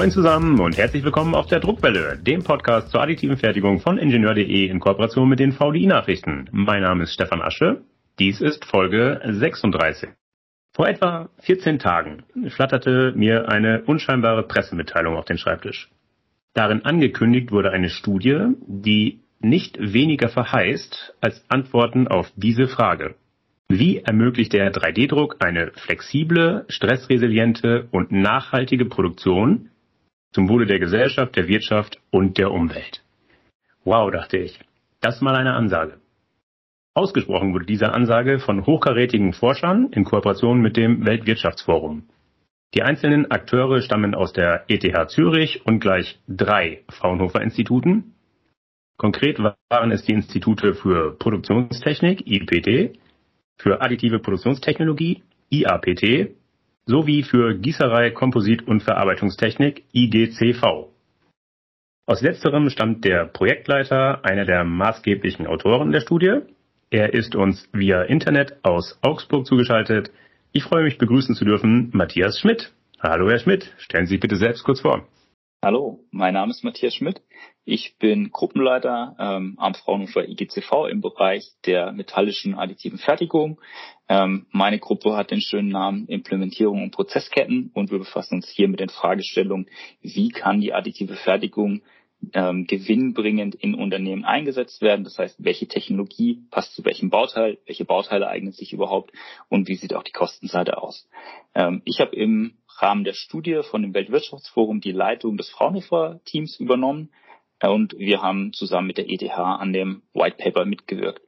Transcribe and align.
Moin 0.00 0.10
zusammen 0.10 0.58
und 0.60 0.78
herzlich 0.78 1.04
willkommen 1.04 1.34
auf 1.34 1.46
der 1.48 1.60
Druckwelle, 1.60 2.16
dem 2.16 2.42
Podcast 2.42 2.90
zur 2.90 3.02
additiven 3.02 3.36
Fertigung 3.36 3.80
von 3.80 3.98
Ingenieur.de 3.98 4.66
in 4.66 4.80
Kooperation 4.80 5.28
mit 5.28 5.40
den 5.40 5.52
VDI-Nachrichten. 5.52 6.48
Mein 6.52 6.80
Name 6.80 7.02
ist 7.02 7.12
Stefan 7.12 7.42
Asche. 7.42 7.82
Dies 8.18 8.40
ist 8.40 8.64
Folge 8.64 9.20
36. 9.22 10.08
Vor 10.72 10.88
etwa 10.88 11.28
14 11.40 11.78
Tagen 11.78 12.22
flatterte 12.48 13.12
mir 13.14 13.50
eine 13.50 13.82
unscheinbare 13.82 14.44
Pressemitteilung 14.44 15.18
auf 15.18 15.26
den 15.26 15.36
Schreibtisch. 15.36 15.90
Darin 16.54 16.86
angekündigt 16.86 17.52
wurde 17.52 17.70
eine 17.70 17.90
Studie, 17.90 18.54
die 18.66 19.20
nicht 19.40 19.76
weniger 19.78 20.30
verheißt 20.30 21.14
als 21.20 21.44
Antworten 21.48 22.08
auf 22.08 22.32
diese 22.36 22.68
Frage. 22.68 23.16
Wie 23.68 23.98
ermöglicht 23.98 24.54
der 24.54 24.72
3D-Druck 24.72 25.36
eine 25.40 25.72
flexible, 25.74 26.64
stressresiliente 26.70 27.88
und 27.90 28.12
nachhaltige 28.12 28.86
Produktion 28.86 29.68
zum 30.32 30.48
Wohle 30.48 30.66
der 30.66 30.78
Gesellschaft, 30.78 31.36
der 31.36 31.48
Wirtschaft 31.48 32.00
und 32.10 32.38
der 32.38 32.50
Umwelt? 32.50 33.02
Wow, 33.84 34.10
dachte 34.10 34.38
ich. 34.38 34.58
Das 35.00 35.20
mal 35.20 35.34
eine 35.34 35.54
Ansage. 35.54 35.98
Ausgesprochen 36.94 37.54
wurde 37.54 37.66
diese 37.66 37.92
Ansage 37.92 38.40
von 38.40 38.66
hochkarätigen 38.66 39.32
Forschern 39.32 39.90
in 39.92 40.04
Kooperation 40.04 40.60
mit 40.60 40.76
dem 40.76 41.06
Weltwirtschaftsforum. 41.06 42.08
Die 42.74 42.82
einzelnen 42.82 43.30
Akteure 43.30 43.80
stammen 43.80 44.14
aus 44.14 44.32
der 44.32 44.64
ETH 44.68 45.10
Zürich 45.10 45.64
und 45.66 45.80
gleich 45.80 46.20
drei 46.28 46.84
Fraunhofer 46.88 47.40
Instituten. 47.40 48.14
Konkret 48.96 49.38
waren 49.38 49.90
es 49.90 50.04
die 50.04 50.12
Institute 50.12 50.74
für 50.74 51.16
Produktionstechnik, 51.16 52.26
IPT, 52.26 52.98
für 53.56 53.80
additive 53.80 54.18
Produktionstechnologie, 54.18 55.22
IAPT, 55.50 56.30
sowie 56.86 57.22
für 57.22 57.56
Gießerei, 57.56 58.10
Komposit 58.10 58.66
und 58.66 58.82
Verarbeitungstechnik, 58.82 59.84
IGCV. 59.92 60.88
Aus 62.06 62.22
letzterem 62.22 62.70
stammt 62.70 63.04
der 63.04 63.26
Projektleiter, 63.26 64.24
einer 64.24 64.44
der 64.44 64.64
maßgeblichen 64.64 65.46
Autoren 65.46 65.92
der 65.92 66.00
Studie. 66.00 66.40
Er 66.90 67.14
ist 67.14 67.36
uns 67.36 67.68
via 67.72 68.02
Internet 68.02 68.64
aus 68.64 68.98
Augsburg 69.02 69.46
zugeschaltet. 69.46 70.10
Ich 70.52 70.64
freue 70.64 70.82
mich 70.82 70.98
begrüßen 70.98 71.36
zu 71.36 71.44
dürfen 71.44 71.90
Matthias 71.92 72.40
Schmidt. 72.40 72.72
Hallo 72.98 73.30
Herr 73.30 73.38
Schmidt, 73.38 73.72
stellen 73.78 74.06
Sie 74.06 74.14
sich 74.14 74.20
bitte 74.20 74.36
selbst 74.36 74.64
kurz 74.64 74.80
vor. 74.80 75.06
Hallo, 75.64 76.00
mein 76.10 76.34
Name 76.34 76.50
ist 76.50 76.64
Matthias 76.64 76.94
Schmidt. 76.94 77.22
Ich 77.64 77.98
bin 77.98 78.30
Gruppenleiter 78.30 79.16
ähm, 79.18 79.54
am 79.58 79.74
Fraunhofer 79.74 80.26
IGCV 80.26 80.86
im 80.90 81.00
Bereich 81.00 81.44
der 81.66 81.92
metallischen 81.92 82.54
additiven 82.54 82.98
Fertigung. 82.98 83.60
Ähm, 84.08 84.46
meine 84.50 84.78
Gruppe 84.78 85.14
hat 85.14 85.30
den 85.30 85.42
schönen 85.42 85.68
Namen 85.68 86.06
Implementierung 86.06 86.82
und 86.82 86.90
Prozessketten 86.90 87.70
und 87.74 87.90
wir 87.90 87.98
befassen 87.98 88.36
uns 88.36 88.48
hier 88.48 88.68
mit 88.68 88.80
den 88.80 88.88
Fragestellungen, 88.88 89.68
wie 90.00 90.30
kann 90.30 90.60
die 90.60 90.72
additive 90.72 91.14
Fertigung 91.14 91.82
ähm, 92.32 92.66
gewinnbringend 92.66 93.54
in 93.54 93.74
Unternehmen 93.74 94.24
eingesetzt 94.24 94.80
werden. 94.82 95.04
Das 95.04 95.18
heißt, 95.18 95.44
welche 95.44 95.68
Technologie 95.68 96.42
passt 96.50 96.74
zu 96.74 96.84
welchem 96.84 97.10
Bauteil, 97.10 97.58
welche 97.66 97.84
Bauteile 97.84 98.28
eignen 98.28 98.52
sich 98.52 98.72
überhaupt 98.72 99.12
und 99.48 99.68
wie 99.68 99.76
sieht 99.76 99.94
auch 99.94 100.02
die 100.02 100.12
Kostenseite 100.12 100.78
aus. 100.78 101.08
Ähm, 101.54 101.82
ich 101.84 102.00
habe 102.00 102.16
im 102.16 102.54
Rahmen 102.78 103.04
der 103.04 103.12
Studie 103.12 103.60
von 103.62 103.82
dem 103.82 103.92
Weltwirtschaftsforum 103.92 104.80
die 104.80 104.92
Leitung 104.92 105.36
des 105.36 105.50
Fraunhofer-Teams 105.50 106.58
übernommen 106.58 107.10
und 107.68 107.98
wir 107.98 108.22
haben 108.22 108.52
zusammen 108.52 108.86
mit 108.86 108.98
der 108.98 109.10
ETH 109.10 109.30
an 109.30 109.72
dem 109.72 110.02
White 110.14 110.36
Paper 110.38 110.64
mitgewirkt. 110.64 111.22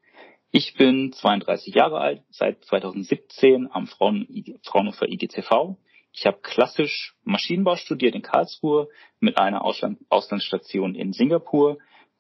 Ich 0.51 0.75
bin 0.75 1.13
32 1.13 1.75
Jahre 1.75 1.99
alt, 1.99 2.23
seit 2.31 2.63
2017 2.65 3.69
am 3.71 3.87
Fraunhofer 3.87 5.09
IGCV. 5.09 5.77
Ich 6.13 6.27
habe 6.27 6.41
klassisch 6.43 7.15
Maschinenbau 7.25 7.77
studiert 7.77 8.15
in 8.15 8.21
Karlsruhe 8.21 8.89
mit 9.19 9.39
einer 9.39 9.65
Ausland 9.65 9.99
Auslandsstation 10.11 10.95
in 10.95 11.15
Singapur 11.15 11.79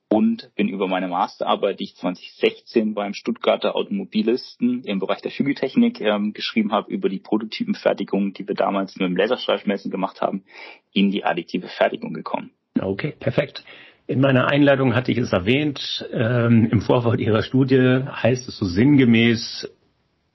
und 0.08 0.50
bin 0.56 0.68
über 0.68 0.88
meine 0.88 1.08
Masterarbeit, 1.08 1.80
die 1.80 1.84
ich 1.84 1.96
2016 1.96 2.94
beim 2.94 3.14
Stuttgarter 3.14 3.76
Automobilisten 3.76 4.82
im 4.84 4.98
Bereich 4.98 5.22
der 5.22 5.30
Fügetechnik 5.30 6.00
ähm, 6.00 6.32
geschrieben 6.32 6.72
habe, 6.72 6.90
über 6.90 7.08
die 7.08 7.18
Prototypenfertigung, 7.18 8.32
die 8.34 8.46
wir 8.46 8.54
damals 8.54 8.96
mit 8.96 9.06
dem 9.06 9.16
Laserstreifmessen 9.16 9.90
gemacht 9.90 10.20
haben, 10.20 10.44
in 10.92 11.10
die 11.10 11.24
additive 11.24 11.68
Fertigung 11.68 12.12
gekommen. 12.12 12.50
Okay, 12.78 13.14
perfekt. 13.18 13.64
In 14.06 14.20
meiner 14.20 14.48
Einleitung 14.48 14.94
hatte 14.94 15.12
ich 15.12 15.18
es 15.18 15.32
erwähnt, 15.32 16.06
ähm, 16.12 16.68
im 16.70 16.80
Vorfeld 16.80 17.20
Ihrer 17.20 17.42
Studie 17.42 18.02
heißt 18.10 18.48
es 18.48 18.58
so 18.58 18.66
sinngemäß, 18.66 19.70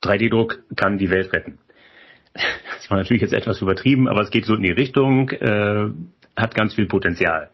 3D-Druck 0.03 0.63
kann 0.75 0.97
die 0.97 1.09
Welt 1.09 1.33
retten. 1.33 1.59
Das 2.33 2.89
war 2.89 2.97
natürlich 2.97 3.21
jetzt 3.21 3.33
etwas 3.33 3.61
übertrieben, 3.61 4.07
aber 4.07 4.21
es 4.21 4.29
geht 4.29 4.45
so 4.45 4.55
in 4.55 4.63
die 4.63 4.71
Richtung, 4.71 5.29
äh, 5.31 5.89
hat 6.35 6.55
ganz 6.55 6.75
viel 6.75 6.85
Potenzial 6.85 7.49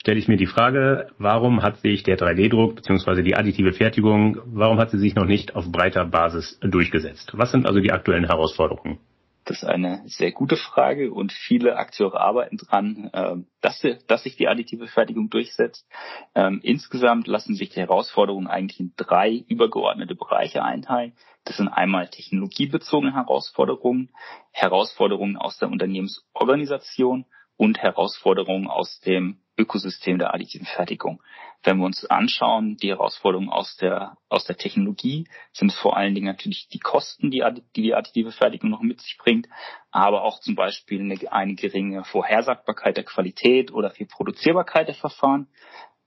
stelle 0.00 0.18
ich 0.18 0.28
mir 0.28 0.36
die 0.36 0.46
Frage, 0.46 1.08
warum 1.18 1.62
hat 1.62 1.78
sich 1.80 2.02
der 2.02 2.16
3D-Druck 2.16 2.76
bzw. 2.76 3.22
die 3.22 3.36
additive 3.36 3.72
Fertigung, 3.72 4.38
warum 4.46 4.78
hat 4.78 4.90
sie 4.90 4.98
sich 4.98 5.14
noch 5.14 5.26
nicht 5.26 5.54
auf 5.54 5.70
breiter 5.70 6.06
Basis 6.06 6.58
durchgesetzt? 6.60 7.32
Was 7.34 7.50
sind 7.50 7.66
also 7.66 7.80
die 7.80 7.92
aktuellen 7.92 8.24
Herausforderungen? 8.24 8.98
Das 9.44 9.62
ist 9.62 9.68
eine 9.68 10.02
sehr 10.06 10.32
gute 10.32 10.56
Frage 10.56 11.12
und 11.12 11.32
viele 11.32 11.76
Akteure 11.76 12.20
arbeiten 12.20 12.58
dran, 12.58 13.10
ähm, 13.14 13.46
dass, 13.60 13.82
dass 14.06 14.22
sich 14.22 14.36
die 14.36 14.48
additive 14.48 14.86
Fertigung 14.86 15.30
durchsetzt. 15.30 15.88
Ähm, 16.34 16.60
insgesamt 16.62 17.26
lassen 17.26 17.54
sich 17.54 17.70
die 17.70 17.80
Herausforderungen 17.80 18.46
eigentlich 18.46 18.80
in 18.80 18.92
drei 18.96 19.44
übergeordnete 19.48 20.14
Bereiche 20.14 20.62
einteilen. 20.62 21.14
Das 21.44 21.56
sind 21.56 21.68
einmal 21.68 22.08
technologiebezogene 22.08 23.14
Herausforderungen, 23.14 24.10
Herausforderungen 24.52 25.36
aus 25.36 25.58
der 25.58 25.70
Unternehmensorganisation 25.70 27.24
und 27.60 27.82
Herausforderungen 27.82 28.68
aus 28.68 29.00
dem 29.00 29.42
Ökosystem 29.58 30.18
der 30.18 30.32
additiven 30.32 30.64
Fertigung. 30.66 31.22
Wenn 31.62 31.76
wir 31.76 31.84
uns 31.84 32.06
anschauen, 32.06 32.78
die 32.78 32.88
Herausforderungen 32.88 33.50
aus 33.50 33.76
der, 33.76 34.16
aus 34.30 34.46
der 34.46 34.56
Technologie 34.56 35.28
sind 35.52 35.70
es 35.70 35.78
vor 35.78 35.94
allen 35.94 36.14
Dingen 36.14 36.26
natürlich 36.26 36.68
die 36.68 36.78
Kosten, 36.78 37.30
die, 37.30 37.44
die 37.76 37.82
die 37.82 37.94
additive 37.94 38.32
Fertigung 38.32 38.70
noch 38.70 38.80
mit 38.80 39.02
sich 39.02 39.18
bringt, 39.18 39.46
aber 39.90 40.22
auch 40.22 40.40
zum 40.40 40.54
Beispiel 40.54 41.00
eine, 41.00 41.18
eine 41.32 41.54
geringe 41.54 42.02
Vorhersagbarkeit 42.04 42.96
der 42.96 43.04
Qualität 43.04 43.74
oder 43.74 43.90
die 43.90 44.06
Produzierbarkeit 44.06 44.88
der 44.88 44.94
Verfahren. 44.94 45.46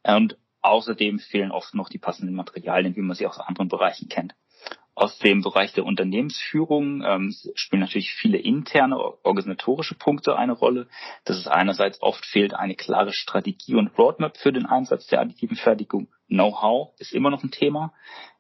Und 0.02 0.40
außerdem 0.62 1.20
fehlen 1.20 1.52
oft 1.52 1.76
noch 1.76 1.90
die 1.90 2.00
passenden 2.00 2.34
Materialien, 2.34 2.96
wie 2.96 3.02
man 3.02 3.16
sie 3.16 3.28
aus 3.28 3.40
anderen 3.40 3.68
Bereichen 3.68 4.10
kennt. 4.10 4.34
Aus 4.96 5.18
dem 5.18 5.42
Bereich 5.42 5.74
der 5.74 5.86
Unternehmensführung 5.86 7.04
ähm, 7.04 7.36
spielen 7.56 7.82
natürlich 7.82 8.14
viele 8.14 8.38
interne 8.38 8.98
organisatorische 8.98 9.96
Punkte 9.96 10.38
eine 10.38 10.54
Rolle. 10.54 10.88
Das 11.26 11.38
ist 11.38 11.48
einerseits 11.48 12.02
oft 12.02 12.26
fehlt 12.26 12.54
eine 12.54 12.76
klare 12.76 13.12
Strategie 13.12 13.76
und 13.76 13.98
Roadmap 13.98 14.38
für 14.38 14.54
den 14.54 14.68
Einsatz 14.68 15.08
der 15.08 15.22
additiven 15.22 15.58
Fertigung. 15.58 16.10
Know-how 16.28 16.94
ist 17.00 17.14
immer 17.14 17.32
noch 17.32 17.44
ein 17.44 17.52
Thema. 17.52 17.94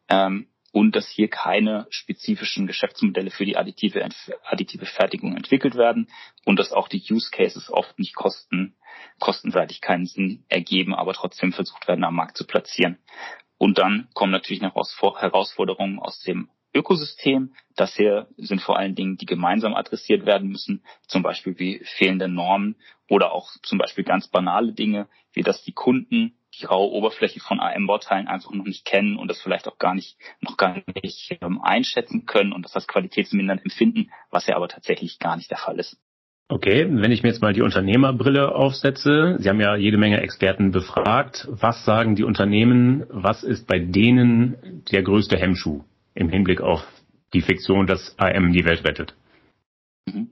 Ähm, 0.09 0.47
und 0.74 0.96
dass 0.96 1.08
hier 1.08 1.28
keine 1.28 1.86
spezifischen 1.91 2.66
Geschäftsmodelle 2.66 3.30
für 3.30 3.46
die 3.46 3.58
additive, 3.58 4.03
additive 4.44 4.88
Fertigung 4.88 5.38
entwickelt 5.38 5.75
werden 5.75 6.09
und 6.46 6.58
dass 6.58 6.74
auch 6.74 6.88
die 6.88 7.03
Use 7.12 7.30
Cases 7.31 7.72
oft 7.72 8.00
nicht 8.00 8.16
kosten, 8.16 8.75
kostenseitig 9.20 9.81
keinen 9.81 10.08
Sinn 10.08 10.46
ergeben, 10.50 10.96
aber 10.96 11.14
trotzdem 11.14 11.53
versucht 11.53 11.88
werden, 11.88 12.03
am 12.03 12.16
Markt 12.16 12.38
zu 12.38 12.47
platzieren. 12.47 12.97
Und 13.63 13.78
dann 13.78 14.09
kommen 14.13 14.34
natürlich 14.34 14.62
noch 14.62 14.75
Herausforderungen 14.75 15.97
aus 15.97 16.19
dem 16.19 16.50
Ökosystem. 16.74 17.56
Das 17.78 17.96
hier 17.96 18.28
sind 18.35 18.62
vor 18.62 18.78
allen 18.78 18.94
Dingen, 18.94 19.16
die 19.16 19.25
gemeinsam 19.25 19.74
adressiert 19.74 20.25
werden 20.25 20.50
müssen, 20.50 20.84
zum 21.07 21.24
Beispiel 21.24 21.57
wie 21.57 21.79
fehlende 21.85 22.28
Normen 22.28 22.75
oder 23.07 23.31
auch 23.31 23.52
zum 23.63 23.78
Beispiel 23.78 24.03
ganz 24.03 24.28
banale 24.28 24.73
Dinge, 24.73 25.07
wie 25.31 25.44
dass 25.44 25.63
die 25.63 25.72
Kunden 25.72 26.38
die 26.59 26.66
raue 26.66 26.91
Oberfläche 26.91 27.40
von 27.40 27.62
AM-Bauteilen 27.62 28.28
einfach 28.28 28.52
noch 28.52 28.66
nicht 28.66 28.84
kennen 28.84 29.16
und 29.16 29.29
das 29.29 29.41
vielleicht 29.41 29.70
auch 29.70 29.78
gar 29.78 29.96
nicht, 29.96 30.17
noch 30.41 30.58
gar 30.58 30.84
nicht 31.02 31.38
ähm, 31.40 31.61
einschätzen 31.61 32.26
können 32.26 32.52
und 32.52 32.64
das 32.64 32.76
als 32.76 32.85
qualitätsmindernd 32.85 33.64
empfinden, 33.64 34.11
was 34.29 34.46
ja 34.46 34.58
aber 34.58 34.67
tatsächlich 34.67 35.20
gar 35.20 35.38
nicht 35.38 35.49
der 35.49 35.58
Fall 35.58 35.79
ist. 35.79 35.97
Okay, 36.49 36.87
wenn 36.90 37.11
ich 37.11 37.23
mir 37.23 37.29
jetzt 37.29 37.41
mal 37.41 37.53
die 37.53 37.61
Unternehmerbrille 37.61 38.53
aufsetze, 38.53 39.37
Sie 39.40 39.49
haben 39.49 39.61
ja 39.61 39.75
jede 39.75 39.97
Menge 39.97 40.22
Experten 40.22 40.72
befragt. 40.72 41.47
Was 41.49 41.85
sagen 41.85 42.16
die 42.16 42.23
Unternehmen? 42.23 43.05
Was 43.09 43.43
ist 43.43 43.66
bei 43.66 43.79
denen 43.79 44.84
der 44.91 45.03
größte 45.03 45.37
Hemmschuh 45.37 45.84
im 46.13 46.29
Hinblick 46.29 46.61
auf 46.61 46.85
die 47.34 47.41
Fiktion, 47.41 47.87
dass 47.87 48.16
AM 48.19 48.51
die 48.51 48.66
Welt 48.66 48.84
rettet? 48.84 49.16
Mhm. 50.05 50.29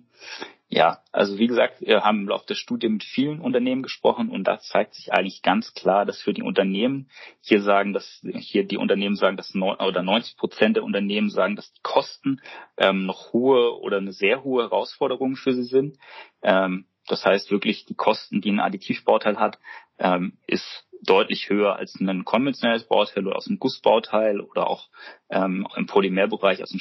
Ja, 0.74 1.00
also 1.12 1.38
wie 1.38 1.48
gesagt, 1.48 1.82
wir 1.82 2.02
haben 2.06 2.22
im 2.22 2.30
Laufe 2.30 2.46
der 2.48 2.56
Studie 2.56 2.88
mit 2.88 3.04
vielen 3.04 3.42
Unternehmen 3.42 3.84
gesprochen 3.84 4.30
und 4.30 4.46
da 4.46 4.58
zeigt 4.60 4.94
sich 4.94 5.12
eigentlich 5.12 5.42
ganz 5.42 5.74
klar, 5.74 6.06
dass 6.06 6.22
für 6.22 6.34
die 6.34 6.44
Unternehmen 6.44 7.10
hier 7.42 7.62
sagen, 7.62 7.92
dass 7.92 8.26
hier 8.40 8.64
die 8.66 8.78
Unternehmen 8.78 9.18
sagen, 9.18 9.36
dass 9.36 9.54
neun, 9.54 9.76
oder 9.82 10.02
90 10.02 10.38
Prozent 10.38 10.78
der 10.78 10.86
Unternehmen 10.86 11.30
sagen, 11.30 11.58
dass 11.58 11.74
die 11.74 11.82
Kosten 11.84 12.40
ähm, 12.78 13.06
noch 13.06 13.34
hohe 13.34 13.82
oder 13.82 13.98
eine 13.98 14.14
sehr 14.14 14.46
hohe 14.46 14.64
Herausforderung 14.64 15.36
für 15.36 15.54
sie 15.54 15.66
sind. 15.66 15.98
Ähm, 16.42 16.86
das 17.06 17.26
heißt 17.26 17.52
wirklich, 17.52 17.84
die 17.86 17.96
Kosten, 17.96 18.40
die 18.40 18.54
ein 18.54 18.62
Additivbauteil 18.62 19.40
hat, 19.40 19.60
ähm, 20.00 20.38
ist 20.48 20.88
deutlich 21.04 21.50
höher 21.50 21.76
als 21.76 22.00
ein 22.00 22.24
konventionelles 22.24 22.88
Bauteil 22.88 23.28
oder 23.28 23.36
aus 23.36 23.48
einem 23.48 23.60
Gussbauteil 23.60 24.40
oder 24.40 24.68
auch 24.68 24.88
ähm, 25.30 25.68
im 25.76 25.86
Polymerbereich 25.86 26.64
aus 26.64 26.72
einem 26.72 26.80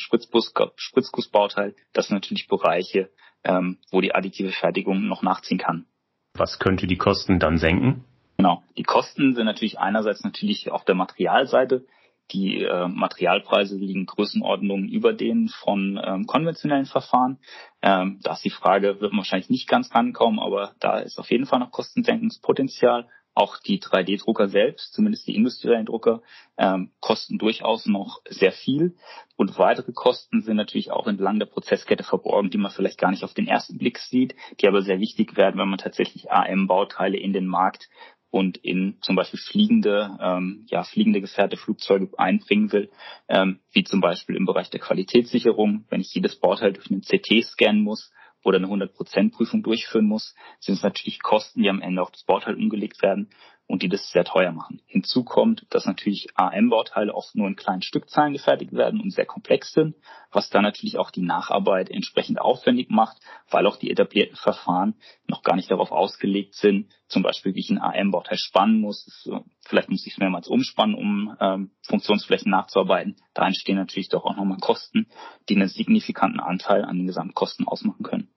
Spritzgussbauteil. 0.76 1.75
Das 1.92 2.06
sind 2.06 2.14
natürlich 2.14 2.46
Bereiche, 2.46 3.10
ähm, 3.44 3.78
wo 3.90 4.00
die 4.00 4.14
additive 4.14 4.52
Fertigung 4.52 5.06
noch 5.08 5.22
nachziehen 5.22 5.58
kann. 5.58 5.87
Was 6.34 6.58
könnte 6.58 6.87
die 6.87 6.96
Kosten 6.96 7.38
dann 7.38 7.58
senken? 7.58 8.04
Genau. 8.37 8.62
Die 8.78 8.84
Kosten 8.84 9.34
sind 9.34 9.44
natürlich 9.44 9.78
einerseits 9.78 10.25
natürlich 10.25 10.70
auf 10.70 10.84
der 10.84 10.94
Materialseite. 10.94 11.84
Die 12.31 12.62
äh, 12.62 12.87
Materialpreise 12.87 13.76
liegen 13.76 14.06
Größenordnungen 14.06 14.88
über 14.88 15.12
denen 15.12 15.48
von 15.48 16.00
ähm, 16.02 16.26
konventionellen 16.26 16.87
Verfahren. 16.87 17.38
Ähm, 17.82 18.20
da 18.22 18.32
ist 18.34 18.44
die 18.44 18.50
Frage, 18.50 19.00
wird 19.00 19.12
man 19.12 19.19
wahrscheinlich 19.19 19.50
nicht 19.50 19.69
ganz 19.69 19.92
rankommen, 19.94 20.38
aber 20.38 20.72
da 20.78 20.98
ist 21.00 21.19
auf 21.19 21.31
jeden 21.31 21.46
Fall 21.46 21.58
noch 21.58 21.72
Kostensenkungspotenzial. 21.72 23.08
Auch 23.34 23.58
die 23.58 23.80
3D-Drucker 23.80 24.48
selbst, 24.48 24.92
zumindest 24.92 25.26
die 25.26 25.36
industriellen 25.36 25.86
Drucker, 25.86 26.22
ähm, 26.58 26.90
kosten 27.00 27.38
durchaus 27.38 27.86
noch 27.86 28.20
sehr 28.28 28.52
viel. 28.52 28.96
Und 29.36 29.58
weitere 29.58 29.92
Kosten 29.92 30.42
sind 30.42 30.56
natürlich 30.56 30.90
auch 30.90 31.06
entlang 31.06 31.38
der 31.38 31.46
Prozesskette 31.46 32.02
verborgen, 32.02 32.50
die 32.50 32.58
man 32.58 32.70
vielleicht 32.70 32.98
gar 32.98 33.10
nicht 33.10 33.24
auf 33.24 33.34
den 33.34 33.46
ersten 33.46 33.78
Blick 33.78 33.98
sieht, 33.98 34.34
die 34.60 34.68
aber 34.68 34.82
sehr 34.82 35.00
wichtig 35.00 35.36
werden, 35.36 35.58
wenn 35.58 35.68
man 35.68 35.78
tatsächlich 35.78 36.30
AM-Bauteile 36.30 37.18
in 37.18 37.32
den 37.32 37.46
Markt 37.46 37.88
und 38.30 38.58
in 38.58 38.96
zum 39.00 39.16
Beispiel 39.16 39.40
fliegende, 39.40 40.16
ähm, 40.20 40.64
ja, 40.68 40.84
fliegende 40.84 41.20
Gefährte, 41.20 41.56
Flugzeuge 41.56 42.10
einbringen 42.16 42.72
will, 42.72 42.90
ähm, 43.28 43.60
wie 43.72 43.84
zum 43.84 44.00
Beispiel 44.00 44.36
im 44.36 44.46
Bereich 44.46 44.70
der 44.70 44.80
Qualitätssicherung, 44.80 45.84
wenn 45.88 46.00
ich 46.00 46.14
jedes 46.14 46.36
Bauteil 46.36 46.72
durch 46.72 46.90
einen 46.90 47.02
CT 47.02 47.44
scannen 47.44 47.82
muss 47.82 48.12
oder 48.42 48.58
eine 48.58 48.66
100%-Prüfung 48.69 49.62
durchführen 49.62 50.06
muss, 50.06 50.34
sind 50.58 50.75
es 50.75 50.82
natürlich 50.82 51.22
Kosten, 51.22 51.62
die 51.62 51.70
am 51.70 51.82
Ende 51.82 52.02
auf 52.02 52.10
das 52.10 52.25
Bauteil 52.25 52.54
umgelegt 52.54 53.02
werden 53.02 53.31
und 53.70 53.82
die 53.82 53.88
das 53.88 54.11
sehr 54.11 54.25
teuer 54.25 54.50
machen. 54.50 54.82
Hinzu 54.87 55.22
kommt, 55.22 55.64
dass 55.70 55.87
natürlich 55.87 56.26
AM-Bauteile 56.34 57.14
oft 57.14 57.37
nur 57.37 57.46
in 57.46 57.55
kleinen 57.55 57.82
Stückzahlen 57.82 58.32
gefertigt 58.32 58.72
werden 58.72 59.00
und 59.00 59.12
sehr 59.12 59.26
komplex 59.26 59.72
sind, 59.72 59.94
was 60.32 60.50
dann 60.50 60.64
natürlich 60.64 60.99
auch 60.99 61.12
die 61.12 61.22
Nacharbeit 61.22 61.88
entsprechend 61.88 62.40
aufwendig 62.40 62.90
macht, 62.90 63.19
weil 63.49 63.67
auch 63.67 63.76
die 63.76 63.90
etablierten 63.90 64.37
Verfahren 64.37 64.96
noch 65.28 65.44
gar 65.44 65.55
nicht 65.55 65.70
darauf 65.70 65.93
ausgelegt 65.93 66.56
sind, 66.56 66.90
zum 67.06 67.22
Beispiel 67.22 67.55
wie 67.55 67.61
ich 67.61 67.70
ein 67.70 67.81
AM-Bauteil 67.81 68.38
spannen 68.38 68.81
muss. 68.81 69.31
Vielleicht 69.64 69.88
muss 69.88 70.05
ich 70.05 70.14
es 70.14 70.19
mehrmals 70.19 70.49
umspannen, 70.49 70.96
um 70.96 71.37
ähm, 71.40 71.70
Funktionsflächen 71.87 72.50
nachzuarbeiten. 72.50 73.16
Da 73.34 73.46
entstehen 73.46 73.76
natürlich 73.76 74.08
doch 74.08 74.25
auch 74.25 74.37
nochmal 74.37 74.58
Kosten, 74.58 75.06
die 75.49 75.55
einen 75.55 75.69
signifikanten 75.69 76.40
Anteil 76.40 76.84
an 76.84 76.96
den 76.96 77.06
Gesamtkosten 77.06 77.69
ausmachen 77.69 78.02
können. 78.02 78.31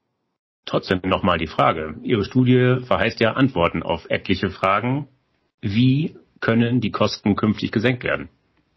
Trotzdem 0.65 1.01
nochmal 1.03 1.39
die 1.39 1.47
Frage. 1.47 1.95
Ihre 2.03 2.23
Studie 2.23 2.77
verheißt 2.85 3.19
ja 3.19 3.33
Antworten 3.33 3.83
auf 3.83 4.05
etliche 4.09 4.49
Fragen. 4.49 5.07
Wie 5.63 6.17
können 6.41 6.81
die 6.81 6.91
Kosten 6.91 7.37
künftig 7.37 7.71
gesenkt 7.71 8.03
werden? 8.03 8.27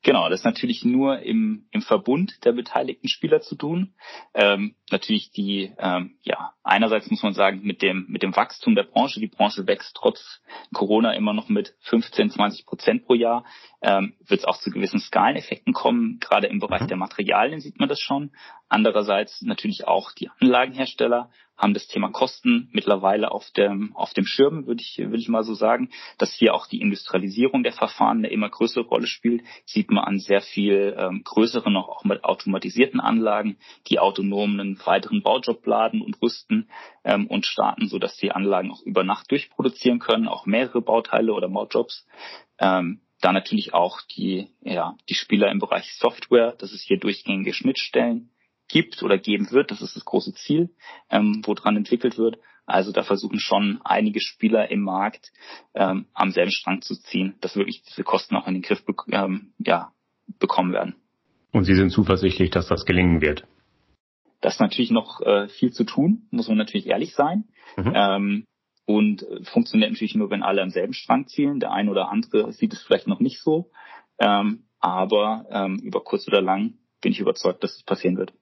Genau, 0.02 0.28
das 0.28 0.40
ist 0.40 0.44
natürlich 0.44 0.84
nur 0.84 1.18
im, 1.18 1.66
im 1.72 1.82
Verbund 1.82 2.44
der 2.44 2.52
beteiligten 2.52 3.08
Spieler 3.08 3.40
zu 3.40 3.56
tun. 3.56 3.92
Ähm, 4.34 4.76
natürlich 4.92 5.32
die, 5.32 5.72
ähm, 5.78 6.14
ja, 6.22 6.52
einerseits 6.62 7.10
muss 7.10 7.24
man 7.24 7.32
sagen, 7.32 7.62
mit 7.64 7.82
dem, 7.82 8.06
mit 8.08 8.22
dem 8.22 8.36
Wachstum 8.36 8.76
der 8.76 8.84
Branche, 8.84 9.18
die 9.18 9.26
Branche 9.26 9.66
wächst 9.66 9.96
trotz 9.96 10.40
Corona 10.72 11.14
immer 11.14 11.32
noch 11.32 11.48
mit 11.48 11.74
15, 11.80 12.30
20 12.30 12.66
Prozent 12.66 13.04
pro 13.04 13.14
Jahr, 13.14 13.44
ähm, 13.82 14.14
wird 14.24 14.38
es 14.38 14.46
auch 14.46 14.58
zu 14.58 14.70
gewissen 14.70 15.00
Skaleneffekten 15.00 15.72
kommen. 15.72 16.20
Gerade 16.20 16.46
im 16.46 16.60
Bereich 16.60 16.82
mhm. 16.82 16.88
der 16.88 16.98
Materialien 16.98 17.58
sieht 17.58 17.80
man 17.80 17.88
das 17.88 17.98
schon. 17.98 18.30
Andererseits 18.68 19.42
natürlich 19.42 19.88
auch 19.88 20.12
die 20.12 20.30
Anlagenhersteller 20.38 21.30
haben 21.56 21.74
das 21.74 21.86
Thema 21.88 22.10
Kosten 22.10 22.68
mittlerweile 22.72 23.30
auf 23.30 23.50
dem, 23.50 23.94
auf 23.96 24.12
dem 24.12 24.26
Schirm, 24.26 24.66
würde 24.66 24.82
ich, 24.82 24.98
würde 24.98 25.18
ich 25.18 25.28
mal 25.28 25.42
so 25.42 25.54
sagen, 25.54 25.90
dass 26.18 26.34
hier 26.34 26.54
auch 26.54 26.66
die 26.66 26.80
Industrialisierung 26.80 27.62
der 27.62 27.72
Verfahren 27.72 28.18
eine 28.18 28.28
immer 28.28 28.48
größere 28.48 28.84
Rolle 28.84 29.06
spielt, 29.06 29.42
sieht 29.64 29.90
man 29.90 30.04
an 30.04 30.18
sehr 30.18 30.40
viel 30.40 30.94
ähm, 30.98 31.22
größeren, 31.24 31.72
noch 31.72 31.88
auch 31.88 32.04
mit 32.04 32.24
automatisierten 32.24 33.00
Anlagen, 33.00 33.56
die 33.88 33.98
autonom 33.98 34.58
einen 34.60 34.78
weiteren 34.84 35.22
Baujob 35.22 35.66
laden 35.66 36.02
und 36.02 36.20
rüsten 36.20 36.68
ähm, 37.04 37.26
und 37.26 37.46
starten, 37.46 37.88
so 37.88 37.98
dass 37.98 38.16
die 38.16 38.32
Anlagen 38.32 38.70
auch 38.70 38.82
über 38.82 39.04
Nacht 39.04 39.30
durchproduzieren 39.30 39.98
können, 39.98 40.28
auch 40.28 40.46
mehrere 40.46 40.82
Bauteile 40.82 41.32
oder 41.32 41.48
Baujobs. 41.48 42.06
Ähm, 42.58 43.00
da 43.20 43.32
natürlich 43.32 43.72
auch 43.72 44.02
die, 44.02 44.48
ja, 44.60 44.96
die 45.08 45.14
Spieler 45.14 45.50
im 45.50 45.58
Bereich 45.58 45.94
Software, 45.94 46.52
dass 46.52 46.72
es 46.72 46.82
hier 46.82 46.98
durchgängige 46.98 47.54
Schnittstellen 47.54 48.30
gibt 48.68 49.02
oder 49.02 49.18
geben 49.18 49.50
wird. 49.50 49.70
Das 49.70 49.82
ist 49.82 49.96
das 49.96 50.04
große 50.04 50.34
Ziel, 50.34 50.70
ähm, 51.10 51.42
woran 51.44 51.76
entwickelt 51.76 52.18
wird. 52.18 52.38
Also 52.66 52.90
da 52.90 53.04
versuchen 53.04 53.38
schon 53.38 53.80
einige 53.84 54.20
Spieler 54.20 54.70
im 54.70 54.80
Markt 54.80 55.32
ähm, 55.74 56.06
am 56.12 56.32
selben 56.32 56.50
Strang 56.50 56.82
zu 56.82 56.94
ziehen, 56.96 57.36
dass 57.40 57.56
wirklich 57.56 57.82
diese 57.82 58.02
Kosten 58.02 58.34
auch 58.34 58.48
in 58.48 58.54
den 58.54 58.62
Griff 58.62 58.84
be 58.84 58.94
ähm, 59.10 59.52
ja, 59.58 59.92
bekommen 60.40 60.72
werden. 60.72 60.96
Und 61.52 61.64
Sie 61.64 61.76
sind 61.76 61.90
zuversichtlich, 61.90 62.50
dass 62.50 62.66
das 62.66 62.84
gelingen 62.84 63.20
wird? 63.20 63.46
Das 64.40 64.54
ist 64.54 64.60
natürlich 64.60 64.90
noch 64.90 65.20
äh, 65.20 65.48
viel 65.48 65.72
zu 65.72 65.84
tun, 65.84 66.26
muss 66.30 66.48
man 66.48 66.58
natürlich 66.58 66.88
ehrlich 66.88 67.14
sein. 67.14 67.44
Mhm. 67.76 67.92
Ähm, 67.94 68.44
und 68.84 69.22
äh, 69.22 69.44
funktioniert 69.44 69.90
natürlich 69.90 70.14
nur, 70.14 70.30
wenn 70.30 70.42
alle 70.42 70.62
am 70.62 70.70
selben 70.70 70.92
Strang 70.92 71.26
zielen. 71.28 71.60
Der 71.60 71.72
eine 71.72 71.90
oder 71.90 72.10
andere 72.10 72.52
sieht 72.52 72.72
es 72.72 72.82
vielleicht 72.82 73.06
noch 73.06 73.20
nicht 73.20 73.40
so. 73.40 73.70
Ähm, 74.18 74.64
aber 74.80 75.46
ähm, 75.50 75.78
über 75.82 76.02
kurz 76.02 76.26
oder 76.28 76.42
lang 76.42 76.74
bin 77.00 77.12
ich 77.12 77.20
überzeugt, 77.20 77.62
dass 77.64 77.76
es 77.76 77.82
passieren 77.84 78.16
wird. 78.16 78.32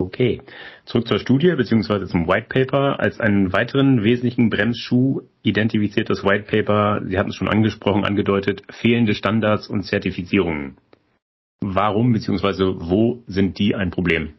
Okay, 0.00 0.40
zurück 0.86 1.06
zur 1.06 1.18
Studie 1.18 1.54
bzw. 1.54 2.06
zum 2.06 2.26
White 2.26 2.46
Paper. 2.48 2.98
Als 3.00 3.20
einen 3.20 3.52
weiteren 3.52 4.02
wesentlichen 4.02 4.48
Bremsschuh 4.48 5.20
identifiziert 5.42 6.08
das 6.08 6.24
White 6.24 6.44
Paper, 6.44 7.02
Sie 7.04 7.18
hatten 7.18 7.28
es 7.28 7.36
schon 7.36 7.48
angesprochen, 7.48 8.04
angedeutet, 8.04 8.62
fehlende 8.70 9.14
Standards 9.14 9.68
und 9.68 9.82
Zertifizierungen. 9.82 10.78
Warum 11.60 12.12
bzw. 12.14 12.76
wo 12.78 13.22
sind 13.26 13.58
die 13.58 13.74
ein 13.74 13.90
Problem? 13.90 14.32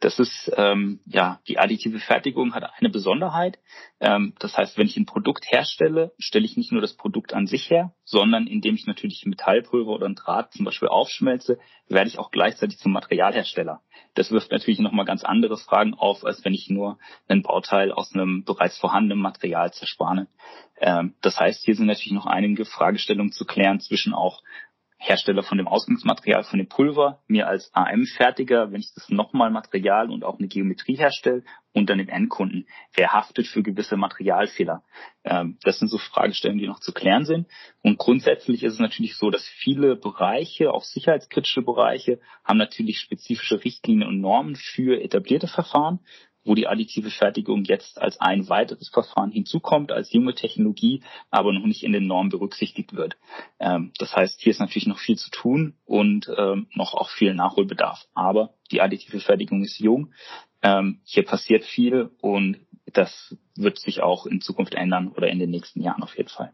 Das 0.00 0.18
ist 0.18 0.52
ähm, 0.56 1.00
ja 1.06 1.40
die 1.48 1.58
additive 1.58 1.98
Fertigung 2.00 2.54
hat 2.54 2.64
eine 2.78 2.90
Besonderheit. 2.90 3.58
Ähm, 3.98 4.34
das 4.38 4.56
heißt, 4.56 4.76
wenn 4.76 4.86
ich 4.86 4.96
ein 4.98 5.06
Produkt 5.06 5.50
herstelle, 5.50 6.12
stelle 6.18 6.44
ich 6.44 6.56
nicht 6.56 6.70
nur 6.70 6.82
das 6.82 6.94
Produkt 6.94 7.32
an 7.32 7.46
sich 7.46 7.70
her, 7.70 7.94
sondern 8.04 8.46
indem 8.46 8.74
ich 8.74 8.86
natürlich 8.86 9.24
Metallpulver 9.24 9.90
oder 9.90 10.06
ein 10.06 10.14
Draht 10.14 10.52
zum 10.52 10.66
Beispiel 10.66 10.88
aufschmelze, 10.88 11.58
werde 11.88 12.08
ich 12.08 12.18
auch 12.18 12.30
gleichzeitig 12.30 12.78
zum 12.78 12.92
Materialhersteller. 12.92 13.80
Das 14.14 14.30
wirft 14.30 14.52
natürlich 14.52 14.80
nochmal 14.80 15.06
ganz 15.06 15.24
andere 15.24 15.56
Fragen 15.56 15.94
auf, 15.94 16.24
als 16.24 16.44
wenn 16.44 16.52
ich 16.52 16.68
nur 16.68 16.98
ein 17.28 17.42
Bauteil 17.42 17.90
aus 17.90 18.14
einem 18.14 18.44
bereits 18.44 18.78
vorhandenen 18.78 19.22
Material 19.22 19.72
zerspane. 19.72 20.28
Ähm, 20.78 21.14
das 21.22 21.40
heißt, 21.40 21.64
hier 21.64 21.74
sind 21.74 21.86
natürlich 21.86 22.12
noch 22.12 22.26
einige 22.26 22.66
Fragestellungen 22.66 23.32
zu 23.32 23.46
klären 23.46 23.80
zwischen 23.80 24.12
auch 24.12 24.42
Hersteller 24.98 25.42
von 25.42 25.58
dem 25.58 25.68
Ausgangsmaterial, 25.68 26.44
von 26.44 26.58
dem 26.58 26.68
Pulver, 26.68 27.22
mir 27.28 27.46
als 27.48 27.70
AM-Fertiger, 27.74 28.72
wenn 28.72 28.80
ich 28.80 28.92
das 28.94 29.10
nochmal 29.10 29.50
Material 29.50 30.10
und 30.10 30.24
auch 30.24 30.38
eine 30.38 30.48
Geometrie 30.48 30.96
herstelle 30.96 31.44
und 31.72 31.90
dann 31.90 31.98
den 31.98 32.08
Endkunden. 32.08 32.66
Wer 32.94 33.12
haftet 33.12 33.46
für 33.46 33.62
gewisse 33.62 33.98
Materialfehler? 33.98 34.82
Ähm, 35.24 35.58
das 35.62 35.78
sind 35.78 35.88
so 35.88 35.98
Fragestellungen, 35.98 36.60
die 36.60 36.66
noch 36.66 36.80
zu 36.80 36.92
klären 36.92 37.26
sind. 37.26 37.46
Und 37.82 37.98
grundsätzlich 37.98 38.62
ist 38.62 38.74
es 38.74 38.78
natürlich 38.78 39.16
so, 39.16 39.30
dass 39.30 39.46
viele 39.46 39.96
Bereiche, 39.96 40.72
auch 40.72 40.84
sicherheitskritische 40.84 41.60
Bereiche, 41.60 42.18
haben 42.42 42.58
natürlich 42.58 42.98
spezifische 42.98 43.62
Richtlinien 43.62 44.08
und 44.08 44.20
Normen 44.20 44.56
für 44.56 45.00
etablierte 45.02 45.46
Verfahren 45.46 46.00
wo 46.46 46.54
die 46.54 46.66
additive 46.66 47.10
Fertigung 47.10 47.64
jetzt 47.64 48.00
als 48.00 48.20
ein 48.20 48.48
weiteres 48.48 48.88
Verfahren 48.88 49.30
hinzukommt, 49.30 49.92
als 49.92 50.12
junge 50.12 50.34
Technologie, 50.34 51.02
aber 51.30 51.52
noch 51.52 51.66
nicht 51.66 51.82
in 51.82 51.92
den 51.92 52.06
Normen 52.06 52.30
berücksichtigt 52.30 52.94
wird. 52.94 53.16
Ähm, 53.58 53.92
das 53.98 54.14
heißt, 54.14 54.40
hier 54.40 54.50
ist 54.50 54.60
natürlich 54.60 54.86
noch 54.86 54.98
viel 54.98 55.16
zu 55.16 55.30
tun 55.30 55.74
und 55.84 56.30
ähm, 56.36 56.68
noch 56.74 56.94
auch 56.94 57.10
viel 57.10 57.34
Nachholbedarf. 57.34 58.06
Aber 58.14 58.54
die 58.70 58.80
additive 58.80 59.20
Fertigung 59.20 59.62
ist 59.62 59.78
jung. 59.78 60.12
Ähm, 60.62 61.00
hier 61.04 61.24
passiert 61.24 61.64
viel 61.64 62.10
und 62.20 62.58
das 62.92 63.36
wird 63.56 63.78
sich 63.78 64.02
auch 64.02 64.26
in 64.26 64.40
Zukunft 64.40 64.74
ändern 64.74 65.08
oder 65.08 65.28
in 65.28 65.38
den 65.38 65.50
nächsten 65.50 65.82
Jahren 65.82 66.02
auf 66.02 66.16
jeden 66.16 66.28
Fall. 66.28 66.52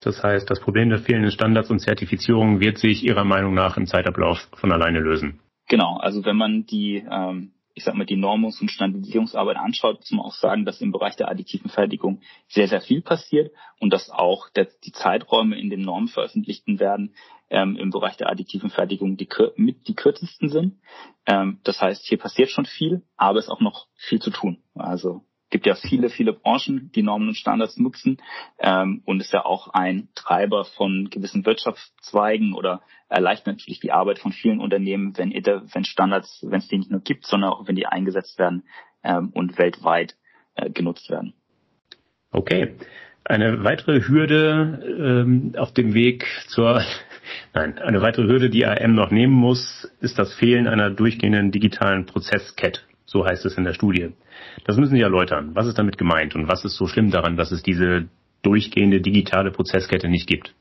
Das 0.00 0.22
heißt, 0.22 0.50
das 0.50 0.60
Problem 0.60 0.88
der 0.88 0.98
fehlenden 0.98 1.30
Standards 1.30 1.70
und 1.70 1.78
Zertifizierungen 1.78 2.60
wird 2.60 2.78
sich 2.78 3.04
Ihrer 3.04 3.24
Meinung 3.24 3.54
nach 3.54 3.76
im 3.76 3.86
Zeitablauf 3.86 4.48
von 4.54 4.72
alleine 4.72 4.98
lösen. 4.98 5.40
Genau, 5.68 5.98
also 5.98 6.24
wenn 6.24 6.36
man 6.36 6.64
die 6.64 7.04
ähm, 7.08 7.52
ich 7.74 7.84
sag 7.84 7.94
mal, 7.94 8.06
die 8.06 8.16
Normungs- 8.16 8.60
und 8.60 8.70
Standardisierungsarbeit 8.70 9.56
anschaut, 9.56 10.00
muss 10.00 10.10
man 10.10 10.26
auch 10.26 10.34
sagen, 10.34 10.64
dass 10.64 10.80
im 10.80 10.92
Bereich 10.92 11.16
der 11.16 11.28
additiven 11.28 11.70
Fertigung 11.70 12.20
sehr, 12.48 12.68
sehr 12.68 12.80
viel 12.80 13.00
passiert 13.00 13.52
und 13.78 13.92
dass 13.92 14.10
auch 14.10 14.48
der, 14.50 14.68
die 14.84 14.92
Zeiträume 14.92 15.58
in 15.58 15.70
den 15.70 15.82
Normen 15.82 16.08
veröffentlichten 16.08 16.80
werden 16.80 17.14
ähm, 17.48 17.76
im 17.76 17.90
Bereich 17.90 18.16
der 18.16 18.30
additiven 18.30 18.70
Fertigung 18.70 19.16
die, 19.16 19.28
mit 19.56 19.88
die 19.88 19.94
kürzesten 19.94 20.48
sind. 20.48 20.80
Ähm, 21.26 21.60
das 21.64 21.80
heißt, 21.80 22.06
hier 22.06 22.18
passiert 22.18 22.50
schon 22.50 22.66
viel, 22.66 23.02
aber 23.16 23.38
es 23.38 23.46
ist 23.46 23.50
auch 23.50 23.60
noch 23.60 23.86
viel 23.96 24.20
zu 24.20 24.30
tun. 24.30 24.62
Also 24.74 25.24
gibt 25.50 25.66
ja 25.66 25.74
viele, 25.74 26.08
viele 26.08 26.32
Branchen, 26.32 26.90
die 26.94 27.02
Normen 27.02 27.28
und 27.28 27.36
Standards 27.36 27.76
nutzen 27.76 28.18
ähm, 28.58 29.02
und 29.04 29.20
ist 29.20 29.32
ja 29.32 29.44
auch 29.44 29.68
ein 29.68 30.08
Treiber 30.14 30.64
von 30.64 31.10
gewissen 31.10 31.44
Wirtschaftszweigen 31.44 32.54
oder 32.54 32.82
erleichtert 33.08 33.58
natürlich 33.58 33.80
die 33.80 33.92
Arbeit 33.92 34.18
von 34.18 34.32
vielen 34.32 34.60
Unternehmen, 34.60 35.16
wenn, 35.18 35.32
wenn 35.32 35.84
Standards, 35.84 36.44
wenn 36.48 36.58
es 36.58 36.68
die 36.68 36.78
nicht 36.78 36.90
nur 36.90 37.00
gibt, 37.00 37.26
sondern 37.26 37.50
auch 37.50 37.66
wenn 37.66 37.76
die 37.76 37.86
eingesetzt 37.86 38.38
werden 38.38 38.64
ähm, 39.02 39.30
und 39.34 39.58
weltweit 39.58 40.16
äh, 40.54 40.70
genutzt 40.70 41.10
werden. 41.10 41.34
Okay. 42.30 42.76
Eine 43.24 43.64
weitere 43.64 44.00
Hürde 44.00 45.24
ähm, 45.26 45.54
auf 45.56 45.72
dem 45.72 45.94
Weg 45.94 46.26
zur 46.48 46.82
Nein, 47.54 47.78
eine 47.78 48.02
weitere 48.02 48.26
Hürde, 48.26 48.50
die 48.50 48.66
AM 48.66 48.94
noch 48.94 49.10
nehmen 49.10 49.34
muss, 49.34 49.90
ist 50.00 50.18
das 50.18 50.34
Fehlen 50.34 50.66
einer 50.66 50.90
durchgehenden 50.90 51.50
digitalen 51.50 52.06
Prozesskette. 52.06 52.80
So 53.10 53.26
heißt 53.26 53.44
es 53.44 53.58
in 53.58 53.64
der 53.64 53.74
Studie. 53.74 54.12
Das 54.64 54.76
müssen 54.76 54.94
Sie 54.94 55.00
erläutern. 55.00 55.50
Was 55.54 55.66
ist 55.66 55.76
damit 55.76 55.98
gemeint 55.98 56.36
und 56.36 56.46
was 56.46 56.64
ist 56.64 56.76
so 56.76 56.86
schlimm 56.86 57.10
daran, 57.10 57.36
dass 57.36 57.50
es 57.50 57.60
diese 57.60 58.08
durchgehende 58.42 59.00
digitale 59.00 59.50
Prozesskette 59.50 60.08
nicht 60.08 60.28
gibt? 60.28 60.54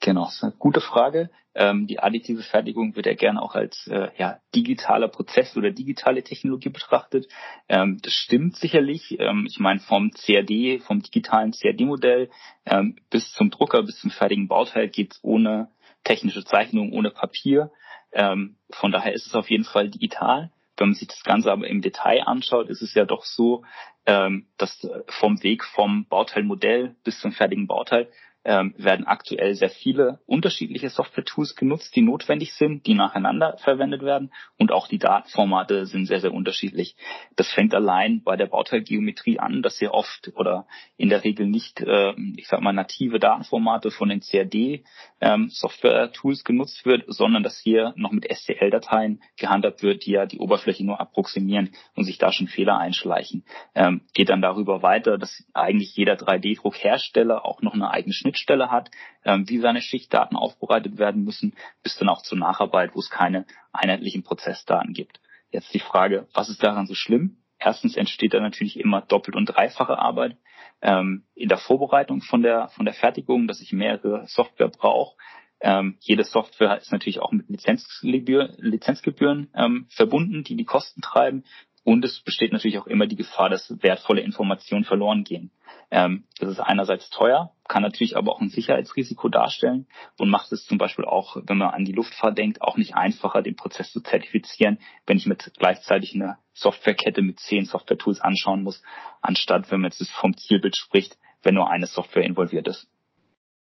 Genau, 0.00 0.24
das 0.24 0.34
ist 0.34 0.42
eine 0.42 0.54
gute 0.58 0.80
Frage. 0.80 1.30
Ähm, 1.54 1.86
die 1.86 2.00
additive 2.00 2.42
Fertigung 2.42 2.96
wird 2.96 3.06
ja 3.06 3.14
gerne 3.14 3.40
auch 3.40 3.54
als 3.54 3.86
äh, 3.86 4.08
ja, 4.16 4.40
digitaler 4.56 5.06
Prozess 5.06 5.56
oder 5.56 5.70
digitale 5.70 6.24
Technologie 6.24 6.70
betrachtet. 6.70 7.28
Ähm, 7.68 7.98
das 8.02 8.12
stimmt 8.12 8.56
sicherlich. 8.56 9.16
Ähm, 9.20 9.46
ich 9.48 9.60
meine, 9.60 9.78
vom 9.78 10.10
CAD, 10.10 10.82
vom 10.82 11.00
digitalen 11.00 11.52
CAD-Modell 11.52 12.28
ähm, 12.66 12.96
bis 13.08 13.32
zum 13.34 13.50
Drucker, 13.50 13.84
bis 13.84 14.00
zum 14.00 14.10
fertigen 14.10 14.48
Bauteil 14.48 14.88
geht's 14.88 15.20
ohne 15.22 15.68
technische 16.02 16.42
Zeichnung, 16.42 16.92
ohne 16.92 17.10
Papier. 17.10 17.70
Ähm, 18.10 18.56
von 18.70 18.90
daher 18.90 19.12
ist 19.12 19.26
es 19.26 19.34
auf 19.36 19.48
jeden 19.48 19.64
Fall 19.64 19.90
digital. 19.90 20.50
Wenn 20.78 20.88
man 20.88 20.94
sich 20.94 21.08
das 21.08 21.24
Ganze 21.24 21.50
aber 21.52 21.66
im 21.66 21.82
Detail 21.82 22.22
anschaut, 22.22 22.68
ist 22.68 22.82
es 22.82 22.94
ja 22.94 23.04
doch 23.04 23.24
so, 23.24 23.64
ähm, 24.06 24.46
dass 24.56 24.88
vom 25.08 25.42
Weg 25.42 25.64
vom 25.64 26.06
Bauteilmodell 26.06 26.96
bis 27.04 27.20
zum 27.20 27.32
fertigen 27.32 27.66
Bauteil 27.66 28.08
ähm, 28.48 28.74
werden 28.78 29.06
aktuell 29.06 29.54
sehr 29.54 29.68
viele 29.68 30.20
unterschiedliche 30.24 30.88
Software-Tools 30.88 31.54
genutzt, 31.54 31.94
die 31.94 32.00
notwendig 32.00 32.54
sind, 32.54 32.86
die 32.86 32.94
nacheinander 32.94 33.58
verwendet 33.58 34.00
werden 34.00 34.32
und 34.56 34.72
auch 34.72 34.88
die 34.88 34.96
Datenformate 34.96 35.84
sind 35.84 36.06
sehr, 36.06 36.20
sehr 36.20 36.32
unterschiedlich. 36.32 36.96
Das 37.36 37.52
fängt 37.52 37.74
allein 37.74 38.22
bei 38.22 38.36
der 38.36 38.46
Bauteilgeometrie 38.46 39.38
an, 39.38 39.60
dass 39.60 39.76
sehr 39.76 39.92
oft 39.92 40.32
oder 40.34 40.66
in 40.96 41.10
der 41.10 41.24
Regel 41.24 41.46
nicht, 41.46 41.82
äh, 41.82 42.14
ich 42.36 42.48
sag 42.48 42.62
mal, 42.62 42.72
native 42.72 43.18
Datenformate 43.18 43.90
von 43.90 44.08
den 44.08 44.20
CAD-Software-Tools 44.20 46.38
ähm, 46.38 46.44
genutzt 46.44 46.86
wird, 46.86 47.04
sondern 47.06 47.42
dass 47.42 47.58
hier 47.58 47.92
noch 47.96 48.12
mit 48.12 48.32
STL-Dateien 48.32 49.20
gehandhabt 49.36 49.82
wird, 49.82 50.06
die 50.06 50.12
ja 50.12 50.24
die 50.24 50.38
Oberfläche 50.38 50.86
nur 50.86 51.02
approximieren 51.02 51.72
und 51.94 52.04
sich 52.04 52.16
da 52.16 52.32
schon 52.32 52.48
Fehler 52.48 52.78
einschleichen. 52.78 53.44
Ähm, 53.74 54.00
geht 54.14 54.30
dann 54.30 54.40
darüber 54.40 54.80
weiter, 54.80 55.18
dass 55.18 55.44
eigentlich 55.52 55.94
jeder 55.96 56.14
3D-Druckhersteller 56.14 57.44
auch 57.44 57.60
noch 57.60 57.74
eine 57.74 57.90
eigene 57.90 58.14
Schnittstelle 58.14 58.37
Schnittstelle 58.38 58.70
hat, 58.70 58.90
ähm, 59.24 59.48
wie 59.48 59.58
seine 59.58 59.82
Schichtdaten 59.82 60.36
aufbereitet 60.36 60.98
werden 60.98 61.24
müssen, 61.24 61.54
bis 61.82 61.96
dann 61.96 62.08
auch 62.08 62.22
zur 62.22 62.38
Nacharbeit, 62.38 62.94
wo 62.94 63.00
es 63.00 63.10
keine 63.10 63.44
einheitlichen 63.72 64.22
Prozessdaten 64.22 64.94
gibt. 64.94 65.20
Jetzt 65.50 65.72
die 65.74 65.80
Frage, 65.80 66.26
was 66.32 66.48
ist 66.48 66.62
daran 66.62 66.86
so 66.86 66.94
schlimm? 66.94 67.38
Erstens 67.58 67.96
entsteht 67.96 68.34
da 68.34 68.40
natürlich 68.40 68.78
immer 68.78 69.00
doppelt 69.00 69.36
und 69.36 69.46
dreifache 69.46 69.98
Arbeit 69.98 70.36
ähm, 70.80 71.24
in 71.34 71.48
der 71.48 71.58
Vorbereitung 71.58 72.20
von 72.22 72.42
der 72.42 72.68
von 72.68 72.84
der 72.84 72.94
Fertigung, 72.94 73.48
dass 73.48 73.60
ich 73.60 73.72
mehrere 73.72 74.26
Software 74.28 74.68
brauche. 74.68 75.16
Ähm, 75.60 75.96
jede 76.00 76.22
Software 76.22 76.76
ist 76.78 76.92
natürlich 76.92 77.18
auch 77.18 77.32
mit 77.32 77.48
Lizenzgebühren, 77.48 78.54
Lizenzgebühren 78.58 79.50
ähm, 79.56 79.86
verbunden, 79.90 80.44
die 80.44 80.54
die 80.54 80.64
Kosten 80.64 81.00
treiben. 81.00 81.44
Und 81.88 82.04
es 82.04 82.20
besteht 82.20 82.52
natürlich 82.52 82.78
auch 82.78 82.86
immer 82.86 83.06
die 83.06 83.16
Gefahr, 83.16 83.48
dass 83.48 83.82
wertvolle 83.82 84.20
Informationen 84.20 84.84
verloren 84.84 85.24
gehen. 85.24 85.50
Ähm, 85.90 86.24
das 86.38 86.50
ist 86.50 86.60
einerseits 86.60 87.08
teuer, 87.08 87.54
kann 87.66 87.82
natürlich 87.82 88.14
aber 88.14 88.30
auch 88.30 88.42
ein 88.42 88.50
Sicherheitsrisiko 88.50 89.30
darstellen 89.30 89.86
und 90.18 90.28
macht 90.28 90.52
es 90.52 90.66
zum 90.66 90.76
Beispiel 90.76 91.06
auch, 91.06 91.38
wenn 91.46 91.56
man 91.56 91.70
an 91.70 91.86
die 91.86 91.92
Luftfahrt 91.92 92.36
denkt, 92.36 92.60
auch 92.60 92.76
nicht 92.76 92.94
einfacher, 92.94 93.40
den 93.40 93.56
Prozess 93.56 93.90
zu 93.90 94.02
zertifizieren, 94.02 94.80
wenn 95.06 95.16
ich 95.16 95.24
mit 95.24 95.50
gleichzeitig 95.56 96.14
eine 96.14 96.36
Softwarekette 96.52 97.22
mit 97.22 97.40
zehn 97.40 97.64
Software-Tools 97.64 98.20
anschauen 98.20 98.64
muss, 98.64 98.82
anstatt 99.22 99.70
wenn 99.70 99.80
man 99.80 99.90
jetzt 99.90 100.10
vom 100.10 100.36
Zielbild 100.36 100.76
spricht, 100.76 101.16
wenn 101.42 101.54
nur 101.54 101.70
eine 101.70 101.86
Software 101.86 102.24
involviert 102.24 102.68
ist. 102.68 102.86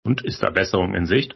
Und 0.04 0.22
ist 0.22 0.44
da 0.44 0.50
Besserung 0.50 0.94
in 0.94 1.06
Sicht? 1.06 1.34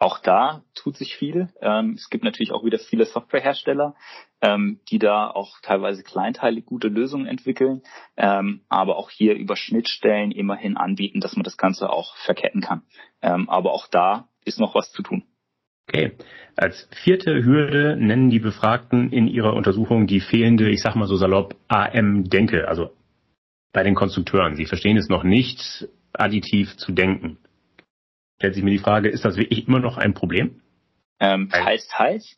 Auch 0.00 0.20
da 0.20 0.62
tut 0.74 0.96
sich 0.96 1.16
viel. 1.16 1.48
Ähm, 1.60 1.94
es 1.96 2.08
gibt 2.08 2.22
natürlich 2.22 2.52
auch 2.52 2.64
wieder 2.64 2.78
viele 2.78 3.04
Softwarehersteller, 3.04 3.96
ähm, 4.40 4.80
die 4.90 5.00
da 5.00 5.28
auch 5.28 5.58
teilweise 5.60 6.04
kleinteilig 6.04 6.66
gute 6.66 6.86
Lösungen 6.86 7.26
entwickeln, 7.26 7.82
ähm, 8.16 8.60
aber 8.68 8.96
auch 8.96 9.10
hier 9.10 9.34
über 9.34 9.56
Schnittstellen 9.56 10.30
immerhin 10.30 10.76
anbieten, 10.76 11.20
dass 11.20 11.34
man 11.34 11.42
das 11.42 11.56
Ganze 11.56 11.90
auch 11.90 12.16
verketten 12.18 12.60
kann. 12.60 12.82
Ähm, 13.22 13.50
aber 13.50 13.72
auch 13.72 13.88
da 13.88 14.28
ist 14.44 14.60
noch 14.60 14.76
was 14.76 14.92
zu 14.92 15.02
tun. 15.02 15.24
Okay. 15.88 16.12
Als 16.54 16.88
vierte 17.02 17.42
Hürde 17.42 17.96
nennen 17.96 18.30
die 18.30 18.38
Befragten 18.38 19.10
in 19.10 19.26
ihrer 19.26 19.54
Untersuchung 19.54 20.06
die 20.06 20.20
fehlende, 20.20 20.70
ich 20.70 20.80
sag 20.80 20.94
mal 20.94 21.08
so 21.08 21.16
salopp, 21.16 21.56
AM-Denke, 21.66 22.68
also 22.68 22.90
bei 23.72 23.82
den 23.82 23.96
Konstrukteuren. 23.96 24.54
Sie 24.54 24.66
verstehen 24.66 24.96
es 24.96 25.08
noch 25.08 25.24
nicht, 25.24 25.88
additiv 26.12 26.76
zu 26.76 26.92
denken 26.92 27.38
stellt 28.38 28.54
sich 28.54 28.62
mir 28.62 28.70
die 28.70 28.78
Frage, 28.78 29.08
ist 29.08 29.24
das 29.24 29.36
wirklich 29.36 29.66
immer 29.66 29.80
noch 29.80 29.98
ein 29.98 30.14
Problem? 30.14 30.62
Ähm, 31.18 31.50
teils, 31.50 31.88
teils. 31.88 32.37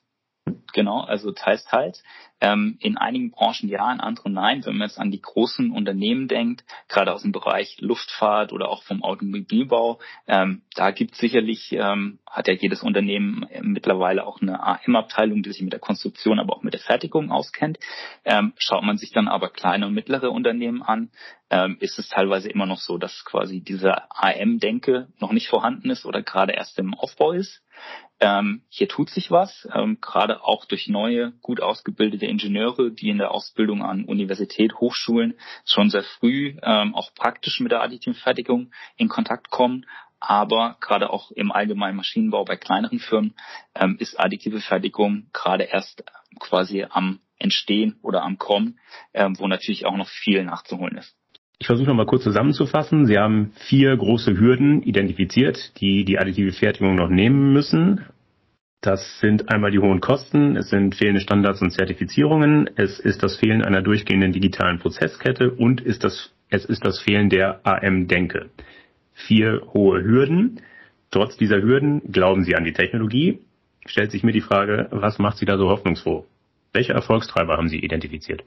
Genau, 0.72 1.00
also 1.00 1.32
teils, 1.32 1.64
teils. 1.64 2.02
Ähm, 2.42 2.78
in 2.80 2.96
einigen 2.96 3.30
Branchen 3.32 3.68
ja, 3.68 3.92
in 3.92 4.00
anderen 4.00 4.32
nein. 4.32 4.64
Wenn 4.64 4.78
man 4.78 4.88
jetzt 4.88 4.98
an 4.98 5.10
die 5.10 5.20
großen 5.20 5.70
Unternehmen 5.72 6.26
denkt, 6.26 6.64
gerade 6.88 7.12
aus 7.12 7.22
dem 7.22 7.32
Bereich 7.32 7.76
Luftfahrt 7.80 8.52
oder 8.52 8.70
auch 8.70 8.82
vom 8.82 9.02
Automobilbau, 9.02 10.00
ähm, 10.26 10.62
da 10.74 10.90
gibt 10.90 11.16
sicherlich, 11.16 11.72
ähm, 11.72 12.18
hat 12.26 12.48
ja 12.48 12.54
jedes 12.54 12.82
Unternehmen 12.82 13.46
mittlerweile 13.62 14.26
auch 14.26 14.40
eine 14.40 14.62
AM-Abteilung, 14.62 15.42
die 15.42 15.50
sich 15.50 15.60
mit 15.60 15.72
der 15.72 15.80
Konstruktion, 15.80 16.38
aber 16.38 16.56
auch 16.56 16.62
mit 16.62 16.72
der 16.72 16.80
Fertigung 16.80 17.30
auskennt. 17.30 17.78
Ähm, 18.24 18.54
schaut 18.56 18.84
man 18.84 18.96
sich 18.96 19.12
dann 19.12 19.28
aber 19.28 19.50
kleine 19.50 19.86
und 19.86 19.94
mittlere 19.94 20.30
Unternehmen 20.30 20.82
an, 20.82 21.10
ähm, 21.50 21.76
ist 21.80 21.98
es 21.98 22.08
teilweise 22.08 22.48
immer 22.48 22.66
noch 22.66 22.78
so, 22.78 22.96
dass 22.96 23.24
quasi 23.24 23.60
diese 23.60 24.10
AM-Denke 24.10 25.08
noch 25.18 25.32
nicht 25.32 25.48
vorhanden 25.48 25.90
ist 25.90 26.06
oder 26.06 26.22
gerade 26.22 26.52
erst 26.52 26.78
im 26.78 26.94
Aufbau 26.94 27.32
ist. 27.32 27.62
Ähm, 28.20 28.62
hier 28.68 28.86
tut 28.86 29.08
sich 29.08 29.30
was, 29.30 29.66
ähm, 29.74 29.98
gerade 30.02 30.44
auch 30.44 30.66
durch 30.66 30.88
neue, 30.88 31.32
gut 31.40 31.62
ausgebildete 31.62 32.26
Ingenieure, 32.26 32.90
die 32.90 33.08
in 33.08 33.16
der 33.16 33.30
Ausbildung 33.30 33.82
an 33.82 34.04
Universität, 34.04 34.74
Hochschulen 34.74 35.38
schon 35.64 35.88
sehr 35.88 36.02
früh 36.02 36.54
ähm, 36.62 36.94
auch 36.94 37.14
praktisch 37.14 37.60
mit 37.60 37.72
der 37.72 37.82
additiven 37.82 38.14
Fertigung 38.14 38.72
in 38.96 39.08
Kontakt 39.08 39.50
kommen. 39.50 39.86
Aber 40.20 40.76
gerade 40.80 41.08
auch 41.08 41.30
im 41.30 41.50
allgemeinen 41.50 41.96
Maschinenbau 41.96 42.44
bei 42.44 42.56
kleineren 42.56 42.98
Firmen 42.98 43.34
ähm, 43.74 43.96
ist 43.98 44.20
additive 44.20 44.60
Fertigung 44.60 45.30
gerade 45.32 45.64
erst 45.64 46.04
quasi 46.38 46.84
am 46.90 47.20
Entstehen 47.38 47.98
oder 48.02 48.22
am 48.22 48.36
Kommen, 48.36 48.78
ähm, 49.14 49.38
wo 49.38 49.48
natürlich 49.48 49.86
auch 49.86 49.96
noch 49.96 50.08
viel 50.08 50.44
nachzuholen 50.44 50.98
ist. 50.98 51.16
Ich 51.60 51.66
versuche 51.66 51.88
nochmal 51.88 52.06
kurz 52.06 52.24
zusammenzufassen. 52.24 53.04
Sie 53.04 53.18
haben 53.18 53.52
vier 53.68 53.94
große 53.94 54.38
Hürden 54.38 54.82
identifiziert, 54.82 55.78
die 55.78 56.06
die 56.06 56.18
additive 56.18 56.52
Fertigung 56.52 56.94
noch 56.94 57.10
nehmen 57.10 57.52
müssen. 57.52 58.00
Das 58.80 59.20
sind 59.20 59.52
einmal 59.52 59.70
die 59.70 59.78
hohen 59.78 60.00
Kosten, 60.00 60.56
es 60.56 60.70
sind 60.70 60.94
fehlende 60.94 61.20
Standards 61.20 61.60
und 61.60 61.70
Zertifizierungen, 61.70 62.70
es 62.76 62.98
ist 62.98 63.22
das 63.22 63.36
Fehlen 63.36 63.62
einer 63.62 63.82
durchgehenden 63.82 64.32
digitalen 64.32 64.78
Prozesskette 64.78 65.50
und 65.50 65.82
ist 65.82 66.02
das, 66.02 66.32
es 66.48 66.64
ist 66.64 66.86
das 66.86 66.98
Fehlen 66.98 67.28
der 67.28 67.60
AM-Denke. 67.66 68.48
Vier 69.12 69.60
hohe 69.74 70.02
Hürden. 70.02 70.62
Trotz 71.10 71.36
dieser 71.36 71.60
Hürden 71.60 72.00
glauben 72.10 72.42
Sie 72.44 72.56
an 72.56 72.64
die 72.64 72.72
Technologie. 72.72 73.40
Stellt 73.84 74.12
sich 74.12 74.22
mir 74.22 74.32
die 74.32 74.40
Frage, 74.40 74.88
was 74.92 75.18
macht 75.18 75.36
Sie 75.36 75.44
da 75.44 75.58
so 75.58 75.68
hoffnungsfroh? 75.68 76.24
Welche 76.72 76.94
Erfolgstreiber 76.94 77.58
haben 77.58 77.68
Sie 77.68 77.80
identifiziert? 77.80 78.44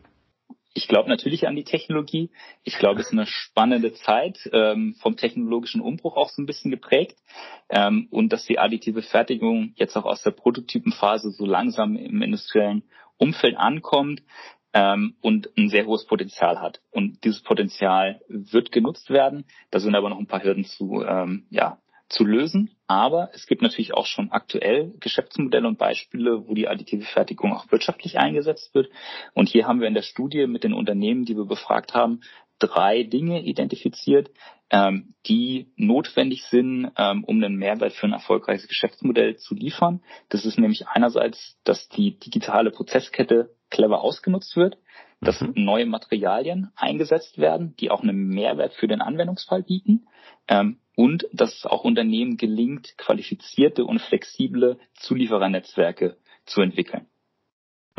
Ich 0.74 0.88
glaube 0.88 1.10
natürlich 1.10 1.48
an 1.48 1.56
die 1.56 1.64
Technologie. 1.64 2.32
Ich 2.64 2.78
glaube, 2.78 3.00
es 3.00 3.08
ist 3.08 3.14
eine 3.14 3.28
spannende 3.28 3.94
Zeit, 3.94 4.50
ähm, 4.52 4.96
vom 5.02 5.16
technologischen 5.16 5.82
Umbruch 5.82 6.18
auch 6.18 6.30
so 6.30 6.42
ein 6.42 6.48
bisschen 6.48 6.72
geprägt. 6.72 7.18
Ähm, 7.70 8.08
und 8.10 8.34
dass 8.34 8.46
die 8.46 8.58
additive 8.58 9.04
Fertigung 9.04 9.74
jetzt 9.76 9.96
auch 9.96 10.06
aus 10.06 10.24
der 10.24 10.32
Prototypenphase 10.32 11.32
so 11.32 11.46
langsam 11.46 11.96
im 11.96 12.22
industriellen 12.22 12.84
Umfeld 13.18 13.56
ankommt 13.56 14.24
ähm, 14.74 15.16
und 15.22 15.50
ein 15.58 15.70
sehr 15.70 15.86
hohes 15.86 16.06
Potenzial 16.06 16.60
hat. 16.60 16.82
Und 16.90 17.24
dieses 17.24 17.44
Potenzial 17.44 18.22
wird 18.28 18.72
genutzt 18.72 19.12
werden. 19.12 19.46
Da 19.70 19.80
sind 19.80 19.96
aber 19.96 20.10
noch 20.10 20.20
ein 20.20 20.28
paar 20.28 20.44
Hürden 20.44 20.66
zu, 20.66 21.04
ähm, 21.04 21.46
ja, 21.52 21.78
zu 22.14 22.24
lösen. 22.24 22.72
Aber 22.88 23.30
es 23.34 23.48
gibt 23.48 23.62
natürlich 23.62 23.94
auch 23.94 24.06
schon 24.06 24.32
aktuell 24.32 24.94
Geschäftsmodelle 25.00 25.68
und 25.68 25.78
Beispiele, 25.78 26.48
wo 26.48 26.54
die 26.54 26.68
additive 26.68 27.06
Fertigung 27.06 27.54
auch 27.54 27.72
wirtschaftlich 27.72 28.20
eingesetzt 28.20 28.74
wird. 28.76 28.90
Und 29.34 29.50
hier 29.50 29.68
haben 29.68 29.82
wir 29.82 29.88
in 29.88 29.94
der 29.94 30.04
Studie 30.04 30.48
mit 30.48 30.64
den 30.64 30.74
Unternehmen, 30.74 31.26
die 31.26 31.36
wir 31.36 31.46
befragt 31.46 31.94
haben, 31.94 32.22
drei 32.60 33.04
Dinge 33.04 33.42
identifiziert, 33.44 34.30
ähm, 34.70 35.16
die 35.28 35.72
notwendig 35.76 36.44
sind, 36.46 36.92
ähm, 36.98 37.24
um 37.24 37.44
einen 37.44 37.58
Mehrwert 37.58 37.94
für 37.94 38.08
ein 38.08 38.14
erfolgreiches 38.14 38.68
Geschäftsmodell 38.68 39.36
zu 39.38 39.56
liefern. 39.56 40.02
Das 40.30 40.46
ist 40.46 40.58
nämlich 40.58 40.88
einerseits, 40.88 41.60
dass 41.64 41.90
die 41.90 42.18
digitale 42.20 42.72
Prozesskette 42.72 43.56
clever 43.70 44.02
ausgenutzt 44.02 44.56
wird, 44.56 44.78
dass 45.20 45.42
mhm. 45.42 45.54
neue 45.56 45.86
Materialien 45.86 46.72
eingesetzt 46.76 47.38
werden, 47.38 47.76
die 47.80 47.92
auch 47.92 48.02
einen 48.02 48.28
Mehrwert 48.28 48.74
für 48.74 48.88
den 48.88 49.02
Anwendungsfall 49.02 49.64
bieten 49.64 50.08
ähm, 50.48 50.80
und 50.96 51.28
dass 51.32 51.54
es 51.58 51.66
auch 51.66 51.84
Unternehmen 51.84 52.38
gelingt, 52.38 52.98
qualifizierte 52.98 53.86
und 53.86 54.02
flexible 54.02 54.78
Zulieferernetzwerke 54.96 56.18
zu 56.46 56.62
entwickeln. 56.62 57.08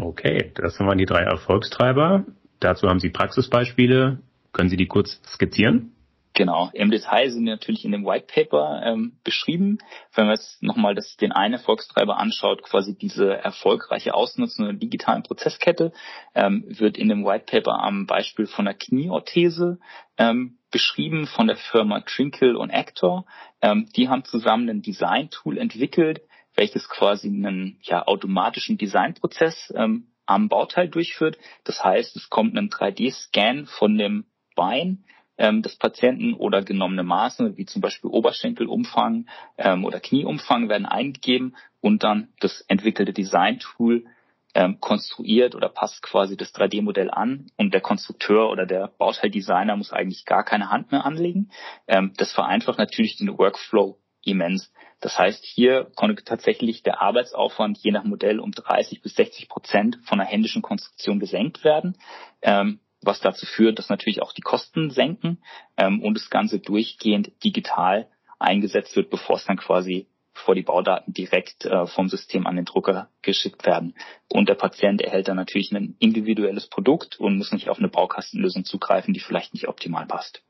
Okay, 0.00 0.52
das 0.54 0.78
waren 0.80 0.98
die 0.98 1.06
drei 1.06 1.22
Erfolgstreiber. 1.22 2.24
Dazu 2.60 2.88
haben 2.88 3.00
Sie 3.00 3.10
Praxisbeispiele. 3.10 4.20
Können 4.52 4.68
Sie 4.68 4.76
die 4.76 4.86
kurz 4.86 5.20
skizzieren? 5.26 5.94
Genau, 6.36 6.68
im 6.72 6.90
Detail 6.90 7.30
sind 7.30 7.44
natürlich 7.44 7.84
in 7.84 7.92
dem 7.92 8.04
White 8.04 8.26
Paper 8.26 8.82
ähm, 8.84 9.18
beschrieben. 9.22 9.78
Wenn 10.14 10.26
man 10.26 10.34
jetzt 10.34 10.60
nochmal 10.64 10.96
das, 10.96 11.16
den 11.16 11.30
einen 11.30 11.54
Erfolgstreiber 11.54 12.18
anschaut, 12.18 12.64
quasi 12.64 12.98
diese 12.98 13.32
erfolgreiche 13.32 14.14
Ausnutzung 14.14 14.64
der 14.64 14.74
digitalen 14.74 15.22
Prozesskette, 15.22 15.92
ähm, 16.34 16.64
wird 16.66 16.98
in 16.98 17.08
dem 17.08 17.24
White 17.24 17.44
Paper 17.46 17.78
am 17.80 18.06
Beispiel 18.06 18.46
von 18.46 18.64
der 18.64 18.74
Knieorthese 18.74 19.78
ähm, 20.18 20.58
beschrieben 20.74 21.28
von 21.28 21.46
der 21.46 21.56
Firma 21.56 22.00
Trinkle 22.00 22.58
und 22.58 22.72
Actor. 22.72 23.26
Ähm, 23.62 23.86
die 23.94 24.08
haben 24.08 24.24
zusammen 24.24 24.68
ein 24.68 24.82
Design-Tool 24.82 25.56
entwickelt, 25.56 26.22
welches 26.56 26.88
quasi 26.88 27.28
einen 27.28 27.78
ja, 27.82 28.04
automatischen 28.04 28.76
Designprozess 28.76 29.72
ähm, 29.76 30.08
am 30.26 30.48
Bauteil 30.48 30.88
durchführt. 30.88 31.38
Das 31.62 31.84
heißt, 31.84 32.16
es 32.16 32.28
kommt 32.28 32.58
ein 32.58 32.70
3D-Scan 32.70 33.66
von 33.66 33.96
dem 33.96 34.24
Bein 34.56 35.04
ähm, 35.38 35.62
des 35.62 35.76
Patienten 35.76 36.34
oder 36.34 36.62
genommene 36.62 37.04
Maße, 37.04 37.56
wie 37.56 37.66
zum 37.66 37.80
Beispiel 37.80 38.10
Oberschenkelumfang 38.10 39.26
ähm, 39.56 39.84
oder 39.84 40.00
Knieumfang, 40.00 40.68
werden 40.68 40.86
eingegeben 40.86 41.54
und 41.80 42.02
dann 42.02 42.32
das 42.40 42.62
entwickelte 42.62 43.12
Design-Tool 43.12 44.06
ähm, 44.54 44.80
konstruiert 44.80 45.54
oder 45.54 45.68
passt 45.68 46.02
quasi 46.02 46.36
das 46.36 46.54
3D-Modell 46.54 47.10
an 47.10 47.46
und 47.56 47.74
der 47.74 47.80
Konstrukteur 47.80 48.50
oder 48.50 48.66
der 48.66 48.88
Bauteildesigner 48.98 49.76
muss 49.76 49.92
eigentlich 49.92 50.24
gar 50.24 50.44
keine 50.44 50.70
Hand 50.70 50.92
mehr 50.92 51.04
anlegen. 51.04 51.50
Ähm, 51.86 52.12
das 52.16 52.32
vereinfacht 52.32 52.78
natürlich 52.78 53.16
den 53.16 53.36
Workflow 53.36 53.98
immens. 54.22 54.72
Das 55.00 55.18
heißt, 55.18 55.44
hier 55.44 55.90
konnte 55.96 56.24
tatsächlich 56.24 56.82
der 56.82 57.02
Arbeitsaufwand 57.02 57.78
je 57.78 57.90
nach 57.90 58.04
Modell 58.04 58.40
um 58.40 58.52
30 58.52 59.02
bis 59.02 59.14
60 59.16 59.48
Prozent 59.48 59.98
von 60.04 60.18
der 60.18 60.26
händischen 60.26 60.62
Konstruktion 60.62 61.20
gesenkt 61.20 61.64
werden. 61.64 61.98
Ähm, 62.40 62.80
was 63.02 63.20
dazu 63.20 63.44
führt, 63.44 63.78
dass 63.78 63.90
natürlich 63.90 64.22
auch 64.22 64.32
die 64.32 64.40
Kosten 64.40 64.90
senken 64.90 65.42
ähm, 65.76 66.02
und 66.02 66.16
das 66.16 66.30
Ganze 66.30 66.58
durchgehend 66.58 67.32
digital 67.44 68.08
eingesetzt 68.38 68.96
wird, 68.96 69.10
bevor 69.10 69.36
es 69.36 69.44
dann 69.44 69.58
quasi 69.58 70.06
bevor 70.34 70.54
die 70.54 70.62
Baudaten 70.62 71.12
direkt 71.12 71.64
äh, 71.64 71.86
vom 71.86 72.08
System 72.08 72.46
an 72.46 72.56
den 72.56 72.64
Drucker 72.64 73.08
geschickt 73.22 73.64
werden. 73.64 73.94
Und 74.28 74.48
der 74.48 74.54
Patient 74.54 75.00
erhält 75.00 75.28
dann 75.28 75.36
natürlich 75.36 75.72
ein 75.72 75.96
individuelles 76.00 76.66
Produkt 76.68 77.18
und 77.18 77.38
muss 77.38 77.52
nicht 77.52 77.68
auf 77.68 77.78
eine 77.78 77.88
Baukastenlösung 77.88 78.64
zugreifen, 78.64 79.14
die 79.14 79.20
vielleicht 79.20 79.54
nicht 79.54 79.68
optimal 79.68 80.06
passt. 80.06 80.42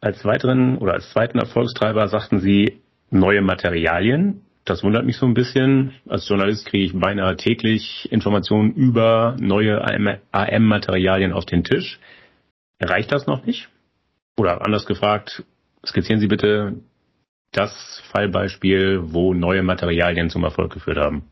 Als 0.00 0.24
weiteren 0.24 0.78
oder 0.78 0.94
als 0.94 1.10
zweiten 1.10 1.38
Erfolgstreiber 1.38 2.08
sagten 2.08 2.40
Sie 2.40 2.80
neue 3.10 3.42
Materialien. 3.42 4.42
Das 4.64 4.84
wundert 4.84 5.04
mich 5.04 5.16
so 5.16 5.26
ein 5.26 5.34
bisschen. 5.34 5.94
Als 6.08 6.28
Journalist 6.28 6.66
kriege 6.66 6.84
ich 6.84 6.98
beinahe 6.98 7.36
täglich 7.36 8.10
Informationen 8.12 8.72
über 8.72 9.36
neue 9.40 9.82
AM-Materialien 10.32 11.32
auf 11.32 11.44
den 11.44 11.64
Tisch. 11.64 11.98
Reicht 12.80 13.12
das 13.12 13.26
noch 13.26 13.44
nicht? 13.44 13.68
Oder 14.36 14.64
anders 14.64 14.86
gefragt, 14.86 15.44
skizzieren 15.84 16.20
Sie 16.20 16.28
bitte 16.28 16.76
das 17.52 18.02
Fallbeispiel, 18.10 19.12
wo 19.12 19.34
neue 19.34 19.62
Materialien 19.62 20.30
zum 20.30 20.44
Erfolg 20.44 20.72
geführt 20.72 20.98
haben. 20.98 21.30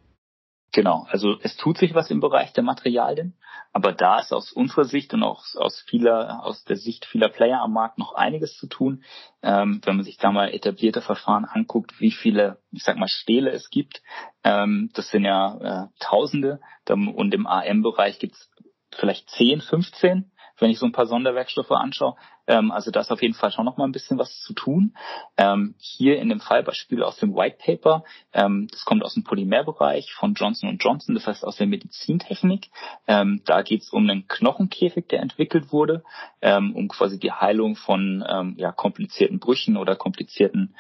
Genau, 0.73 1.07
also 1.11 1.37
es 1.43 1.57
tut 1.57 1.79
sich 1.79 1.95
was 1.95 2.11
im 2.13 2.21
Bereich 2.21 2.53
der 2.53 2.63
Materialien, 2.63 3.35
aber 3.73 3.93
da 3.93 4.21
ist 4.21 4.33
aus 4.33 4.53
unserer 4.53 4.85
Sicht 4.85 5.13
und 5.13 5.25
auch 5.25 5.45
aus 5.57 5.81
vieler, 5.89 6.45
aus 6.45 6.65
der 6.65 6.77
Sicht 6.77 7.07
vieler 7.07 7.29
Player 7.29 7.61
am 7.61 7.73
Markt 7.73 7.99
noch 7.99 8.15
einiges 8.15 8.57
zu 8.57 8.69
tun. 8.69 9.03
Ähm, 9.43 9.81
wenn 9.85 9.97
man 9.97 10.05
sich 10.05 10.17
da 10.17 10.31
mal 10.31 10.55
etablierte 10.55 11.01
Verfahren 11.01 11.45
anguckt, 11.45 12.01
wie 12.01 12.13
viele, 12.13 12.59
ich 12.71 12.85
sag 12.85 12.99
mal, 12.99 13.09
Stähle 13.09 13.51
es 13.51 13.71
gibt, 13.71 14.01
ähm, 14.45 14.91
das 14.95 15.09
sind 15.09 15.25
ja 15.25 15.87
äh, 15.87 15.89
Tausende 15.99 16.61
und 16.89 17.35
im 17.35 17.47
AM-Bereich 17.47 18.21
gibt 18.21 18.35
es 18.35 18.51
vielleicht 18.93 19.29
10, 19.31 19.61
15 19.61 20.30
wenn 20.61 20.71
ich 20.71 20.79
so 20.79 20.87
ein 20.87 20.93
paar 20.93 21.07
Sonderwerkstoffe 21.07 21.71
anschaue. 21.71 22.17
Ähm, 22.47 22.71
also 22.71 22.91
da 22.91 23.01
ist 23.01 23.11
auf 23.11 23.23
jeden 23.23 23.35
Fall 23.35 23.51
schon 23.51 23.65
noch 23.65 23.77
mal 23.77 23.85
ein 23.85 23.93
bisschen 23.93 24.19
was 24.19 24.41
zu 24.41 24.53
tun. 24.53 24.95
Ähm, 25.37 25.75
hier 25.79 26.19
in 26.19 26.29
dem 26.29 26.41
Fallbeispiel 26.41 27.03
aus 27.03 27.17
dem 27.17 27.35
White 27.35 27.59
Paper, 27.65 28.05
ähm, 28.33 28.69
das 28.71 28.85
kommt 28.85 29.05
aus 29.05 29.15
dem 29.15 29.25
Polymerbereich 29.25 30.13
von 30.13 30.35
Johnson 30.35 30.79
Johnson, 30.79 31.15
das 31.15 31.27
heißt 31.27 31.45
aus 31.45 31.57
der 31.57 31.67
Medizintechnik. 31.67 32.71
Ähm, 33.07 33.43
da 33.45 33.63
geht 33.63 33.83
es 33.83 33.91
um 33.91 34.09
einen 34.09 34.29
Knochenkäfig, 34.29 35.09
der 35.09 35.21
entwickelt 35.21 35.73
wurde, 35.73 36.03
ähm, 36.43 36.75
um 36.75 36.89
quasi 36.89 37.19
die 37.19 37.33
Heilung 37.33 37.77
von 37.77 38.25
ähm, 38.29 38.55
ja, 38.59 38.73
komplizierten 38.73 39.39
Brüchen 39.39 39.77
oder 39.77 39.97
komplizierten 39.97 40.75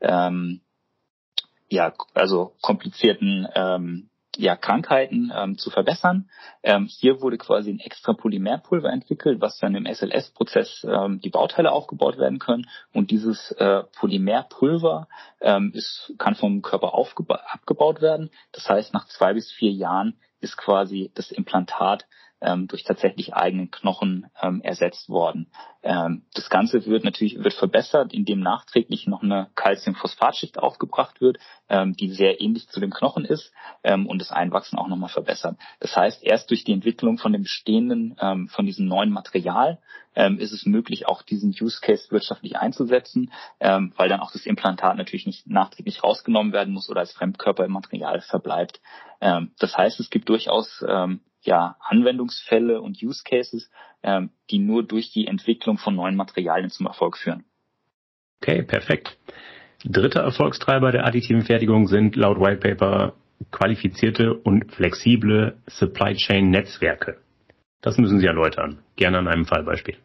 ähm, 0.00 0.60
ja, 1.68 1.92
also 2.14 2.54
komplizierten 2.60 3.46
ähm, 3.54 4.10
ja, 4.36 4.56
Krankheiten 4.56 5.32
ähm, 5.34 5.58
zu 5.58 5.70
verbessern. 5.70 6.30
Ähm, 6.62 6.86
hier 6.86 7.20
wurde 7.20 7.38
quasi 7.38 7.70
ein 7.70 7.80
extra 7.80 8.12
Polymerpulver 8.12 8.90
entwickelt, 8.90 9.40
was 9.40 9.58
dann 9.58 9.74
im 9.74 9.86
SLS-Prozess 9.86 10.86
ähm, 10.88 11.20
die 11.20 11.30
Bauteile 11.30 11.72
aufgebaut 11.72 12.18
werden 12.18 12.38
können. 12.38 12.68
Und 12.92 13.10
dieses 13.10 13.52
äh, 13.52 13.82
Polymerpulver 13.98 15.08
ähm, 15.40 15.72
ist, 15.74 16.14
kann 16.18 16.34
vom 16.34 16.62
Körper 16.62 16.94
abgebaut 16.94 18.00
werden. 18.00 18.30
Das 18.52 18.68
heißt, 18.68 18.92
nach 18.94 19.06
zwei 19.08 19.34
bis 19.34 19.50
vier 19.50 19.72
Jahren 19.72 20.18
ist 20.40 20.56
quasi 20.56 21.10
das 21.14 21.30
Implantat 21.30 22.06
ähm, 22.40 22.68
durch 22.68 22.84
tatsächlich 22.84 23.34
eigenen 23.34 23.70
Knochen 23.70 24.26
ähm, 24.42 24.60
ersetzt 24.62 25.08
worden. 25.08 25.50
Ähm, 25.82 26.22
das 26.34 26.50
Ganze 26.50 26.84
wird 26.86 27.04
natürlich 27.04 27.42
wird 27.42 27.54
verbessert, 27.54 28.12
indem 28.12 28.40
nachträglich 28.40 29.06
noch 29.06 29.22
eine 29.22 29.48
Calciumphosphatschicht 29.54 30.58
aufgebracht 30.58 31.20
wird, 31.20 31.38
ähm, 31.68 31.94
die 31.94 32.10
sehr 32.10 32.40
ähnlich 32.40 32.68
zu 32.68 32.80
dem 32.80 32.90
Knochen 32.90 33.24
ist 33.24 33.52
ähm, 33.84 34.06
und 34.06 34.20
das 34.20 34.32
Einwachsen 34.32 34.78
auch 34.78 34.88
nochmal 34.88 35.08
verbessert. 35.08 35.56
Das 35.80 35.96
heißt, 35.96 36.22
erst 36.24 36.50
durch 36.50 36.64
die 36.64 36.72
Entwicklung 36.72 37.18
von 37.18 37.32
dem 37.32 37.42
bestehenden, 37.42 38.16
ähm, 38.20 38.48
von 38.48 38.66
diesem 38.66 38.86
neuen 38.86 39.10
Material 39.10 39.78
ähm, 40.14 40.38
ist 40.38 40.52
es 40.52 40.66
möglich, 40.66 41.06
auch 41.06 41.22
diesen 41.22 41.50
Use 41.50 41.80
Case 41.80 42.10
wirtschaftlich 42.10 42.56
einzusetzen, 42.56 43.30
ähm, 43.60 43.92
weil 43.96 44.08
dann 44.08 44.20
auch 44.20 44.32
das 44.32 44.46
Implantat 44.46 44.96
natürlich 44.96 45.26
nicht 45.26 45.46
nachträglich 45.46 46.02
rausgenommen 46.02 46.52
werden 46.52 46.74
muss 46.74 46.90
oder 46.90 47.00
als 47.00 47.12
Fremdkörper 47.12 47.64
im 47.64 47.72
Material 47.72 48.20
verbleibt. 48.22 48.80
Ähm, 49.20 49.52
das 49.58 49.76
heißt, 49.76 50.00
es 50.00 50.10
gibt 50.10 50.28
durchaus 50.28 50.84
ähm, 50.88 51.20
ja, 51.46 51.76
Anwendungsfälle 51.80 52.80
und 52.80 53.02
Use 53.02 53.22
Cases, 53.24 53.70
ähm, 54.02 54.30
die 54.50 54.58
nur 54.58 54.82
durch 54.82 55.12
die 55.12 55.26
Entwicklung 55.26 55.78
von 55.78 55.94
neuen 55.94 56.16
Materialien 56.16 56.70
zum 56.70 56.86
Erfolg 56.86 57.16
führen. 57.16 57.44
Okay, 58.42 58.62
perfekt. 58.62 59.16
Dritter 59.84 60.20
Erfolgstreiber 60.20 60.92
der 60.92 61.06
additiven 61.06 61.42
Fertigung 61.42 61.86
sind 61.86 62.16
laut 62.16 62.40
White 62.40 62.58
Paper 62.58 63.14
qualifizierte 63.50 64.34
und 64.34 64.72
flexible 64.72 65.56
Supply 65.66 66.14
Chain 66.14 66.50
Netzwerke. 66.50 67.18
Das 67.82 67.98
müssen 67.98 68.18
Sie 68.18 68.26
erläutern. 68.26 68.80
Gerne 68.96 69.18
an 69.18 69.28
einem 69.28 69.44
Fallbeispiel. 69.44 69.96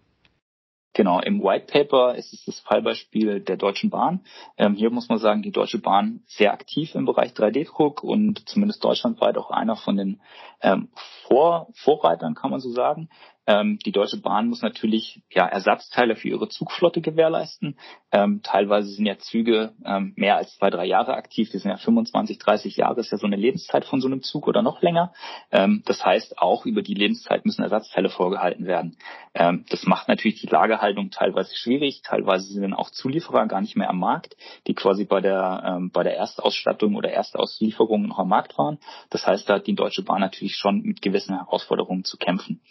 Genau, 0.94 1.22
im 1.22 1.42
White 1.42 1.68
Paper 1.72 2.16
ist 2.16 2.34
es 2.34 2.44
das 2.44 2.60
Fallbeispiel 2.60 3.40
der 3.40 3.56
Deutschen 3.56 3.90
Bahn. 3.90 4.26
Ähm, 4.58 4.76
hier 4.76 4.90
muss 4.90 5.08
man 5.08 5.20
sagen, 5.20 5.42
die 5.42 5.52
Deutsche 5.52 5.80
Bahn 5.80 6.22
sehr 6.26 6.52
aktiv 6.52 6.96
im 6.96 7.06
Bereich 7.06 7.32
3D-Druck 7.32 8.04
und 8.04 8.50
zumindest 8.50 8.84
deutschlandweit 8.84 9.38
auch 9.38 9.52
einer 9.52 9.78
von 9.78 9.96
den 9.96 10.22
ähm, 10.62 10.90
Vor 11.28 11.70
Vorreitern, 11.76 12.36
kann 12.36 12.52
man 12.52 12.60
so 12.60 12.72
sagen. 12.72 13.08
Ähm, 13.48 13.80
die 13.86 13.92
Deutsche 13.92 14.18
Bahn 14.18 14.48
muss 14.48 14.62
natürlich 14.62 15.22
ja, 15.32 15.46
Ersatzteile 15.48 16.16
für 16.16 16.30
ihre 16.30 16.48
Zugflotte 16.48 17.02
gewährleisten. 17.02 17.78
Ähm, 18.12 18.42
teilweise 18.44 18.90
sind 18.90 19.06
ja 19.06 19.18
Züge 19.18 19.74
ähm, 19.84 20.14
mehr 20.16 20.38
als 20.38 20.56
zwei, 20.58 20.70
drei 20.70 20.86
Jahre 20.86 21.16
aktiv. 21.16 21.50
Die 21.52 21.58
sind 21.58 21.72
ja 21.72 21.78
25, 21.78 22.38
30 22.38 22.78
Jahre, 22.78 23.00
ist 23.00 23.12
ja 23.12 23.18
so 23.18 23.26
eine 23.26 23.36
Lebenszeit 23.36 23.86
von 23.86 24.02
so 24.02 24.08
einem 24.08 24.22
Zug 24.22 24.48
oder 24.48 24.62
noch 24.62 24.82
länger. 24.82 25.14
Ähm, 25.52 25.82
das 25.86 26.06
heißt, 26.06 26.38
auch 26.38 26.66
über 26.66 26.82
die 26.82 26.94
Lebenszeit 26.94 27.46
müssen 27.46 27.64
Ersatzteile 27.64 28.10
vorgehalten 28.10 28.66
werden. 28.66 28.98
Ähm, 29.34 29.66
das 29.70 29.86
macht 29.86 30.08
natürlich 30.08 30.42
die 30.42 30.48
Lagerhaltung 30.48 31.10
teilweise 31.10 31.56
schwierig. 31.56 32.02
Teilweise 32.04 32.52
sind 32.52 32.62
dann 32.62 32.74
auch 32.74 32.90
Zulieferer 32.92 33.48
gar 33.48 33.62
nicht 33.62 33.78
mehr 33.78 33.90
am 33.90 34.00
Markt, 34.00 34.36
die 34.68 34.76
quasi 34.76 35.06
bei 35.06 35.22
der, 35.22 35.64
ähm, 35.66 35.90
bei 35.92 36.04
der 36.04 36.18
Erstausstattung 36.18 36.96
oder 36.96 37.12
Erstauslieferung 37.12 38.08
noch 38.08 38.20
am 38.20 38.30
Markt 38.30 38.58
waren. 38.58 38.78
Das 39.10 39.26
heißt, 39.26 39.50
da 39.50 39.56
hat 39.56 39.68
die 39.68 39.76
Deutsche 39.76 40.04
Bahn 40.04 40.20
natürlich 40.20 40.56
schon 40.56 40.82
mit 40.82 41.02
gewissen 41.02 41.36
Herausforderungen 41.36 42.04
zu 42.04 42.18
kämpfen. 42.18 42.62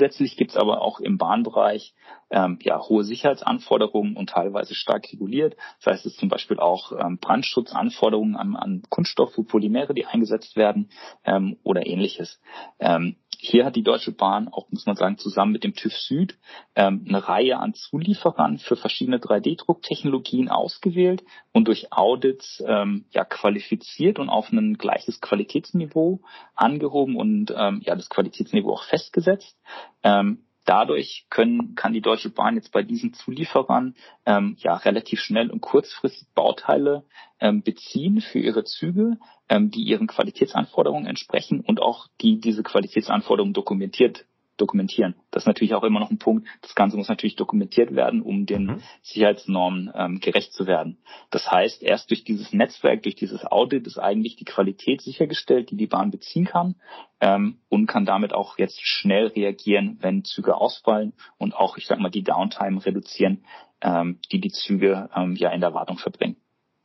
Zusätzlich 0.00 0.38
gibt 0.38 0.52
es 0.52 0.56
aber 0.56 0.80
auch 0.80 0.98
im 1.00 1.18
Bahnbereich 1.18 1.92
ähm, 2.30 2.58
ja, 2.62 2.80
hohe 2.80 3.04
Sicherheitsanforderungen 3.04 4.16
und 4.16 4.30
teilweise 4.30 4.74
stark 4.74 5.12
reguliert. 5.12 5.58
Das 5.76 5.92
heißt, 5.92 6.06
es 6.06 6.16
zum 6.16 6.30
Beispiel 6.30 6.58
auch 6.58 6.92
ähm, 6.92 7.18
Brandschutzanforderungen 7.18 8.34
an, 8.34 8.56
an 8.56 8.82
Kunststoffe, 8.88 9.38
Polymere, 9.46 9.92
die 9.92 10.06
eingesetzt 10.06 10.56
werden 10.56 10.88
ähm, 11.26 11.58
oder 11.64 11.86
ähnliches. 11.86 12.40
Ähm, 12.78 13.16
hier 13.42 13.64
hat 13.64 13.74
die 13.74 13.82
Deutsche 13.82 14.12
Bahn 14.12 14.48
auch, 14.48 14.70
muss 14.70 14.84
man 14.84 14.96
sagen, 14.96 15.16
zusammen 15.16 15.52
mit 15.52 15.64
dem 15.64 15.74
TÜV 15.74 15.96
Süd 15.96 16.38
ähm, 16.74 17.06
eine 17.08 17.26
Reihe 17.26 17.58
an 17.58 17.72
Zulieferern 17.72 18.58
für 18.58 18.76
verschiedene 18.76 19.18
3D-Drucktechnologien 19.18 20.50
ausgewählt 20.50 21.24
und 21.52 21.66
durch 21.66 21.90
Audits 21.90 22.62
ähm, 22.66 23.06
ja 23.10 23.24
qualifiziert 23.24 24.18
und 24.18 24.28
auf 24.28 24.52
ein 24.52 24.74
gleiches 24.74 25.20
Qualitätsniveau 25.22 26.20
angehoben 26.54 27.16
und 27.16 27.52
ähm, 27.56 27.80
ja 27.82 27.96
das 27.96 28.10
Qualitätsniveau 28.10 28.72
auch 28.74 28.84
festgesetzt. 28.84 29.58
Ähm, 30.02 30.44
dadurch 30.64 31.26
können, 31.30 31.74
kann 31.74 31.92
die 31.92 32.00
Deutsche 32.00 32.30
Bahn 32.30 32.56
jetzt 32.56 32.72
bei 32.72 32.82
diesen 32.82 33.12
Zulieferern 33.12 33.94
ähm, 34.26 34.56
ja 34.58 34.76
relativ 34.76 35.20
schnell 35.20 35.50
und 35.50 35.60
kurzfristig 35.60 36.28
Bauteile 36.34 37.04
ähm, 37.40 37.62
beziehen 37.62 38.20
für 38.20 38.38
ihre 38.38 38.64
Züge, 38.64 39.18
ähm, 39.48 39.70
die 39.70 39.82
ihren 39.82 40.06
Qualitätsanforderungen 40.06 41.06
entsprechen 41.06 41.60
und 41.60 41.80
auch 41.80 42.08
die 42.20 42.40
diese 42.40 42.62
Qualitätsanforderungen 42.62 43.54
dokumentiert 43.54 44.26
dokumentieren. 44.60 45.14
Das 45.30 45.44
ist 45.44 45.46
natürlich 45.46 45.74
auch 45.74 45.84
immer 45.84 46.00
noch 46.00 46.10
ein 46.10 46.18
Punkt. 46.18 46.46
Das 46.62 46.74
Ganze 46.74 46.96
muss 46.96 47.08
natürlich 47.08 47.36
dokumentiert 47.36 47.94
werden, 47.94 48.22
um 48.22 48.46
den 48.46 48.64
mhm. 48.64 48.82
Sicherheitsnormen 49.02 49.90
ähm, 49.94 50.20
gerecht 50.20 50.52
zu 50.52 50.66
werden. 50.66 50.98
Das 51.30 51.50
heißt, 51.50 51.82
erst 51.82 52.10
durch 52.10 52.24
dieses 52.24 52.52
Netzwerk, 52.52 53.02
durch 53.02 53.14
dieses 53.14 53.44
Audit 53.44 53.86
ist 53.86 53.98
eigentlich 53.98 54.36
die 54.36 54.44
Qualität 54.44 55.00
sichergestellt, 55.00 55.70
die 55.70 55.76
die 55.76 55.86
Bahn 55.86 56.10
beziehen 56.10 56.44
kann 56.44 56.76
ähm, 57.20 57.58
und 57.68 57.86
kann 57.86 58.04
damit 58.04 58.32
auch 58.32 58.58
jetzt 58.58 58.80
schnell 58.82 59.28
reagieren, 59.28 59.98
wenn 60.00 60.24
Züge 60.24 60.56
ausfallen 60.56 61.12
und 61.38 61.54
auch, 61.54 61.76
ich 61.76 61.86
sag 61.86 62.00
mal, 62.00 62.10
die 62.10 62.24
Downtime 62.24 62.84
reduzieren, 62.84 63.44
ähm, 63.80 64.18
die 64.30 64.40
die 64.40 64.50
Züge 64.50 65.08
ähm, 65.14 65.34
ja 65.36 65.50
in 65.50 65.60
der 65.60 65.74
Wartung 65.74 65.98
verbringen. 65.98 66.36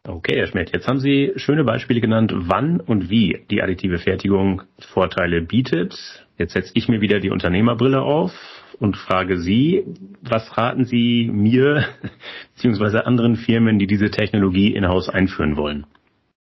Okay, 0.07 0.37
Herr 0.37 0.45
Schmidt, 0.45 0.71
jetzt 0.71 0.87
haben 0.87 0.99
Sie 0.99 1.33
schöne 1.35 1.63
Beispiele 1.63 1.99
genannt, 1.99 2.31
wann 2.35 2.79
und 2.79 3.09
wie 3.09 3.43
die 3.49 3.63
additive 3.63 3.97
Fertigung 3.97 4.61
Vorteile 4.77 5.41
bietet. 5.41 6.24
Jetzt 6.37 6.53
setze 6.53 6.71
ich 6.75 6.89
mir 6.89 7.01
wieder 7.01 7.19
die 7.19 7.29
Unternehmerbrille 7.29 8.01
auf 8.01 8.31
und 8.79 8.97
frage 8.97 9.37
Sie, 9.37 9.85
was 10.21 10.57
raten 10.57 10.85
Sie 10.85 11.29
mir 11.31 11.85
bzw. 12.55 12.99
anderen 12.99 13.37
Firmen, 13.37 13.79
die 13.79 13.87
diese 13.87 14.11
Technologie 14.11 14.73
in-house 14.73 15.09
einführen 15.09 15.55
wollen? 15.55 15.85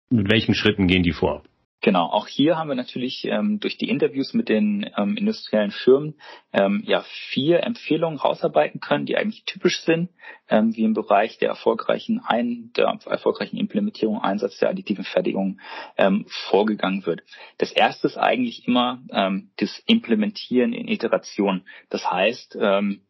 Mit 0.08 0.30
welchen 0.30 0.54
Schritten 0.54 0.86
gehen 0.86 1.02
die 1.02 1.12
vor? 1.12 1.42
Genau, 1.82 2.06
auch 2.06 2.26
hier 2.26 2.56
haben 2.56 2.68
wir 2.68 2.74
natürlich 2.74 3.24
ähm, 3.26 3.60
durch 3.60 3.76
die 3.76 3.90
Interviews 3.90 4.32
mit 4.32 4.48
den 4.48 4.90
ähm, 4.96 5.16
industriellen 5.16 5.70
Firmen 5.70 6.18
ähm, 6.52 6.82
ja 6.86 7.04
vier 7.30 7.62
Empfehlungen 7.64 8.18
rausarbeiten 8.18 8.80
können, 8.80 9.04
die 9.04 9.16
eigentlich 9.16 9.44
typisch 9.44 9.82
sind, 9.82 10.10
ähm, 10.48 10.74
wie 10.74 10.84
im 10.84 10.94
Bereich 10.94 11.38
der 11.38 11.50
erfolgreichen 11.50 12.20
Ein 12.20 12.72
der 12.76 12.98
erfolgreichen 13.04 13.58
Implementierung 13.58 14.20
Einsatz 14.20 14.58
der 14.58 14.70
additiven 14.70 15.04
Fertigung 15.04 15.60
ähm, 15.98 16.24
vorgegangen 16.28 17.04
wird. 17.04 17.22
Das 17.58 17.72
erste 17.72 18.06
ist 18.06 18.16
eigentlich 18.16 18.66
immer 18.66 19.02
ähm, 19.10 19.50
das 19.58 19.78
Implementieren 19.86 20.72
in 20.72 20.88
Iteration. 20.88 21.66
Das 21.90 22.10
heißt, 22.10 22.56
ähm, 22.58 23.02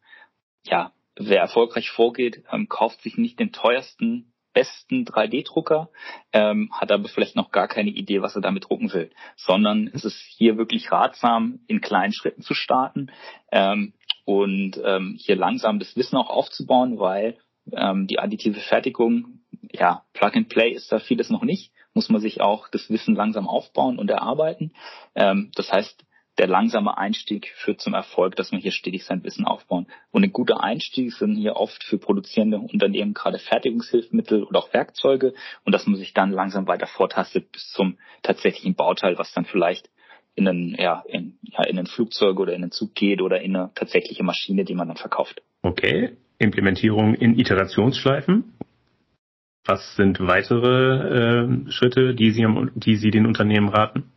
ja, 0.65 0.93
wer 1.15 1.41
erfolgreich 1.41 1.89
vorgeht, 1.91 2.43
ähm, 2.51 2.69
kauft 2.69 3.01
sich 3.03 3.17
nicht 3.17 3.39
den 3.39 3.53
teuersten 3.53 4.33
besten 4.57 5.05
3D-Drucker, 5.05 5.91
ähm, 6.33 6.71
hat 6.73 6.91
aber 6.91 7.09
vielleicht 7.09 7.37
noch 7.37 7.51
gar 7.51 7.69
keine 7.69 7.91
Idee, 7.91 8.23
was 8.23 8.35
er 8.35 8.41
damit 8.41 8.65
drucken 8.65 8.91
will, 8.95 9.11
sondern 9.37 9.91
es 9.93 10.07
ist 10.07 10.19
hier 10.39 10.57
wirklich 10.57 10.91
ratsam, 10.91 11.61
in 11.67 11.83
kleinen 11.83 12.15
Schritten 12.15 12.41
zu 12.41 12.55
starten 12.55 13.13
ähm, 13.53 13.93
und 14.25 14.81
ähm, 14.83 15.15
hier 15.19 15.37
langsam 15.37 15.79
das 15.79 15.95
Wissen 15.95 16.17
auch 16.17 16.31
aufzubauen, 16.31 16.99
weil 16.99 17.37
ähm, 17.71 18.07
die 18.07 18.19
additive 18.19 18.61
Fertigung, 18.61 19.41
ja, 19.73 20.05
Plug 20.15 20.33
and 20.33 20.49
Play 20.49 20.71
ist 20.71 20.91
da 20.91 21.01
vieles 21.01 21.29
noch 21.29 21.43
nicht, 21.43 21.71
muss 21.93 22.09
man 22.09 22.23
sich 22.23 22.41
auch 22.41 22.69
das 22.69 22.89
Wissen 22.89 23.15
langsam 23.15 23.47
aufbauen 23.47 23.99
und 23.99 24.11
erarbeiten. 24.11 24.73
Ähm, 25.15 25.51
das 25.55 25.71
heißt, 25.71 26.06
der 26.39 26.47
langsame 26.47 26.99
Einstieg 26.99 27.53
führt 27.57 27.81
zum 27.81 27.95
Erfolg, 27.95 28.37
dass 28.37 28.53
man 28.53 28.61
hier 28.61 28.73
stetig 28.73 29.05
sein 29.05 29.25
Wissen 29.25 29.47
aufbauen. 29.47 29.87
Und 30.11 30.25
ein 30.25 30.33
guter 30.33 30.63
Einstieg 30.63 31.13
sind 31.13 31.37
hier 31.37 31.57
oft 31.57 31.83
für 31.83 31.99
produzierende 31.99 32.59
Unternehmen 32.59 33.15
gerade 33.15 33.39
Fertigungshilfsmittel 33.39 34.45
oder 34.45 34.59
auch 34.59 34.73
Werkzeuge 34.75 35.35
und 35.65 35.75
dass 35.75 35.87
man 35.87 35.97
sich 35.97 36.13
dann 36.13 36.31
langsam 36.31 36.67
weiter 36.67 36.87
vortastet 36.87 37.51
bis 37.53 37.71
zum 37.73 37.99
tatsächlichen 38.23 38.75
Bauteil, 38.75 39.19
was 39.19 39.33
dann 39.33 39.47
vielleicht 39.47 39.89
in 40.35 40.47
einen, 40.47 40.75
ja, 40.75 41.03
in, 41.09 41.39
ja, 41.43 41.65
in 41.65 41.79
ein 41.79 41.87
Flugzeug 41.87 42.39
oder 42.39 42.53
in 42.53 42.63
einen 42.63 42.71
Zug 42.71 42.95
geht 42.95 43.23
oder 43.23 43.41
in 43.41 43.57
eine 43.57 43.71
tatsächliche 43.75 44.23
Maschine, 44.23 44.65
die 44.65 44.75
man 44.75 44.89
dann 44.89 44.99
verkauft. 44.99 45.43
Okay. 45.63 46.17
Implementierung 46.39 47.15
in 47.15 47.39
Iterationsschleifen. 47.39 48.53
Was 49.65 49.97
sind 49.97 50.21
weitere 50.21 51.65
äh, 51.67 51.71
Schritte, 51.71 52.15
die 52.15 52.31
Sie, 52.31 52.47
die 52.75 52.97
Sie 52.97 53.11
den 53.11 53.27
Unternehmen 53.27 53.71
raten? 53.71 54.13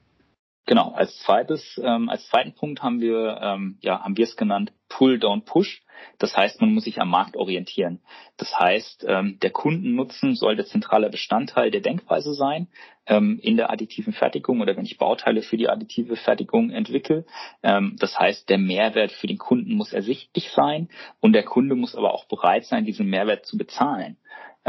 Genau, 0.70 0.92
als 0.92 1.18
zweites, 1.24 1.82
ähm, 1.84 2.10
als 2.10 2.28
zweiten 2.28 2.54
Punkt 2.54 2.84
haben 2.84 3.02
wir, 3.02 3.40
ähm, 3.42 3.80
ja, 3.82 4.04
haben 4.04 4.16
wir 4.16 4.26
es 4.26 4.36
genannt 4.36 4.72
Pull 4.88 5.18
Down 5.18 5.44
Push. 5.44 5.82
Das 6.20 6.38
heißt, 6.38 6.62
man 6.62 6.76
muss 6.76 6.84
sich 6.84 7.02
am 7.02 7.10
Markt 7.10 7.36
orientieren. 7.36 8.02
Das 8.38 8.56
heißt, 8.56 9.04
ähm, 9.08 9.40
der 9.42 9.50
Kundennutzen 9.50 10.36
soll 10.36 10.56
der 10.56 10.68
zentrale 10.68 11.10
Bestandteil 11.10 11.72
der 11.72 11.82
Denkweise 11.82 12.36
sein 12.36 12.68
ähm, 13.08 13.40
in 13.42 13.58
der 13.58 13.72
additiven 13.72 14.14
Fertigung 14.14 14.62
oder 14.62 14.78
wenn 14.78 14.86
ich 14.86 15.00
Bauteile 15.00 15.42
für 15.42 15.58
die 15.58 15.70
additive 15.70 16.16
Fertigung 16.16 16.70
entwickle. 16.70 17.26
Ähm, 17.64 17.96
das 18.00 18.20
heißt, 18.20 18.48
der 18.48 18.60
Mehrwert 18.60 19.12
für 19.12 19.26
den 19.26 19.40
Kunden 19.40 19.74
muss 19.74 19.92
ersichtlich 19.92 20.52
sein 20.52 20.90
und 21.20 21.34
der 21.34 21.44
Kunde 21.44 21.74
muss 21.74 21.96
aber 21.96 22.14
auch 22.14 22.26
bereit 22.26 22.66
sein, 22.66 22.86
diesen 22.86 23.10
Mehrwert 23.10 23.48
zu 23.48 23.58
bezahlen. 23.58 24.18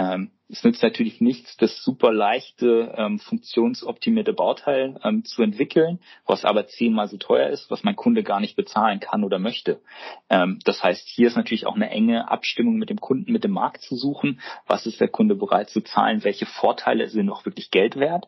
Ähm, 0.00 0.30
es 0.48 0.64
nützt 0.64 0.82
natürlich 0.82 1.20
nichts, 1.20 1.58
das 1.58 1.82
super 1.84 2.10
leichte, 2.10 2.94
ähm, 2.96 3.18
funktionsoptimierte 3.18 4.32
Bauteil 4.32 4.98
ähm, 5.04 5.24
zu 5.24 5.42
entwickeln, 5.42 6.00
was 6.26 6.46
aber 6.46 6.66
zehnmal 6.66 7.06
so 7.06 7.18
teuer 7.18 7.50
ist, 7.50 7.70
was 7.70 7.84
mein 7.84 7.96
Kunde 7.96 8.22
gar 8.22 8.40
nicht 8.40 8.56
bezahlen 8.56 8.98
kann 8.98 9.24
oder 9.24 9.38
möchte. 9.38 9.82
Ähm, 10.30 10.58
das 10.64 10.82
heißt, 10.82 11.06
hier 11.06 11.28
ist 11.28 11.36
natürlich 11.36 11.66
auch 11.66 11.76
eine 11.76 11.90
enge 11.90 12.30
Abstimmung 12.30 12.76
mit 12.76 12.88
dem 12.88 12.98
Kunden, 13.00 13.30
mit 13.30 13.44
dem 13.44 13.52
Markt 13.52 13.82
zu 13.82 13.94
suchen. 13.94 14.40
Was 14.66 14.86
ist 14.86 15.00
der 15.00 15.08
Kunde 15.08 15.34
bereit 15.34 15.68
zu 15.68 15.82
zahlen? 15.82 16.24
Welche 16.24 16.46
Vorteile 16.46 17.08
sind 17.08 17.28
auch 17.28 17.44
wirklich 17.44 17.70
Geld 17.70 17.96
wert? 17.96 18.26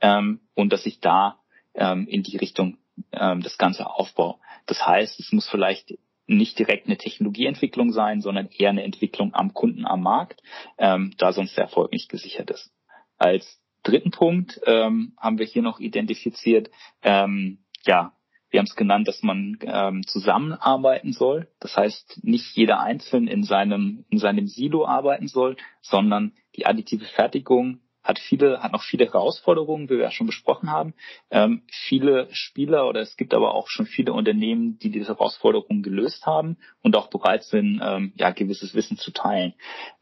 Ähm, 0.00 0.40
und 0.54 0.72
dass 0.72 0.86
ich 0.86 1.00
da 1.00 1.38
ähm, 1.74 2.06
in 2.08 2.22
die 2.22 2.38
Richtung 2.38 2.78
das 3.12 3.56
Ganze 3.56 3.86
aufbaue. 3.86 4.34
Das 4.66 4.86
heißt, 4.86 5.20
es 5.20 5.32
muss 5.32 5.48
vielleicht 5.48 5.94
nicht 6.36 6.58
direkt 6.58 6.86
eine 6.86 6.96
Technologieentwicklung 6.96 7.92
sein, 7.92 8.20
sondern 8.20 8.48
eher 8.56 8.70
eine 8.70 8.84
Entwicklung 8.84 9.34
am 9.34 9.52
Kunden, 9.52 9.86
am 9.86 10.02
Markt, 10.02 10.42
ähm, 10.78 11.12
da 11.18 11.32
sonst 11.32 11.56
der 11.56 11.64
Erfolg 11.64 11.92
nicht 11.92 12.08
gesichert 12.08 12.50
ist. 12.50 12.72
Als 13.18 13.60
dritten 13.82 14.10
Punkt 14.10 14.60
ähm, 14.66 15.14
haben 15.18 15.38
wir 15.38 15.46
hier 15.46 15.62
noch 15.62 15.80
identifiziert, 15.80 16.70
ähm, 17.02 17.64
ja, 17.84 18.12
wir 18.50 18.58
haben 18.58 18.66
es 18.66 18.74
genannt, 18.74 19.06
dass 19.06 19.22
man 19.22 19.58
ähm, 19.62 20.04
zusammenarbeiten 20.06 21.12
soll. 21.12 21.48
Das 21.60 21.76
heißt, 21.76 22.24
nicht 22.24 22.56
jeder 22.56 22.80
einzeln 22.80 23.28
in 23.28 23.44
seinem, 23.44 24.04
in 24.10 24.18
seinem 24.18 24.48
Silo 24.48 24.86
arbeiten 24.86 25.28
soll, 25.28 25.56
sondern 25.80 26.32
die 26.56 26.66
additive 26.66 27.04
Fertigung 27.04 27.80
hat 28.02 28.18
viele, 28.18 28.62
hat 28.62 28.72
noch 28.72 28.82
viele 28.82 29.06
Herausforderungen, 29.06 29.88
wie 29.88 29.94
wir 29.94 30.04
ja 30.04 30.10
schon 30.10 30.26
besprochen 30.26 30.70
haben. 30.70 30.94
Ähm, 31.30 31.62
viele 31.70 32.28
Spieler 32.32 32.88
oder 32.88 33.00
es 33.00 33.16
gibt 33.16 33.34
aber 33.34 33.54
auch 33.54 33.68
schon 33.68 33.86
viele 33.86 34.12
Unternehmen, 34.12 34.78
die 34.78 34.90
diese 34.90 35.08
Herausforderungen 35.08 35.82
gelöst 35.82 36.26
haben 36.26 36.56
und 36.82 36.96
auch 36.96 37.08
bereit 37.08 37.44
sind, 37.44 37.80
ähm, 37.82 38.12
ja, 38.16 38.30
gewisses 38.30 38.74
Wissen 38.74 38.96
zu 38.96 39.10
teilen. 39.10 39.54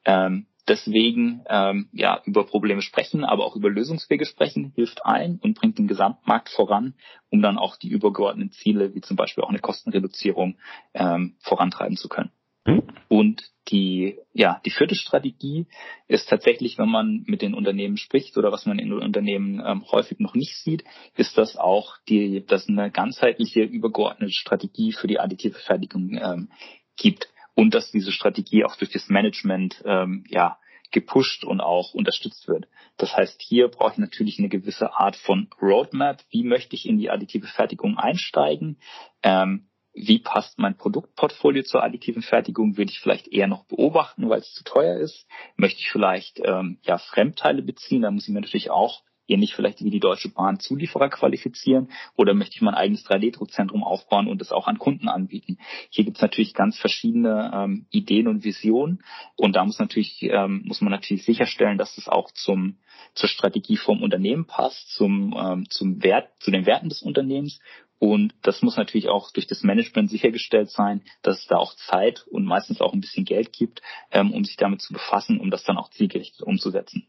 Ähm, 0.05 0.47
deswegen 0.69 1.43
ähm, 1.49 1.89
ja 1.93 2.21
über 2.25 2.45
Probleme 2.45 2.83
sprechen, 2.83 3.25
aber 3.25 3.45
auch 3.45 3.57
über 3.57 3.71
Lösungswege 3.71 4.27
sprechen 4.27 4.73
hilft 4.75 5.05
allen 5.05 5.39
und 5.43 5.59
bringt 5.59 5.79
den 5.79 5.89
Gesamtmarkt 5.89 6.51
voran, 6.51 6.95
um 7.31 7.43
dann 7.43 7.59
auch 7.59 7.77
die 7.77 7.89
übergeordneten 7.89 8.53
Ziele 8.53 8.95
wie 8.95 9.01
zum 9.01 9.17
Beispiel 9.17 9.43
auch 9.43 9.49
eine 9.49 9.61
Kostenreduzierung 9.61 10.59
ähm, 10.95 11.37
vorantreiben 11.41 11.97
zu 11.97 12.09
können. 12.09 12.31
Hm? 12.67 12.83
Und 13.09 13.43
die, 13.69 14.19
ja, 14.33 14.61
die 14.65 14.71
vierte 14.71 14.95
Strategie 14.95 15.67
ist 16.07 16.29
tatsächlich, 16.29 16.79
wenn 16.79 16.89
man 16.89 17.25
mit 17.27 17.43
den 17.43 17.55
Unternehmen 17.55 17.97
spricht 17.97 18.37
oder 18.37 18.53
was 18.53 18.67
man 18.67 18.79
in 18.79 18.93
Unternehmen 18.93 19.63
ähm, 19.65 19.85
häufig 19.91 20.21
noch 20.21 20.35
nicht 20.35 20.57
sieht, 20.57 20.85
ist 21.17 21.37
das 21.37 21.57
auch 21.57 21.97
die, 22.09 22.45
dass 22.47 22.69
eine 22.69 22.91
ganzheitliche 22.91 23.63
übergeordnete 23.63 24.33
Strategie 24.33 24.93
für 24.93 25.07
die 25.07 25.21
additive 25.21 25.59
Fertigung 25.59 26.19
ähm, 26.21 26.51
gibt 26.97 27.29
und 27.55 27.75
dass 27.75 27.91
diese 27.91 28.13
Strategie 28.13 28.65
auch 28.65 28.77
durch 28.77 28.91
das 28.91 29.09
Management 29.09 29.83
ähm, 29.85 30.25
ja 30.29 30.59
gepusht 30.91 31.45
und 31.45 31.61
auch 31.61 31.93
unterstützt 31.93 32.49
wird. 32.49 32.67
Das 32.97 33.15
heißt, 33.15 33.43
hier 33.43 33.69
brauche 33.69 33.93
ich 33.93 33.99
natürlich 33.99 34.39
eine 34.39 34.49
gewisse 34.49 34.95
Art 34.95 35.17
von 35.17 35.49
Roadmap. 35.61 36.23
Wie 36.31 36.45
möchte 36.45 36.75
ich 36.75 36.87
in 36.87 36.99
die 36.99 37.11
additive 37.11 37.47
Fertigung 37.47 37.99
einsteigen? 37.99 38.79
Ähm, 39.23 39.68
wie 40.01 40.21
passt 40.21 40.59
mein 40.59 40.77
Produktportfolio 40.77 41.63
zur 41.65 41.83
additiven 41.83 42.23
Fertigung, 42.23 42.77
würde 42.77 42.91
ich 42.91 43.01
vielleicht 43.01 43.29
eher 43.29 43.49
noch 43.49 43.65
beobachten, 43.65 44.29
weil 44.29 44.41
es 44.41 44.53
zu 44.53 44.65
teuer 44.65 44.99
ist. 44.99 45.27
Möchte 45.57 45.81
ich 45.81 45.91
vielleicht 45.91 46.41
ähm, 46.45 46.79
ja 46.83 46.99
Fremdteile 46.99 47.63
beziehen, 47.63 48.03
dann 48.03 48.15
muss 48.15 48.29
ich 48.29 48.35
mir 48.35 48.41
natürlich 48.41 48.71
auch 48.71 49.03
ähnlich 49.29 49.55
vielleicht 49.55 49.85
wie 49.85 49.91
die 49.91 50.01
Deutsche 50.01 50.31
Bahn 50.31 50.59
Zulieferer 50.59 51.11
qualifizieren. 51.11 51.91
Oder 52.17 52.35
möchte 52.35 52.57
ich 52.57 52.63
mein 52.63 52.75
eigenes 52.75 53.07
3D-Druckzentrum 53.07 53.85
aufbauen 53.85 54.27
und 54.27 54.41
es 54.41 54.53
auch 54.53 54.67
an 54.67 54.79
Kunden 54.79 55.09
anbieten. 55.09 55.59
Hier 55.91 56.05
gibt 56.05 56.17
es 56.17 56.23
natürlich 56.23 56.55
ganz 56.55 56.79
verschiedene 56.79 57.51
ähm, 57.55 57.87
Ideen 57.91 58.29
und 58.29 58.45
Visionen. 58.45 59.03
Und 59.37 59.55
da 59.55 59.65
muss 59.65 59.79
natürlich 59.79 60.23
ähm, 60.23 60.63
muss 60.65 60.81
man 60.81 60.91
natürlich 60.91 61.25
sicherstellen, 61.25 61.79
dass 61.79 61.99
es 61.99 62.09
auch 62.09 62.31
zum 62.33 62.79
zur 63.15 63.29
Strategie 63.29 63.77
vom 63.77 64.03
Unternehmen 64.03 64.47
passt, 64.47 64.91
zum 64.95 65.37
ähm, 65.39 65.71
zum 65.71 66.03
Wert 66.03 66.31
zu 66.41 66.51
den 66.51 66.67
Werten 66.67 66.89
des 66.89 67.03
Unternehmens 67.03 67.61
und 67.99 68.35
das 68.43 68.63
muss 68.63 68.77
natürlich 68.77 69.09
auch 69.09 69.33
durch 69.33 69.47
das 69.47 69.63
Management 69.63 70.11
sichergestellt 70.11 70.71
sein, 70.71 71.03
dass 71.23 71.41
es 71.41 71.47
da 71.47 71.57
auch 71.57 71.75
Zeit 71.75 72.25
und 72.31 72.45
meistens 72.45 72.81
auch 72.81 72.93
ein 72.93 73.01
bisschen 73.01 73.25
Geld 73.25 73.53
gibt, 73.53 73.83
ähm, 74.13 74.33
um 74.33 74.45
sich 74.45 74.57
damit 74.57 74.83
zu 74.83 74.93
befassen, 74.93 75.41
um 75.41 75.51
das 75.51 75.65
dann 75.65 75.77
auch 75.77 75.91
zielgerichtet 75.91 76.43
umzusetzen. 76.43 77.07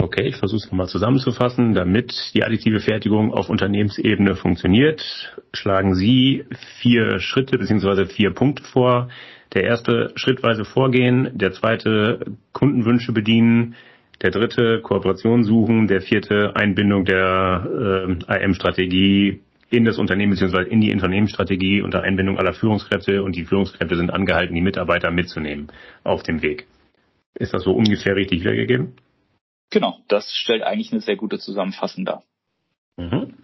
Okay, 0.00 0.28
ich 0.28 0.36
versuche 0.36 0.58
es 0.58 0.66
nochmal 0.66 0.86
zusammenzufassen. 0.86 1.74
Damit 1.74 2.30
die 2.32 2.44
additive 2.44 2.80
Fertigung 2.80 3.34
auf 3.34 3.50
Unternehmensebene 3.50 4.36
funktioniert, 4.36 5.02
schlagen 5.52 5.94
Sie 5.94 6.44
vier 6.80 7.18
Schritte 7.18 7.58
bzw. 7.58 8.06
vier 8.06 8.30
Punkte 8.30 8.62
vor. 8.62 9.08
Der 9.54 9.64
erste 9.64 10.12
schrittweise 10.14 10.64
Vorgehen, 10.64 11.36
der 11.36 11.52
zweite 11.52 12.20
Kundenwünsche 12.52 13.12
bedienen, 13.12 13.74
der 14.22 14.30
dritte 14.30 14.80
Kooperation 14.82 15.42
suchen, 15.44 15.88
der 15.88 16.00
vierte 16.00 16.54
Einbindung 16.54 17.04
der 17.04 18.16
äh, 18.28 18.44
IM-Strategie 18.44 19.40
in 19.70 19.84
das 19.84 19.98
Unternehmen 19.98 20.32
bzw. 20.32 20.68
in 20.68 20.80
die 20.80 20.92
Unternehmensstrategie 20.92 21.82
unter 21.82 22.02
Einbindung 22.02 22.38
aller 22.38 22.54
Führungskräfte 22.54 23.22
und 23.22 23.36
die 23.36 23.44
Führungskräfte 23.44 23.96
sind 23.96 24.10
angehalten, 24.10 24.54
die 24.54 24.62
Mitarbeiter 24.62 25.10
mitzunehmen 25.10 25.68
auf 26.04 26.22
dem 26.22 26.42
Weg. 26.42 26.66
Ist 27.34 27.54
das 27.54 27.62
so 27.62 27.72
ungefähr 27.72 28.16
richtig 28.16 28.40
wiedergegeben? 28.40 28.94
Genau, 29.70 29.98
das 30.08 30.32
stellt 30.34 30.62
eigentlich 30.62 30.92
eine 30.92 31.00
sehr 31.00 31.16
gute 31.16 31.38
Zusammenfassung 31.38 32.04
dar. 32.04 32.22
Mhm. 32.96 33.34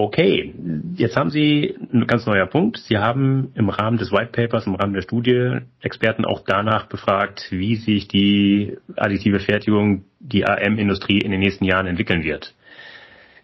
Okay, 0.00 0.54
jetzt 0.94 1.16
haben 1.16 1.30
Sie 1.30 1.74
ein 1.92 2.06
ganz 2.06 2.24
neuer 2.24 2.46
Punkt. 2.46 2.76
Sie 2.78 2.98
haben 2.98 3.50
im 3.56 3.68
Rahmen 3.68 3.98
des 3.98 4.12
White 4.12 4.30
Papers, 4.30 4.64
im 4.64 4.76
Rahmen 4.76 4.94
der 4.94 5.02
Studie 5.02 5.56
Experten 5.80 6.24
auch 6.24 6.42
danach 6.46 6.86
befragt, 6.86 7.48
wie 7.50 7.74
sich 7.74 8.06
die 8.06 8.76
additive 8.94 9.40
Fertigung, 9.40 10.04
die 10.20 10.46
AM-Industrie 10.46 11.18
in 11.18 11.32
den 11.32 11.40
nächsten 11.40 11.64
Jahren 11.64 11.88
entwickeln 11.88 12.22
wird. 12.22 12.54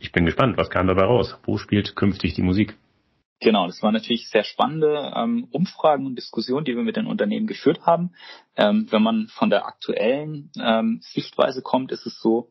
Ich 0.05 0.12
bin 0.12 0.27
gespannt, 0.27 0.59
was 0.59 0.69
kam 0.69 0.87
dabei 0.87 1.05
raus? 1.05 1.35
Wo 1.45 1.57
spielt 1.57 1.97
künftig 1.97 2.35
die 2.35 2.43
Musik? 2.43 2.77
Genau, 3.40 3.67
das 3.67 3.83
waren 3.83 3.95
natürlich 3.95 4.29
sehr 4.29 4.45
spannende 4.45 5.14
ähm, 5.17 5.49
Umfragen 5.51 6.05
und 6.05 6.17
Diskussionen, 6.17 6.67
die 6.67 6.77
wir 6.77 6.83
mit 6.83 6.97
den 6.97 7.07
Unternehmen 7.07 7.47
geführt 7.47 7.87
haben. 7.87 8.14
Ähm, 8.55 8.87
wenn 8.90 9.03
man 9.03 9.29
von 9.29 9.49
der 9.49 9.64
aktuellen 9.64 10.53
ähm, 10.61 11.01
Sichtweise 11.01 11.62
kommt, 11.62 11.90
ist 11.90 12.05
es 12.05 12.21
so, 12.21 12.51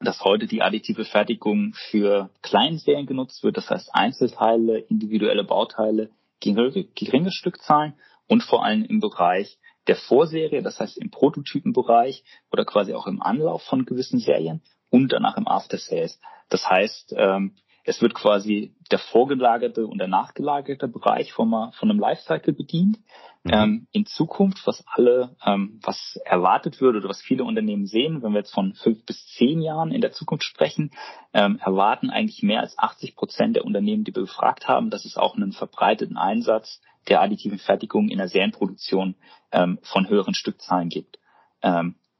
dass 0.00 0.24
heute 0.24 0.46
die 0.46 0.62
additive 0.62 1.04
Fertigung 1.04 1.74
für 1.74 2.30
Kleinserien 2.40 3.04
genutzt 3.04 3.44
wird, 3.44 3.58
das 3.58 3.68
heißt 3.68 3.94
Einzelteile, 3.94 4.78
individuelle 4.78 5.44
Bauteile, 5.44 6.08
geringe, 6.40 6.84
geringe 6.94 7.32
Stückzahlen 7.32 7.96
und 8.28 8.42
vor 8.42 8.64
allem 8.64 8.86
im 8.86 9.00
Bereich 9.00 9.58
der 9.88 9.96
Vorserie, 9.96 10.62
das 10.62 10.80
heißt 10.80 10.96
im 10.96 11.10
Prototypenbereich 11.10 12.24
oder 12.50 12.64
quasi 12.64 12.94
auch 12.94 13.06
im 13.06 13.20
Anlauf 13.20 13.62
von 13.64 13.84
gewissen 13.84 14.20
Serien 14.20 14.62
und 14.90 15.12
danach 15.12 15.36
im 15.36 15.48
After 15.48 15.78
Sales. 15.78 16.20
Das 16.48 16.68
heißt, 16.68 17.14
ähm, 17.16 17.54
es 17.88 18.02
wird 18.02 18.12
quasi 18.12 18.74
der 18.90 18.98
vorgelagerte 18.98 19.86
und 19.86 19.96
der 19.96 20.08
nachgelagerte 20.08 20.88
Bereich 20.88 21.32
von, 21.32 21.50
von 21.72 21.90
einem 21.90 21.98
Lifecycle 21.98 22.52
bedient. 22.52 22.98
Mhm. 23.44 23.52
Ähm, 23.52 23.86
in 23.92 24.04
Zukunft, 24.04 24.66
was 24.66 24.84
alle, 24.92 25.36
ähm, 25.44 25.80
was 25.82 26.20
erwartet 26.24 26.82
wird 26.82 26.96
oder 26.96 27.08
was 27.08 27.22
viele 27.22 27.44
Unternehmen 27.44 27.86
sehen, 27.86 28.22
wenn 28.22 28.32
wir 28.32 28.40
jetzt 28.40 28.52
von 28.52 28.74
fünf 28.74 29.06
bis 29.06 29.26
zehn 29.28 29.62
Jahren 29.62 29.90
in 29.90 30.02
der 30.02 30.12
Zukunft 30.12 30.44
sprechen, 30.44 30.90
ähm, 31.32 31.58
erwarten 31.64 32.10
eigentlich 32.10 32.42
mehr 32.42 32.60
als 32.60 32.78
80 32.78 33.16
Prozent 33.16 33.56
der 33.56 33.64
Unternehmen, 33.64 34.04
die 34.04 34.14
wir 34.14 34.22
befragt 34.22 34.68
haben, 34.68 34.90
dass 34.90 35.06
es 35.06 35.16
auch 35.16 35.36
einen 35.36 35.52
verbreiteten 35.52 36.18
Einsatz 36.18 36.82
der 37.08 37.22
additiven 37.22 37.58
Fertigung 37.58 38.10
in 38.10 38.18
der 38.18 38.28
Serienproduktion 38.28 39.14
ähm, 39.50 39.78
von 39.82 40.10
höheren 40.10 40.34
Stückzahlen 40.34 40.90
gibt. 40.90 41.18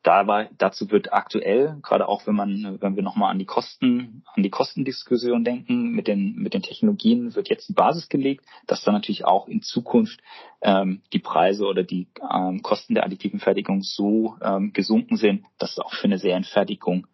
Dabei, 0.08 0.48
dazu 0.56 0.90
wird 0.90 1.12
aktuell, 1.12 1.76
gerade 1.82 2.08
auch 2.08 2.26
wenn 2.26 2.34
man, 2.34 2.78
wenn 2.80 2.96
wir 2.96 3.02
nochmal 3.02 3.30
an 3.30 3.38
die 3.38 3.44
Kosten, 3.44 4.22
an 4.34 4.42
die 4.42 4.48
Kostendiskussion 4.48 5.44
denken, 5.44 5.90
mit 5.90 6.08
den, 6.08 6.34
mit 6.36 6.54
den 6.54 6.62
Technologien 6.62 7.34
wird 7.34 7.50
jetzt 7.50 7.68
die 7.68 7.74
Basis 7.74 8.08
gelegt, 8.08 8.42
dass 8.66 8.82
dann 8.82 8.94
natürlich 8.94 9.26
auch 9.26 9.48
in 9.48 9.60
Zukunft 9.60 10.18
ähm, 10.62 11.02
die 11.12 11.18
Preise 11.18 11.66
oder 11.66 11.82
die 11.82 12.08
ähm, 12.22 12.62
Kosten 12.62 12.94
der 12.94 13.04
additiven 13.04 13.38
Fertigung 13.38 13.82
so 13.82 14.34
ähm, 14.40 14.72
gesunken 14.72 15.18
sind, 15.18 15.44
dass 15.58 15.72
es 15.72 15.78
auch 15.78 15.92
für 15.92 16.06
eine 16.06 16.16
Serienfertigung 16.16 17.06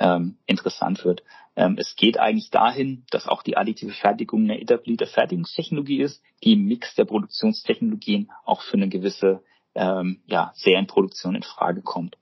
ähm, 0.00 0.34
interessant 0.46 1.04
wird. 1.04 1.22
Ähm, 1.54 1.76
es 1.78 1.94
geht 1.94 2.18
eigentlich 2.18 2.50
dahin, 2.50 3.04
dass 3.12 3.28
auch 3.28 3.44
die 3.44 3.56
additive 3.56 3.92
Fertigung 3.92 4.42
eine 4.42 4.60
etablierte 4.60 5.06
Fertigungstechnologie 5.06 6.00
ist, 6.00 6.20
die 6.42 6.54
im 6.54 6.64
Mix 6.64 6.96
der 6.96 7.04
Produktionstechnologien 7.04 8.32
auch 8.44 8.62
für 8.62 8.76
eine 8.76 8.88
gewisse 8.88 9.44
ähm, 9.74 10.22
ja, 10.26 10.52
Serienproduktion 10.54 11.34
in 11.34 11.42
Frage 11.42 11.82
kommt. 11.82 12.16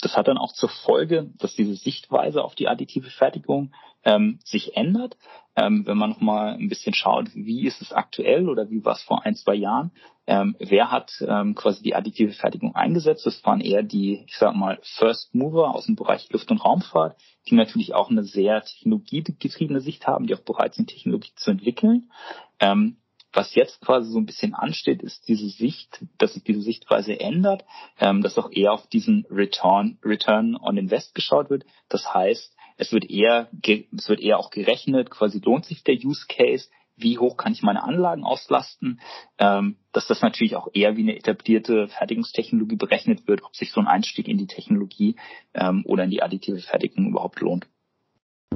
Das 0.00 0.16
hat 0.16 0.28
dann 0.28 0.38
auch 0.38 0.52
zur 0.52 0.68
Folge, 0.68 1.30
dass 1.38 1.54
diese 1.54 1.74
Sichtweise 1.74 2.44
auf 2.44 2.54
die 2.54 2.68
additive 2.68 3.10
Fertigung 3.10 3.72
ähm, 4.04 4.38
sich 4.44 4.76
ändert. 4.76 5.16
Ähm, 5.56 5.86
wenn 5.86 5.96
man 5.96 6.10
nochmal 6.10 6.54
ein 6.54 6.68
bisschen 6.68 6.92
schaut, 6.92 7.34
wie 7.34 7.66
ist 7.66 7.80
es 7.80 7.92
aktuell 7.92 8.48
oder 8.48 8.70
wie 8.70 8.84
war 8.84 8.92
es 8.92 9.02
vor 9.02 9.24
ein, 9.24 9.34
zwei 9.36 9.54
Jahren, 9.54 9.90
ähm, 10.26 10.56
wer 10.58 10.90
hat 10.90 11.12
ähm, 11.26 11.54
quasi 11.54 11.82
die 11.82 11.94
additive 11.94 12.32
Fertigung 12.32 12.74
eingesetzt? 12.74 13.24
Das 13.26 13.44
waren 13.44 13.60
eher 13.60 13.82
die, 13.82 14.24
ich 14.26 14.36
sag 14.36 14.54
mal, 14.54 14.78
First 14.82 15.34
Mover 15.34 15.74
aus 15.74 15.86
dem 15.86 15.94
Bereich 15.94 16.28
Luft- 16.30 16.50
und 16.50 16.64
Raumfahrt, 16.64 17.16
die 17.48 17.54
natürlich 17.54 17.94
auch 17.94 18.10
eine 18.10 18.24
sehr 18.24 18.62
technologiegetriebene 18.62 19.80
Sicht 19.80 20.06
haben, 20.06 20.26
die 20.26 20.34
auch 20.34 20.40
bereit 20.40 20.74
sind, 20.74 20.90
Technologie 20.90 21.32
zu 21.36 21.52
entwickeln. 21.52 22.10
Ähm, 22.58 22.96
was 23.36 23.54
jetzt 23.54 23.80
quasi 23.82 24.10
so 24.10 24.18
ein 24.18 24.26
bisschen 24.26 24.54
ansteht, 24.54 25.02
ist 25.02 25.28
diese 25.28 25.48
Sicht, 25.48 26.04
dass 26.18 26.34
sich 26.34 26.42
diese 26.42 26.62
Sichtweise 26.62 27.20
ändert, 27.20 27.64
ähm, 28.00 28.22
dass 28.22 28.38
auch 28.38 28.50
eher 28.50 28.72
auf 28.72 28.86
diesen 28.86 29.26
Return, 29.30 29.98
Return 30.02 30.56
on 30.56 30.78
Invest 30.78 31.14
geschaut 31.14 31.50
wird. 31.50 31.64
Das 31.88 32.12
heißt, 32.12 32.56
es 32.78 32.92
wird 32.92 33.08
eher, 33.10 33.48
es 33.62 34.08
wird 34.08 34.20
eher 34.20 34.38
auch 34.38 34.50
gerechnet, 34.50 35.10
quasi 35.10 35.40
lohnt 35.44 35.66
sich 35.66 35.84
der 35.84 35.96
Use 35.96 36.26
Case, 36.28 36.68
wie 36.96 37.18
hoch 37.18 37.36
kann 37.36 37.52
ich 37.52 37.62
meine 37.62 37.84
Anlagen 37.84 38.24
auslasten, 38.24 39.00
ähm, 39.38 39.76
dass 39.92 40.06
das 40.06 40.22
natürlich 40.22 40.56
auch 40.56 40.68
eher 40.72 40.96
wie 40.96 41.02
eine 41.02 41.16
etablierte 41.16 41.88
Fertigungstechnologie 41.88 42.76
berechnet 42.76 43.28
wird, 43.28 43.42
ob 43.44 43.54
sich 43.54 43.70
so 43.70 43.80
ein 43.80 43.86
Einstieg 43.86 44.28
in 44.28 44.38
die 44.38 44.46
Technologie 44.46 45.16
ähm, 45.52 45.84
oder 45.86 46.04
in 46.04 46.10
die 46.10 46.22
additive 46.22 46.58
Fertigung 46.58 47.08
überhaupt 47.08 47.40
lohnt. 47.40 47.66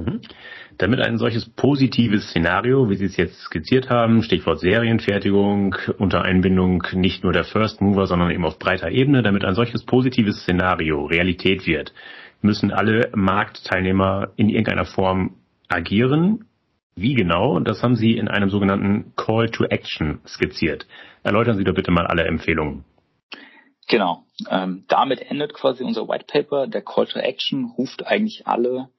Mhm. 0.05 0.21
Damit 0.77 1.01
ein 1.01 1.17
solches 1.17 1.49
positives 1.49 2.29
Szenario, 2.29 2.89
wie 2.89 2.95
Sie 2.95 3.05
es 3.05 3.17
jetzt 3.17 3.39
skizziert 3.41 3.89
haben, 3.89 4.23
Stichwort 4.23 4.59
Serienfertigung 4.59 5.75
unter 5.97 6.23
Einbindung 6.23 6.83
nicht 6.93 7.23
nur 7.23 7.33
der 7.33 7.43
First 7.43 7.81
Mover, 7.81 8.07
sondern 8.07 8.31
eben 8.31 8.45
auf 8.45 8.57
breiter 8.57 8.89
Ebene, 8.89 9.21
damit 9.21 9.45
ein 9.45 9.55
solches 9.55 9.83
positives 9.83 10.41
Szenario 10.41 11.05
Realität 11.05 11.67
wird, 11.67 11.93
müssen 12.41 12.71
alle 12.71 13.11
Marktteilnehmer 13.15 14.29
in 14.35 14.49
irgendeiner 14.49 14.85
Form 14.85 15.35
agieren. 15.67 16.45
Wie 16.95 17.13
genau? 17.13 17.59
Das 17.59 17.83
haben 17.83 17.95
Sie 17.95 18.13
in 18.17 18.27
einem 18.27 18.49
sogenannten 18.49 19.13
Call 19.15 19.49
to 19.49 19.65
Action 19.65 20.19
skizziert. 20.25 20.87
Erläutern 21.23 21.57
Sie 21.57 21.63
doch 21.63 21.75
bitte 21.75 21.91
mal 21.91 22.07
alle 22.07 22.23
Empfehlungen. 22.23 22.83
Genau. 23.91 24.23
Ähm, 24.49 24.85
damit 24.87 25.19
endet 25.19 25.53
quasi 25.53 25.83
unser 25.83 26.07
White 26.07 26.23
Paper. 26.25 26.65
Der 26.65 26.81
Call 26.81 27.07
to 27.07 27.19
Action 27.19 27.65
ruft 27.77 28.07
eigentlich 28.07 28.47
alle, 28.47 28.89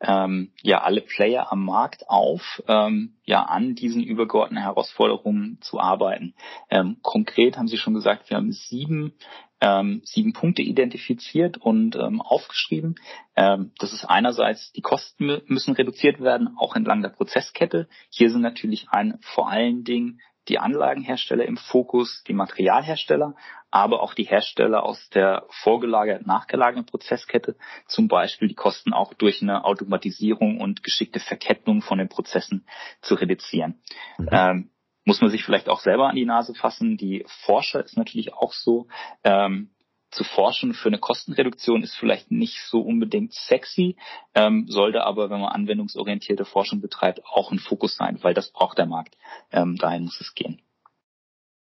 ähm, 0.00 0.50
ja, 0.60 0.82
alle 0.82 1.02
Player 1.02 1.52
am 1.52 1.64
Markt 1.64 2.10
auf, 2.10 2.60
ähm, 2.66 3.14
ja, 3.24 3.44
an 3.44 3.76
diesen 3.76 4.02
übergeordneten 4.02 4.64
Herausforderungen 4.64 5.58
zu 5.60 5.78
arbeiten. 5.78 6.34
Ähm, 6.68 6.96
konkret 7.00 7.58
haben 7.58 7.68
Sie 7.68 7.78
schon 7.78 7.94
gesagt, 7.94 8.28
wir 8.28 8.38
haben 8.38 8.50
sieben 8.50 9.12
ähm, 9.60 10.00
sieben 10.04 10.32
Punkte 10.32 10.62
identifiziert 10.62 11.58
und 11.58 11.94
ähm, 11.94 12.20
aufgeschrieben. 12.20 12.96
Ähm, 13.36 13.72
das 13.78 13.92
ist 13.92 14.04
einerseits, 14.04 14.72
die 14.72 14.80
Kosten 14.80 15.42
müssen 15.46 15.74
reduziert 15.74 16.20
werden, 16.20 16.56
auch 16.56 16.74
entlang 16.76 17.02
der 17.02 17.10
Prozesskette. 17.10 17.86
Hier 18.08 18.30
sind 18.30 18.40
natürlich 18.40 18.88
ein, 18.90 19.18
vor 19.20 19.50
allen 19.50 19.84
Dingen 19.84 20.20
die 20.48 20.58
Anlagenhersteller 20.58 21.44
im 21.44 21.56
Fokus, 21.56 22.24
die 22.26 22.32
Materialhersteller, 22.32 23.34
aber 23.70 24.02
auch 24.02 24.14
die 24.14 24.24
Hersteller 24.24 24.82
aus 24.82 25.08
der 25.10 25.44
vorgelagerten, 25.62 26.26
nachgelagerten 26.26 26.86
Prozesskette, 26.86 27.56
zum 27.86 28.08
Beispiel 28.08 28.48
die 28.48 28.54
Kosten 28.54 28.92
auch 28.92 29.14
durch 29.14 29.42
eine 29.42 29.64
Automatisierung 29.64 30.60
und 30.60 30.82
geschickte 30.82 31.20
Verkettung 31.20 31.82
von 31.82 31.98
den 31.98 32.08
Prozessen 32.08 32.66
zu 33.00 33.14
reduzieren. 33.14 33.80
Mhm. 34.18 34.28
Ähm, 34.32 34.70
muss 35.04 35.20
man 35.20 35.30
sich 35.30 35.44
vielleicht 35.44 35.68
auch 35.68 35.80
selber 35.80 36.08
an 36.08 36.16
die 36.16 36.26
Nase 36.26 36.54
fassen. 36.54 36.96
Die 36.96 37.24
Forscher 37.44 37.84
ist 37.84 37.96
natürlich 37.96 38.34
auch 38.34 38.52
so. 38.52 38.88
Ähm, 39.24 39.70
zu 40.10 40.24
forschen 40.24 40.74
für 40.74 40.88
eine 40.88 40.98
Kostenreduktion 40.98 41.82
ist 41.82 41.94
vielleicht 41.96 42.30
nicht 42.30 42.60
so 42.66 42.80
unbedingt 42.80 43.32
sexy, 43.32 43.96
ähm, 44.34 44.66
sollte 44.68 45.04
aber, 45.04 45.30
wenn 45.30 45.40
man 45.40 45.52
anwendungsorientierte 45.52 46.44
Forschung 46.44 46.80
betreibt, 46.80 47.24
auch 47.24 47.52
ein 47.52 47.58
Fokus 47.58 47.96
sein, 47.96 48.18
weil 48.22 48.34
das 48.34 48.50
braucht 48.52 48.78
der 48.78 48.86
Markt. 48.86 49.16
Ähm, 49.52 49.76
dahin 49.76 50.04
muss 50.04 50.20
es 50.20 50.34
gehen. 50.34 50.60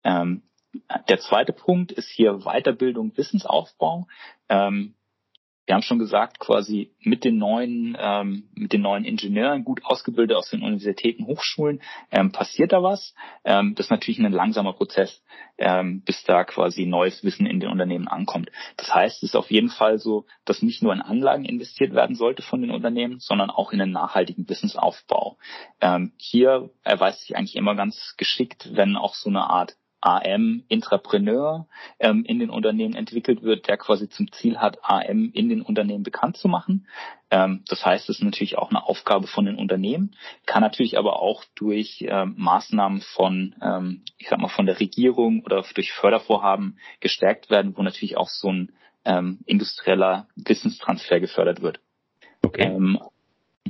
Ähm, 0.04 0.42
der 1.08 1.18
zweite 1.18 1.52
Punkt 1.52 1.92
ist 1.92 2.10
hier 2.10 2.40
Weiterbildung, 2.40 3.16
Wissensaufbau. 3.16 4.06
Ähm, 4.48 4.94
wir 5.68 5.74
haben 5.74 5.82
schon 5.82 5.98
gesagt, 5.98 6.38
quasi 6.38 6.92
mit 7.02 7.24
den 7.24 7.36
neuen, 7.36 7.94
ähm, 8.00 8.48
mit 8.54 8.72
den 8.72 8.80
neuen 8.80 9.04
Ingenieuren, 9.04 9.64
gut 9.64 9.84
ausgebildet 9.84 10.34
aus 10.34 10.48
den 10.48 10.62
Universitäten, 10.62 11.26
Hochschulen, 11.26 11.82
ähm, 12.10 12.32
passiert 12.32 12.72
da 12.72 12.82
was. 12.82 13.14
Ähm, 13.44 13.74
das 13.74 13.86
ist 13.86 13.90
natürlich 13.90 14.18
ein 14.18 14.32
langsamer 14.32 14.72
Prozess, 14.72 15.22
ähm, 15.58 16.00
bis 16.06 16.24
da 16.24 16.44
quasi 16.44 16.86
neues 16.86 17.22
Wissen 17.22 17.44
in 17.44 17.60
den 17.60 17.68
Unternehmen 17.68 18.08
ankommt. 18.08 18.50
Das 18.78 18.94
heißt, 18.94 19.18
es 19.18 19.30
ist 19.30 19.36
auf 19.36 19.50
jeden 19.50 19.68
Fall 19.68 19.98
so, 19.98 20.24
dass 20.46 20.62
nicht 20.62 20.82
nur 20.82 20.94
in 20.94 21.02
Anlagen 21.02 21.44
investiert 21.44 21.92
werden 21.92 22.16
sollte 22.16 22.40
von 22.40 22.62
den 22.62 22.70
Unternehmen, 22.70 23.20
sondern 23.20 23.50
auch 23.50 23.70
in 23.70 23.82
einen 23.82 23.92
nachhaltigen 23.92 24.48
Wissensaufbau. 24.48 25.36
Ähm, 25.82 26.12
hier 26.16 26.70
erweist 26.82 27.26
sich 27.26 27.36
eigentlich 27.36 27.56
immer 27.56 27.74
ganz 27.74 28.14
geschickt, 28.16 28.70
wenn 28.72 28.96
auch 28.96 29.14
so 29.14 29.28
eine 29.28 29.50
Art 29.50 29.76
AM 30.00 30.64
Intrapreneur 30.68 31.66
ähm, 31.98 32.24
in 32.24 32.38
den 32.38 32.50
Unternehmen 32.50 32.94
entwickelt 32.94 33.42
wird, 33.42 33.68
der 33.68 33.76
quasi 33.76 34.08
zum 34.08 34.30
Ziel 34.32 34.58
hat, 34.58 34.78
AM 34.82 35.30
in 35.32 35.48
den 35.48 35.62
Unternehmen 35.62 36.04
bekannt 36.04 36.36
zu 36.36 36.48
machen. 36.48 36.86
Ähm, 37.30 37.64
das 37.68 37.84
heißt, 37.84 38.08
es 38.08 38.18
ist 38.18 38.24
natürlich 38.24 38.56
auch 38.58 38.70
eine 38.70 38.84
Aufgabe 38.86 39.26
von 39.26 39.44
den 39.44 39.56
Unternehmen, 39.56 40.16
kann 40.46 40.62
natürlich 40.62 40.98
aber 40.98 41.20
auch 41.20 41.44
durch 41.54 42.04
ähm, 42.06 42.34
Maßnahmen 42.38 43.00
von, 43.00 43.54
ähm, 43.60 44.04
ich 44.18 44.28
sag 44.28 44.38
mal, 44.38 44.48
von 44.48 44.66
der 44.66 44.80
Regierung 44.80 45.42
oder 45.44 45.64
durch 45.74 45.92
Fördervorhaben 45.92 46.78
gestärkt 47.00 47.50
werden, 47.50 47.76
wo 47.76 47.82
natürlich 47.82 48.16
auch 48.16 48.28
so 48.28 48.52
ein 48.52 48.72
ähm, 49.04 49.40
industrieller 49.46 50.28
Wissenstransfer 50.36 51.20
gefördert 51.20 51.60
wird. 51.60 51.80
Okay. 52.42 52.62
Ähm, 52.62 52.98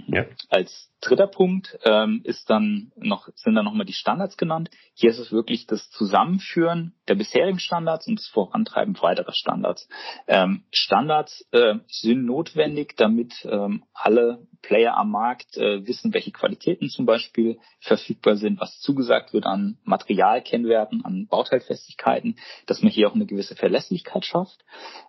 Ja. 0.06 0.26
Als 0.48 0.92
dritter 1.00 1.26
Punkt 1.26 1.78
ähm, 1.84 2.20
ist 2.24 2.50
dann 2.50 2.92
noch, 2.96 3.28
sind 3.34 3.54
dann 3.54 3.64
nochmal 3.64 3.87
die 3.87 3.92
Standards 3.92 4.37
genannt. 4.37 4.70
Hier 4.94 5.11
ist 5.11 5.18
es 5.18 5.30
wirklich 5.30 5.66
das 5.66 5.90
Zusammenführen 5.90 6.94
der 7.06 7.14
bisherigen 7.14 7.61
Standards 7.61 8.06
und 8.08 8.18
das 8.18 8.26
Vorantreiben 8.26 9.00
weiterer 9.00 9.32
Standards. 9.32 9.88
Ähm, 10.26 10.64
Standards 10.72 11.46
äh, 11.52 11.76
sind 11.87 12.24
notwendig, 12.24 12.96
damit 12.96 13.34
ähm, 13.44 13.84
alle 13.92 14.46
Player 14.62 14.96
am 14.96 15.11
Markt 15.11 15.56
äh, 15.56 15.87
wissen, 15.87 16.12
welche 16.12 16.32
Qualitäten 16.32 16.88
zum 16.88 17.06
Beispiel 17.06 17.58
verfügbar 17.80 18.37
sind, 18.37 18.61
was 18.61 18.80
zugesagt 18.80 19.32
wird 19.32 19.46
an 19.46 19.78
Materialkennwerten, 19.84 21.04
an 21.04 21.28
Bauteilfestigkeiten, 21.28 22.37
dass 22.66 22.82
man 22.82 22.90
hier 22.90 23.08
auch 23.08 23.14
eine 23.14 23.26
gewisse 23.26 23.54
Verlässlichkeit 23.54 24.24
schafft. 24.24 24.64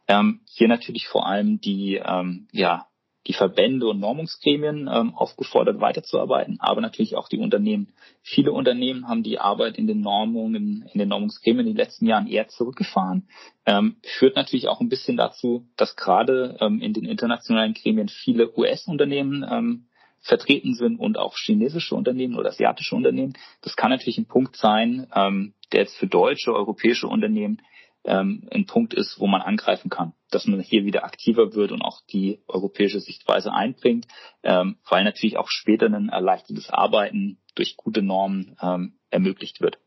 Ähm, 0.07 0.41
hier 0.45 0.67
natürlich 0.67 1.07
vor 1.07 1.25
allem 1.25 1.59
die 1.59 1.95
ähm, 1.95 2.47
ja, 2.51 2.88
die 3.29 3.33
Verbände 3.33 3.87
und 3.87 3.99
Normungsgremien 3.99 4.89
ähm, 4.91 5.13
aufgefordert, 5.13 5.79
weiterzuarbeiten, 5.79 6.57
aber 6.59 6.81
natürlich 6.81 7.15
auch 7.15 7.29
die 7.29 7.37
Unternehmen. 7.37 7.93
Viele 8.23 8.51
Unternehmen 8.51 9.07
haben 9.07 9.21
die 9.21 9.37
Arbeit 9.37 9.77
in 9.77 9.85
den 9.85 10.01
Normungen, 10.01 10.89
in 10.91 10.99
den 10.99 11.09
Normungsgremien 11.09 11.67
in 11.67 11.73
den 11.73 11.77
letzten 11.77 12.07
Jahren 12.07 12.25
eher 12.25 12.47
zurückgefahren. 12.47 13.29
Ähm, 13.67 13.97
führt 14.01 14.35
natürlich 14.35 14.67
auch 14.67 14.81
ein 14.81 14.89
bisschen 14.89 15.15
dazu, 15.15 15.67
dass 15.77 15.95
gerade 15.95 16.57
ähm, 16.59 16.81
in 16.81 16.93
den 16.93 17.05
internationalen 17.05 17.75
Gremien 17.75 18.09
viele 18.09 18.51
US-Unternehmen 18.57 19.45
ähm, 19.47 19.85
vertreten 20.21 20.73
sind 20.73 20.99
und 20.99 21.19
auch 21.19 21.35
chinesische 21.37 21.93
Unternehmen 21.93 22.35
oder 22.35 22.49
asiatische 22.49 22.95
Unternehmen. 22.95 23.33
Das 23.61 23.75
kann 23.75 23.91
natürlich 23.91 24.17
ein 24.17 24.25
Punkt 24.25 24.55
sein, 24.55 25.05
ähm, 25.13 25.53
der 25.71 25.81
jetzt 25.81 25.97
für 25.97 26.07
deutsche, 26.07 26.51
europäische 26.51 27.07
Unternehmen 27.07 27.61
ähm, 28.09 28.47
ein 28.51 28.65
Punkt 28.65 28.93
ist, 28.93 29.19
wo 29.19 29.27
man 29.27 29.41
angreifen 29.41 29.89
kann, 29.89 30.13
dass 30.31 30.47
man 30.47 30.59
hier 30.59 30.83
wieder 30.83 31.03
aktiver 31.03 31.53
wird 31.53 31.71
und 31.71 31.81
auch 31.81 32.01
die 32.11 32.41
europäische 32.47 32.99
Sichtweise 32.99 33.53
einbringt, 33.53 34.07
ähm, 34.43 34.77
weil 34.89 35.03
natürlich 35.03 35.37
auch 35.37 35.49
später 35.49 35.85
ein 35.85 36.09
erleichtertes 36.09 36.69
Arbeiten 36.69 37.37
durch 37.55 37.77
gute 37.77 38.01
Normen 38.01 38.57
ähm, 38.61 38.99
ermöglicht 39.11 39.61
wird. 39.61 39.79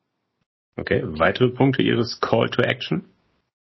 Okay, 0.76 1.02
weitere 1.04 1.48
Punkte 1.48 1.82
Ihres 1.82 2.20
Call 2.20 2.48
to 2.48 2.62
Action? 2.62 3.11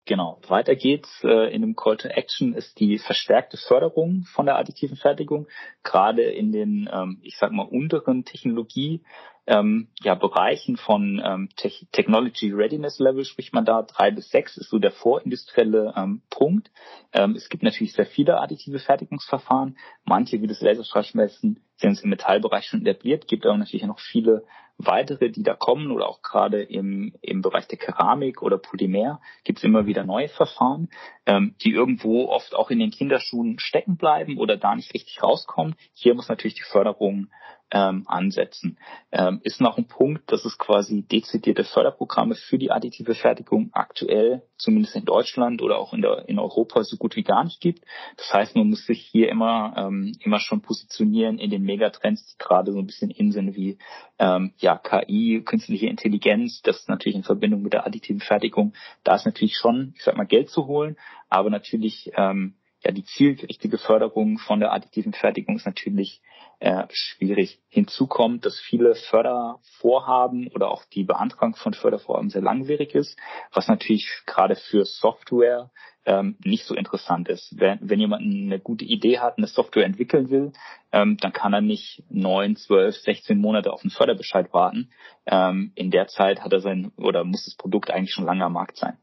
Genau, 0.05 0.39
weiter 0.47 0.75
geht's. 0.75 1.23
Äh, 1.23 1.53
in 1.53 1.61
dem 1.61 1.75
Call 1.75 1.97
to 1.97 2.07
Action 2.07 2.53
ist 2.53 2.79
die 2.79 2.97
verstärkte 2.97 3.57
Förderung 3.57 4.23
von 4.23 4.45
der 4.45 4.57
additiven 4.57 4.97
Fertigung, 4.97 5.47
gerade 5.83 6.23
in 6.23 6.51
den, 6.51 6.89
ähm, 6.91 7.19
ich 7.21 7.37
sag 7.37 7.51
mal, 7.51 7.67
unteren 7.67 8.25
Technologie 8.25 9.03
ähm, 9.49 9.87
ja, 10.01 10.13
Bereichen 10.13 10.77
von 10.77 11.19
ähm, 11.25 11.49
Te 11.55 11.71
Technology 11.91 12.51
Readiness 12.51 12.99
Level 12.99 13.25
spricht 13.25 13.51
man 13.51 13.65
da. 13.65 13.81
Drei 13.81 14.11
bis 14.11 14.29
sechs 14.29 14.57
ist 14.57 14.69
so 14.69 14.77
der 14.77 14.91
vorindustrielle 14.91 15.93
ähm, 15.97 16.21
Punkt. 16.29 16.69
Ähm, 17.13 17.35
es 17.35 17.49
gibt 17.49 17.63
natürlich 17.63 17.93
sehr 17.93 18.05
viele 18.05 18.39
additive 18.39 18.77
Fertigungsverfahren. 18.77 19.75
Manche, 20.05 20.41
wie 20.43 20.47
das 20.47 20.61
Laserstrahlschmelzen, 20.61 21.63
sind 21.77 22.03
im 22.03 22.09
Metallbereich 22.11 22.65
schon 22.65 22.85
etabliert. 22.85 23.27
Gibt 23.27 23.47
aber 23.47 23.57
natürlich 23.57 23.85
noch 23.87 23.99
viele 23.99 24.45
weitere, 24.79 25.29
die 25.29 25.43
da 25.43 25.53
kommen 25.53 25.91
oder 25.91 26.07
auch 26.07 26.21
gerade 26.21 26.63
im, 26.63 27.13
im 27.21 27.41
Bereich 27.41 27.67
der 27.67 27.77
Keramik 27.77 28.41
oder 28.41 28.57
Polymer 28.57 29.21
gibt 29.43 29.59
es 29.59 29.65
immer 29.65 29.85
wieder 29.85 30.05
neue 30.05 30.29
Verfahren, 30.29 30.89
ähm, 31.25 31.55
die 31.61 31.71
irgendwo 31.71 32.29
oft 32.29 32.55
auch 32.55 32.71
in 32.71 32.79
den 32.79 32.89
Kinderschuhen 32.89 33.59
stecken 33.59 33.97
bleiben 33.97 34.37
oder 34.37 34.55
da 34.55 34.75
nicht 34.75 34.93
richtig 34.93 35.21
rauskommen. 35.21 35.75
Hier 35.93 36.15
muss 36.15 36.29
natürlich 36.29 36.55
die 36.55 36.63
Förderung 36.63 37.27
ähm, 37.71 38.03
ansetzen. 38.07 38.77
Ähm, 39.11 39.41
ist 39.43 39.61
noch 39.61 39.77
ein 39.77 39.87
Punkt, 39.87 40.31
dass 40.31 40.45
es 40.45 40.57
quasi 40.57 41.03
dezidierte 41.03 41.63
Förderprogramme 41.63 42.35
für 42.35 42.57
die 42.57 42.71
additive 42.71 43.15
Fertigung 43.15 43.69
aktuell, 43.73 44.43
zumindest 44.57 44.95
in 44.95 45.05
Deutschland 45.05 45.61
oder 45.61 45.77
auch 45.77 45.93
in, 45.93 46.01
der, 46.01 46.27
in 46.27 46.39
Europa, 46.39 46.83
so 46.83 46.97
gut 46.97 47.15
wie 47.15 47.23
gar 47.23 47.43
nicht 47.43 47.61
gibt. 47.61 47.83
Das 48.17 48.33
heißt, 48.33 48.55
man 48.55 48.69
muss 48.69 48.85
sich 48.85 49.01
hier 49.01 49.29
immer, 49.29 49.73
ähm, 49.77 50.13
immer 50.19 50.39
schon 50.39 50.61
positionieren 50.61 51.37
in 51.37 51.51
den 51.51 51.63
Megatrends, 51.63 52.25
die 52.25 52.37
gerade 52.37 52.71
so 52.71 52.79
ein 52.79 52.87
bisschen 52.87 53.11
in 53.11 53.31
sind, 53.31 53.55
wie 53.55 53.77
ähm, 54.17 54.53
ja, 54.57 54.77
KI, 54.77 55.41
künstliche 55.45 55.87
Intelligenz, 55.87 56.61
das 56.63 56.79
ist 56.79 56.89
natürlich 56.89 57.15
in 57.15 57.23
Verbindung 57.23 57.61
mit 57.61 57.73
der 57.73 57.85
additiven 57.85 58.21
Fertigung. 58.21 58.73
Da 59.03 59.15
ist 59.15 59.25
natürlich 59.25 59.55
schon, 59.55 59.93
ich 59.95 60.03
sag 60.03 60.17
mal, 60.17 60.25
Geld 60.25 60.49
zu 60.49 60.65
holen, 60.67 60.97
aber 61.29 61.49
natürlich 61.49 62.11
ähm, 62.15 62.55
ja, 62.83 62.91
die 62.91 63.03
zielgerichtete 63.03 63.77
Förderung 63.77 64.37
von 64.37 64.59
der 64.59 64.73
additiven 64.73 65.13
Fertigung 65.13 65.57
ist 65.57 65.65
natürlich 65.65 66.21
äh, 66.59 66.85
schwierig. 66.91 67.59
Hinzu 67.69 68.07
kommt, 68.07 68.45
dass 68.45 68.59
viele 68.59 68.95
Fördervorhaben 68.95 70.47
oder 70.49 70.71
auch 70.71 70.83
die 70.85 71.03
Beantragung 71.03 71.55
von 71.55 71.73
Fördervorhaben 71.73 72.29
sehr 72.29 72.41
langwierig 72.41 72.95
ist, 72.95 73.17
was 73.53 73.67
natürlich 73.67 74.07
gerade 74.25 74.55
für 74.55 74.85
Software 74.85 75.71
ähm, 76.05 76.37
nicht 76.43 76.65
so 76.65 76.75
interessant 76.75 77.29
ist. 77.29 77.53
Wenn, 77.57 77.79
wenn 77.81 77.99
jemand 77.99 78.23
eine 78.23 78.59
gute 78.59 78.85
Idee 78.85 79.19
hat, 79.19 79.37
eine 79.37 79.47
Software 79.47 79.85
entwickeln 79.85 80.29
will, 80.29 80.53
ähm, 80.91 81.17
dann 81.17 81.33
kann 81.33 81.53
er 81.53 81.61
nicht 81.61 82.03
neun, 82.09 82.55
zwölf, 82.55 82.95
sechzehn 82.95 83.39
Monate 83.39 83.71
auf 83.71 83.83
einen 83.83 83.91
Förderbescheid 83.91 84.51
warten. 84.53 84.91
Ähm, 85.25 85.71
in 85.75 85.91
der 85.91 86.07
Zeit 86.07 86.41
hat 86.41 86.53
er 86.53 86.61
sein 86.61 86.91
oder 86.97 87.23
muss 87.23 87.45
das 87.45 87.55
Produkt 87.55 87.91
eigentlich 87.91 88.13
schon 88.13 88.25
lange 88.25 88.45
am 88.45 88.53
Markt 88.53 88.77
sein. 88.77 88.97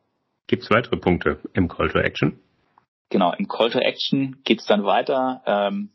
Gibt 0.48 0.62
es 0.62 0.70
weitere 0.70 0.96
Punkte 0.96 1.40
im 1.54 1.68
Call 1.68 1.90
to 1.90 1.98
Action? 1.98 2.38
Genau, 3.10 3.32
im 3.32 3.46
Call 3.46 3.70
to 3.70 3.78
Action 3.78 4.42
geht 4.44 4.60
es 4.60 4.66
dann 4.66 4.84
weiter 4.84 5.42
ähm, 5.46 5.90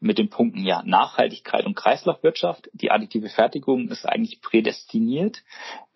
mit 0.00 0.18
den 0.18 0.30
Punkten 0.30 0.64
ja 0.64 0.82
Nachhaltigkeit 0.84 1.66
und 1.66 1.76
Kreislaufwirtschaft. 1.76 2.70
Die 2.72 2.90
additive 2.90 3.28
Fertigung 3.28 3.88
ist 3.88 4.06
eigentlich 4.06 4.40
prädestiniert, 4.40 5.42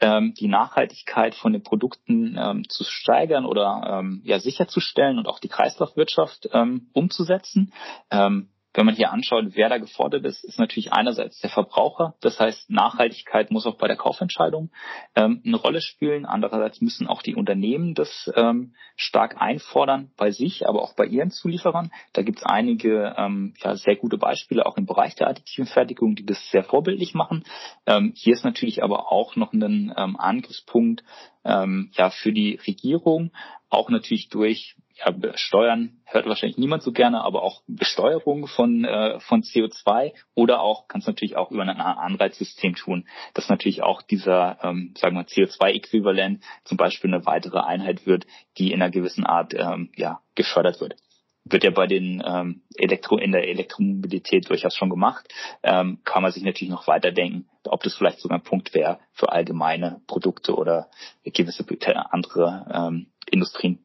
ähm, 0.00 0.34
die 0.34 0.48
Nachhaltigkeit 0.48 1.34
von 1.34 1.52
den 1.52 1.62
Produkten 1.62 2.36
ähm, 2.38 2.68
zu 2.68 2.84
steigern 2.84 3.46
oder 3.46 4.00
ähm, 4.00 4.20
ja 4.24 4.38
sicherzustellen 4.38 5.18
und 5.18 5.26
auch 5.26 5.38
die 5.38 5.48
Kreislaufwirtschaft 5.48 6.50
ähm, 6.52 6.90
umzusetzen. 6.92 7.72
Ähm, 8.10 8.50
wenn 8.74 8.86
man 8.86 8.96
hier 8.96 9.12
anschaut, 9.12 9.44
wer 9.50 9.68
da 9.68 9.78
gefordert 9.78 10.24
ist, 10.24 10.44
ist 10.44 10.58
natürlich 10.58 10.92
einerseits 10.92 11.40
der 11.40 11.50
Verbraucher. 11.50 12.14
Das 12.20 12.40
heißt, 12.40 12.70
Nachhaltigkeit 12.70 13.50
muss 13.52 13.66
auch 13.66 13.76
bei 13.76 13.86
der 13.86 13.96
Kaufentscheidung 13.96 14.70
ähm, 15.14 15.42
eine 15.46 15.56
Rolle 15.56 15.80
spielen. 15.80 16.26
Andererseits 16.26 16.80
müssen 16.80 17.06
auch 17.06 17.22
die 17.22 17.36
Unternehmen 17.36 17.94
das 17.94 18.30
ähm, 18.34 18.74
stark 18.96 19.40
einfordern 19.40 20.10
bei 20.16 20.32
sich, 20.32 20.68
aber 20.68 20.82
auch 20.82 20.94
bei 20.96 21.06
ihren 21.06 21.30
Zulieferern. 21.30 21.92
Da 22.12 22.22
gibt 22.22 22.38
es 22.38 22.44
einige 22.44 23.14
ähm, 23.16 23.54
ja, 23.62 23.76
sehr 23.76 23.96
gute 23.96 24.18
Beispiele 24.18 24.66
auch 24.66 24.76
im 24.76 24.86
Bereich 24.86 25.14
der 25.14 25.28
additiven 25.28 25.66
Fertigung, 25.66 26.16
die 26.16 26.26
das 26.26 26.50
sehr 26.50 26.64
vorbildlich 26.64 27.14
machen. 27.14 27.44
Ähm, 27.86 28.12
hier 28.16 28.34
ist 28.34 28.44
natürlich 28.44 28.82
aber 28.82 29.12
auch 29.12 29.36
noch 29.36 29.52
ein 29.52 29.94
ähm, 29.96 30.16
Angriffspunkt 30.18 31.04
ähm, 31.44 31.90
ja, 31.94 32.10
für 32.10 32.32
die 32.32 32.58
Regierung, 32.66 33.30
auch 33.68 33.88
natürlich 33.90 34.28
durch 34.30 34.76
ja, 34.96 35.12
Steuern 35.34 36.00
hört 36.04 36.26
wahrscheinlich 36.26 36.58
niemand 36.58 36.82
so 36.82 36.92
gerne, 36.92 37.22
aber 37.22 37.42
auch 37.42 37.62
Besteuerung 37.66 38.46
von, 38.46 38.84
äh, 38.84 39.18
von 39.20 39.42
CO2 39.42 40.12
oder 40.34 40.60
auch, 40.60 40.86
kannst 40.86 41.08
natürlich 41.08 41.36
auch 41.36 41.50
über 41.50 41.62
ein 41.62 41.68
Anreizsystem 41.68 42.76
tun, 42.76 43.08
dass 43.34 43.48
natürlich 43.48 43.82
auch 43.82 44.02
dieser, 44.02 44.58
ähm, 44.62 44.94
sagen 44.96 45.16
wir 45.16 45.26
CO2-Äquivalent 45.26 46.42
zum 46.64 46.76
Beispiel 46.76 47.12
eine 47.12 47.26
weitere 47.26 47.58
Einheit 47.58 48.06
wird, 48.06 48.26
die 48.56 48.72
in 48.72 48.80
einer 48.80 48.90
gewissen 48.90 49.26
Art 49.26 49.54
ähm, 49.54 49.90
ja, 49.96 50.20
gefördert 50.34 50.80
wird 50.80 50.96
wird 51.46 51.62
ja 51.62 51.70
bei 51.70 51.86
den 51.86 52.22
ähm, 52.26 52.62
Elektro 52.74 53.18
in 53.18 53.32
der 53.32 53.46
Elektromobilität 53.46 54.48
durchaus 54.48 54.74
schon 54.74 54.88
gemacht. 54.88 55.28
Ähm, 55.62 55.98
kann 56.04 56.22
man 56.22 56.32
sich 56.32 56.42
natürlich 56.42 56.70
noch 56.70 56.86
weiterdenken, 56.86 57.48
ob 57.66 57.82
das 57.82 57.94
vielleicht 57.94 58.20
sogar 58.20 58.38
ein 58.38 58.44
Punkt 58.44 58.72
wäre 58.74 58.98
für 59.12 59.30
allgemeine 59.30 60.00
Produkte 60.06 60.54
oder 60.54 60.88
gewisse 61.22 61.64
andere 62.12 62.66
ähm, 62.72 63.06
Industrien. 63.30 63.83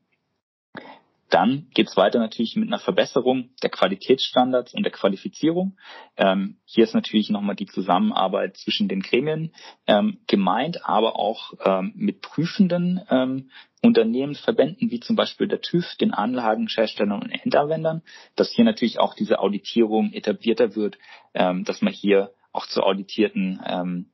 Dann 1.30 1.68
geht 1.74 1.88
es 1.88 1.98
weiter 1.98 2.20
natürlich 2.20 2.56
mit 2.56 2.68
einer 2.68 2.80
Verbesserung 2.80 3.52
der 3.62 3.70
Qualitätsstandards 3.70 4.74
und 4.74 4.84
der 4.84 4.92
Qualifizierung. 4.92 5.78
Ähm, 6.18 6.58
hier 6.66 6.84
ist 6.84 6.96
natürlich 6.96 7.30
nochmal 7.30 7.56
die 7.56 7.68
Zusammenarbeit 7.68 8.58
zwischen 8.58 8.88
den 8.88 9.02
Gremien 9.02 9.54
ähm, 9.86 10.20
gemeint, 10.28 10.86
aber 10.86 11.16
auch 11.16 11.54
ähm, 11.64 11.94
mit 11.96 12.22
prüfenden 12.22 13.02
ähm, 13.10 13.52
Unternehmen, 13.82 14.36
Verbänden 14.36 14.90
wie 14.92 15.00
zum 15.00 15.16
Beispiel 15.16 15.48
der 15.48 15.62
TÜV, 15.62 15.96
den 15.96 16.14
Anlagenherstellern 16.14 17.22
und 17.22 17.32
Endanwendern, 17.32 18.02
dass 18.36 18.52
hier 18.52 18.66
natürlich 18.66 19.00
auch 19.00 19.14
diese 19.14 19.40
Auditierung 19.40 20.12
etablierter 20.14 20.76
wird, 20.76 20.98
ähm, 21.34 21.64
dass 21.64 21.82
man 21.82 21.94
hier 21.94 22.32
auch 22.52 22.66
zu 22.66 22.82
auditierten 22.82 23.62
ähm, 23.66 24.12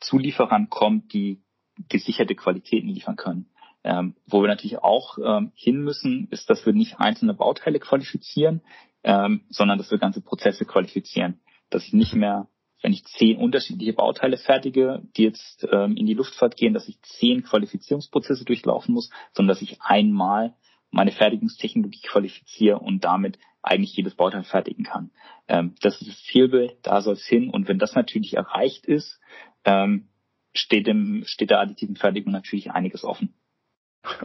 Zulieferern 0.00 0.68
kommt, 0.68 1.12
die 1.12 1.42
gesicherte 1.88 2.34
Qualitäten 2.34 2.88
liefern 2.88 3.16
können. 3.16 3.51
Ähm, 3.84 4.14
wo 4.26 4.42
wir 4.42 4.48
natürlich 4.48 4.78
auch 4.78 5.18
ähm, 5.18 5.52
hin 5.54 5.78
müssen, 5.82 6.28
ist, 6.30 6.48
dass 6.48 6.64
wir 6.64 6.72
nicht 6.72 7.00
einzelne 7.00 7.34
Bauteile 7.34 7.80
qualifizieren, 7.80 8.62
ähm, 9.02 9.42
sondern 9.48 9.78
dass 9.78 9.90
wir 9.90 9.98
ganze 9.98 10.20
Prozesse 10.20 10.64
qualifizieren. 10.64 11.40
Dass 11.70 11.84
ich 11.86 11.92
nicht 11.92 12.14
mehr, 12.14 12.48
wenn 12.82 12.92
ich 12.92 13.04
zehn 13.04 13.38
unterschiedliche 13.38 13.92
Bauteile 13.92 14.36
fertige, 14.36 15.02
die 15.16 15.24
jetzt 15.24 15.66
ähm, 15.72 15.96
in 15.96 16.06
die 16.06 16.14
Luftfahrt 16.14 16.56
gehen, 16.56 16.74
dass 16.74 16.88
ich 16.88 17.00
zehn 17.02 17.42
Qualifizierungsprozesse 17.42 18.44
durchlaufen 18.44 18.94
muss, 18.94 19.10
sondern 19.32 19.54
dass 19.54 19.62
ich 19.62 19.80
einmal 19.82 20.54
meine 20.90 21.10
Fertigungstechnologie 21.10 22.02
qualifiziere 22.02 22.78
und 22.78 23.04
damit 23.04 23.38
eigentlich 23.62 23.96
jedes 23.96 24.14
Bauteil 24.14 24.44
fertigen 24.44 24.84
kann. 24.84 25.10
Ähm, 25.48 25.74
das 25.80 26.00
ist 26.00 26.08
das 26.08 26.22
Zielbild, 26.24 26.76
da 26.82 27.00
soll 27.00 27.14
es 27.14 27.26
hin. 27.26 27.50
Und 27.50 27.68
wenn 27.68 27.78
das 27.78 27.94
natürlich 27.94 28.34
erreicht 28.34 28.86
ist, 28.86 29.20
ähm, 29.64 30.08
steht, 30.54 30.86
dem, 30.86 31.24
steht 31.26 31.50
der 31.50 31.60
additiven 31.60 31.96
Fertigung 31.96 32.32
natürlich 32.32 32.70
einiges 32.70 33.04
offen. 33.04 33.34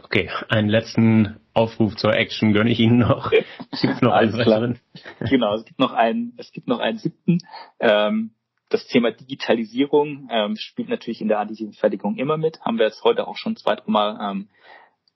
Okay, 0.02 0.30
einen 0.48 0.68
letzten 0.68 1.38
Aufruf 1.54 1.96
zur 1.96 2.12
Action 2.14 2.52
gönne 2.52 2.70
ich 2.70 2.80
Ihnen 2.80 2.98
noch. 2.98 3.30
Gibt 3.80 4.02
noch 4.02 4.12
einen 4.12 4.32
weiteren? 4.32 4.80
Genau, 5.20 5.54
es 5.54 5.64
gibt 5.64 5.78
noch 5.78 5.92
einen, 5.92 6.34
es 6.36 6.52
gibt 6.52 6.66
noch 6.66 6.80
einen 6.80 6.98
siebten. 6.98 7.38
Ähm, 7.78 8.32
das 8.70 8.86
Thema 8.86 9.12
Digitalisierung 9.12 10.28
ähm, 10.30 10.56
spielt 10.56 10.88
natürlich 10.88 11.20
in 11.20 11.28
der 11.28 11.38
additiven 11.38 11.72
Fertigung 11.72 12.16
immer 12.16 12.36
mit. 12.36 12.60
Haben 12.60 12.78
wir 12.78 12.86
jetzt 12.86 13.02
heute 13.04 13.26
auch 13.26 13.36
schon 13.36 13.56
zwei, 13.56 13.76
drei 13.76 13.90
Mal 13.90 14.30
ähm, 14.30 14.48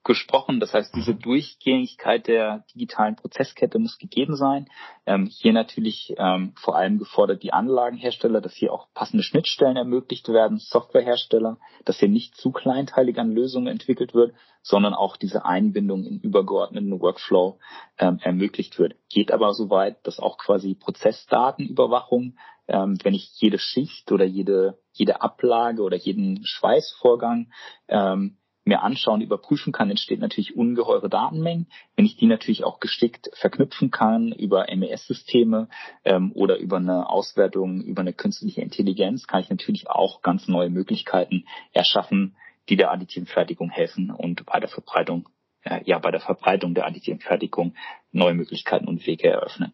gesprochen. 0.03 0.59
Das 0.59 0.73
heißt, 0.73 0.95
diese 0.95 1.15
Durchgängigkeit 1.15 2.27
der 2.27 2.65
digitalen 2.73 3.15
Prozesskette 3.15 3.79
muss 3.79 3.97
gegeben 3.97 4.35
sein. 4.35 4.67
Ähm, 5.05 5.27
hier 5.27 5.53
natürlich 5.53 6.13
ähm, 6.17 6.53
vor 6.55 6.75
allem 6.75 6.99
gefordert 6.99 7.43
die 7.43 7.53
Anlagenhersteller, 7.53 8.41
dass 8.41 8.53
hier 8.53 8.73
auch 8.73 8.87
passende 8.93 9.23
Schnittstellen 9.23 9.77
ermöglicht 9.77 10.27
werden, 10.29 10.57
Softwarehersteller, 10.57 11.57
dass 11.85 11.99
hier 11.99 12.09
nicht 12.09 12.35
zu 12.35 12.51
kleinteilig 12.51 13.17
an 13.17 13.31
Lösungen 13.31 13.67
entwickelt 13.67 14.13
wird, 14.13 14.33
sondern 14.61 14.93
auch 14.93 15.17
diese 15.17 15.45
Einbindung 15.45 16.05
in 16.05 16.19
übergeordneten 16.19 16.99
Workflow 16.99 17.59
ähm, 17.97 18.19
ermöglicht 18.21 18.79
wird. 18.79 18.95
Geht 19.09 19.31
aber 19.31 19.53
so 19.53 19.69
weit, 19.69 20.05
dass 20.05 20.19
auch 20.19 20.37
quasi 20.37 20.73
Prozessdatenüberwachung, 20.75 22.37
ähm, 22.67 22.97
wenn 23.03 23.13
ich 23.13 23.29
jede 23.35 23.59
Schicht 23.59 24.11
oder 24.11 24.25
jede, 24.25 24.79
jede 24.93 25.21
Ablage 25.21 25.81
oder 25.81 25.97
jeden 25.97 26.45
Schweißvorgang 26.45 27.51
ähm, 27.89 28.37
mir 28.65 28.81
anschauen, 28.81 29.21
überprüfen 29.21 29.73
kann, 29.73 29.89
entsteht 29.89 30.19
natürlich 30.19 30.55
ungeheure 30.55 31.09
Datenmengen. 31.09 31.67
Wenn 31.95 32.05
ich 32.05 32.15
die 32.15 32.27
natürlich 32.27 32.63
auch 32.63 32.79
geschickt 32.79 33.29
verknüpfen 33.33 33.91
kann 33.91 34.31
über 34.31 34.67
MES-Systeme 34.73 35.67
ähm, 36.05 36.31
oder 36.33 36.57
über 36.57 36.77
eine 36.77 37.09
Auswertung, 37.09 37.81
über 37.81 38.01
eine 38.01 38.13
künstliche 38.13 38.61
Intelligenz, 38.61 39.27
kann 39.27 39.41
ich 39.41 39.49
natürlich 39.49 39.89
auch 39.89 40.21
ganz 40.21 40.47
neue 40.47 40.69
Möglichkeiten 40.69 41.45
erschaffen, 41.73 42.35
die 42.69 42.77
der 42.77 42.91
additiven 42.91 43.27
Fertigung 43.27 43.69
helfen 43.69 44.09
und 44.09 44.45
bei 44.45 44.59
der 44.59 44.69
Verbreitung, 44.69 45.27
äh, 45.63 45.81
ja, 45.85 45.99
bei 45.99 46.11
der 46.11 46.21
Verbreitung 46.21 46.73
der 46.73 46.85
additiven 46.85 47.19
Fertigung 47.19 47.75
neue 48.11 48.33
Möglichkeiten 48.33 48.87
und 48.87 49.05
Wege 49.05 49.27
eröffnen. 49.29 49.73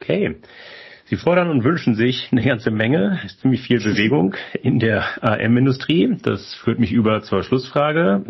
Okay. 0.00 0.36
Sie 1.04 1.16
fordern 1.16 1.50
und 1.50 1.64
wünschen 1.64 1.96
sich 1.96 2.28
eine 2.30 2.42
ganze 2.42 2.70
Menge, 2.70 3.18
ziemlich 3.40 3.62
viel 3.62 3.80
Bewegung 3.80 4.36
in 4.62 4.78
der 4.78 5.04
AM-Industrie. 5.22 6.16
Das 6.22 6.54
führt 6.54 6.78
mich 6.78 6.92
über 6.92 7.22
zur 7.22 7.42
Schlussfrage. 7.42 8.24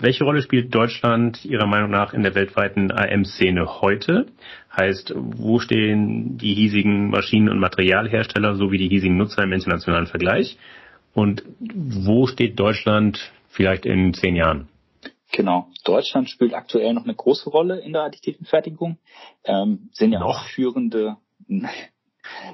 Welche 0.00 0.24
Rolle 0.24 0.42
spielt 0.42 0.74
Deutschland 0.74 1.44
Ihrer 1.44 1.66
Meinung 1.66 1.90
nach 1.90 2.12
in 2.12 2.22
der 2.22 2.34
weltweiten 2.34 2.90
AM-Szene 2.90 3.80
heute? 3.80 4.26
Heißt, 4.74 5.12
wo 5.14 5.58
stehen 5.58 6.38
die 6.38 6.54
hiesigen 6.54 7.10
Maschinen- 7.10 7.50
und 7.50 7.60
Materialhersteller 7.60 8.56
sowie 8.56 8.78
die 8.78 8.88
hiesigen 8.88 9.16
Nutzer 9.16 9.44
im 9.44 9.52
internationalen 9.52 10.06
Vergleich? 10.06 10.58
Und 11.14 11.44
wo 11.58 12.26
steht 12.26 12.58
Deutschland 12.58 13.32
vielleicht 13.48 13.86
in 13.86 14.12
zehn 14.12 14.36
Jahren? 14.36 14.68
Genau. 15.32 15.68
Deutschland 15.84 16.30
spielt 16.30 16.54
aktuell 16.54 16.94
noch 16.94 17.04
eine 17.04 17.14
große 17.14 17.50
Rolle 17.50 17.80
in 17.80 17.92
der 17.92 18.02
additiven 18.02 18.46
Fertigung. 18.46 18.98
Ähm, 19.44 19.90
sind 19.92 20.12
ja 20.12 20.22
auch 20.22 20.44
führende 20.44 21.16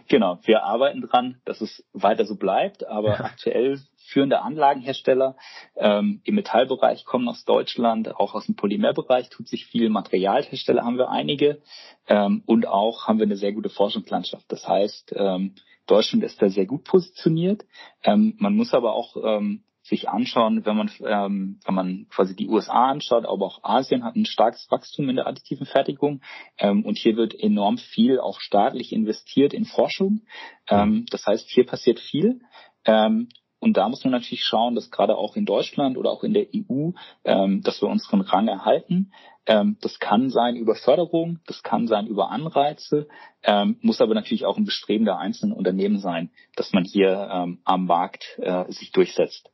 Genau, 0.09 0.39
wir 0.45 0.65
arbeiten 0.65 1.01
dran, 1.01 1.41
dass 1.45 1.61
es 1.61 1.85
weiter 1.93 2.25
so 2.25 2.37
bleibt, 2.37 2.87
aber 2.87 3.19
ja. 3.19 3.25
aktuell 3.25 3.81
führende 3.97 4.43
Anlagenhersteller 4.43 5.37
ähm, 5.77 6.21
im 6.25 6.35
Metallbereich 6.35 7.05
kommen 7.05 7.29
aus 7.29 7.45
Deutschland, 7.45 8.15
auch 8.15 8.35
aus 8.35 8.47
dem 8.47 8.57
Polymerbereich 8.57 9.31
tut 9.31 9.49
sich 9.49 9.67
viel, 9.67 9.89
Materialhersteller 9.89 10.83
haben 10.83 10.99
wir 10.99 11.11
einige 11.11 11.63
ähm, 12.07 12.43
und 12.47 12.67
auch 12.67 13.07
haben 13.07 13.19
wir 13.19 13.27
eine 13.27 13.37
sehr 13.37 13.53
gute 13.53 13.71
Forschungslandschaft. 13.71 14.45
Das 14.49 14.67
heißt, 14.69 15.15
ähm, 15.17 15.55
Deutschland 15.87 16.25
ist 16.25 16.41
da 16.41 16.49
sehr 16.49 16.67
gut 16.67 16.85
positioniert. 16.85 17.65
Ähm, 18.05 18.35
man 18.39 18.55
muss 18.55 18.75
aber 18.75 18.93
auch 18.93 19.17
ähm, 19.17 19.65
sich 19.93 20.09
anschauen, 20.09 20.65
wenn 20.65 20.77
man, 20.77 20.91
ähm, 21.05 21.61
wenn 21.67 21.75
man 21.75 22.07
quasi 22.09 22.35
die 22.35 22.49
USA 22.49 22.91
anschaut, 22.91 23.27
aber 23.27 23.45
auch 23.45 23.63
Asien 23.63 24.05
hat 24.05 24.17
ein 24.17 24.25
starkes 24.25 24.67
Wachstum 24.71 25.09
in 25.11 25.17
der 25.17 25.27
additiven 25.27 25.67
Fertigung 25.67 26.23
ähm, 26.59 26.85
und 26.85 26.97
hier 26.97 27.17
wird 27.17 27.39
enorm 27.39 27.77
viel 27.77 28.19
auch 28.19 28.41
staatlich 28.41 28.93
investiert 28.93 29.53
in 29.53 29.67
Forschung. 29.67 30.23
Ähm, 30.69 31.05
das 31.11 31.27
heißt, 31.27 31.49
hier 31.51 31.67
passiert 31.67 32.01
viel. 32.01 32.41
Ähm, 32.87 33.29
und 33.61 33.77
da 33.77 33.89
muss 33.89 34.03
man 34.03 34.13
natürlich 34.13 34.45
schauen, 34.45 34.75
dass 34.75 34.91
gerade 34.91 35.17
auch 35.17 35.37
in 35.37 35.45
Deutschland 35.45 35.97
oder 35.97 36.11
auch 36.11 36.25
in 36.25 36.33
der 36.33 36.47
EU, 36.55 36.93
ähm, 37.25 37.63
dass 37.63 37.81
wir 37.81 37.89
unseren 37.89 38.23
Rang 38.23 38.49
erhalten. 38.49 39.13
Ähm, 39.47 39.77
das 39.83 39.99
kann 39.99 40.31
sein 40.31 40.57
über 40.57 40.75
Förderung, 40.75 41.39
das 41.47 41.63
kann 41.63 41.87
sein 41.87 42.07
über 42.07 42.31
Anreize, 42.31 43.09
ähm, 43.43 43.77
muss 43.83 44.01
aber 44.01 44.15
natürlich 44.15 44.47
auch 44.47 44.57
ein 44.57 44.65
Bestreben 44.65 45.05
der 45.05 45.19
einzelnen 45.19 45.53
Unternehmen 45.53 45.99
sein, 45.99 46.31
dass 46.57 46.73
man 46.73 46.85
hier 46.85 47.29
ähm, 47.31 47.61
am 47.65 47.85
Markt 47.87 48.39
äh, 48.39 48.65
sich 48.73 48.91
durchsetzt. 48.91 49.53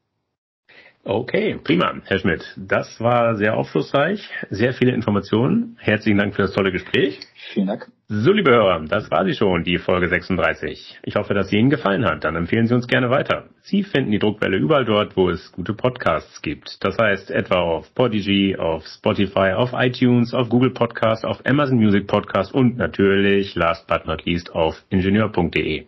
Okay, 1.08 1.56
prima, 1.64 1.94
Herr 2.04 2.18
Schmidt. 2.18 2.44
Das 2.58 3.00
war 3.00 3.34
sehr 3.36 3.56
aufschlussreich, 3.56 4.28
sehr 4.50 4.74
viele 4.74 4.92
Informationen. 4.92 5.78
Herzlichen 5.80 6.18
Dank 6.18 6.34
für 6.34 6.42
das 6.42 6.52
tolle 6.52 6.70
Gespräch. 6.70 7.18
Vielen 7.54 7.68
Dank. 7.68 7.88
So, 8.08 8.30
liebe 8.30 8.50
Hörer, 8.50 8.84
das 8.86 9.10
war 9.10 9.24
sie 9.24 9.32
schon, 9.32 9.64
die 9.64 9.78
Folge 9.78 10.08
36. 10.08 10.98
Ich 11.02 11.16
hoffe, 11.16 11.32
dass 11.32 11.48
sie 11.48 11.56
Ihnen 11.56 11.70
gefallen 11.70 12.04
hat. 12.04 12.24
Dann 12.24 12.36
empfehlen 12.36 12.66
Sie 12.66 12.74
uns 12.74 12.86
gerne 12.86 13.08
weiter. 13.08 13.46
Sie 13.62 13.84
finden 13.84 14.10
die 14.10 14.18
Druckwelle 14.18 14.58
überall 14.58 14.84
dort, 14.84 15.16
wo 15.16 15.30
es 15.30 15.50
gute 15.52 15.72
Podcasts 15.72 16.42
gibt. 16.42 16.76
Das 16.84 16.98
heißt 16.98 17.30
etwa 17.30 17.62
auf 17.62 17.94
Podigy, 17.94 18.56
auf 18.58 18.84
Spotify, 18.86 19.52
auf 19.56 19.70
iTunes, 19.72 20.34
auf 20.34 20.50
Google 20.50 20.72
Podcast, 20.72 21.24
auf 21.24 21.40
Amazon 21.46 21.78
Music 21.78 22.06
Podcast 22.06 22.52
und 22.52 22.76
natürlich, 22.76 23.54
last 23.54 23.86
but 23.86 24.04
not 24.04 24.26
least, 24.26 24.54
auf 24.54 24.84
ingenieur.de. 24.90 25.86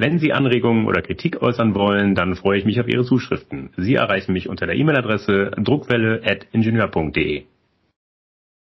Wenn 0.00 0.20
Sie 0.20 0.32
Anregungen 0.32 0.86
oder 0.86 1.02
Kritik 1.02 1.42
äußern 1.42 1.74
wollen, 1.74 2.14
dann 2.14 2.36
freue 2.36 2.58
ich 2.58 2.64
mich 2.64 2.80
auf 2.80 2.86
Ihre 2.86 3.02
Zuschriften. 3.02 3.70
Sie 3.76 3.96
erreichen 3.96 4.32
mich 4.32 4.48
unter 4.48 4.64
der 4.64 4.76
E-Mail-Adresse 4.76 5.50
druckwelle.ingenieur.de. 5.56 7.46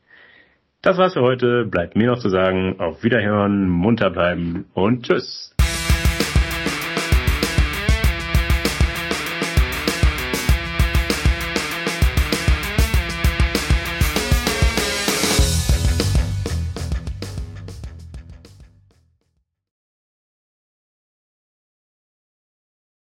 Das 0.83 0.99
war's 0.99 1.15
für 1.15 1.23
heute. 1.23 1.65
Bleibt 1.65 1.95
mir 1.95 2.09
noch 2.09 2.19
zu 2.19 2.29
sagen, 2.29 2.81
auf 2.81 3.05
Wiederhören, 3.05 3.69
munter 3.69 4.11
bleiben 4.11 4.65
und 4.75 5.07
tschüss. 5.07 5.55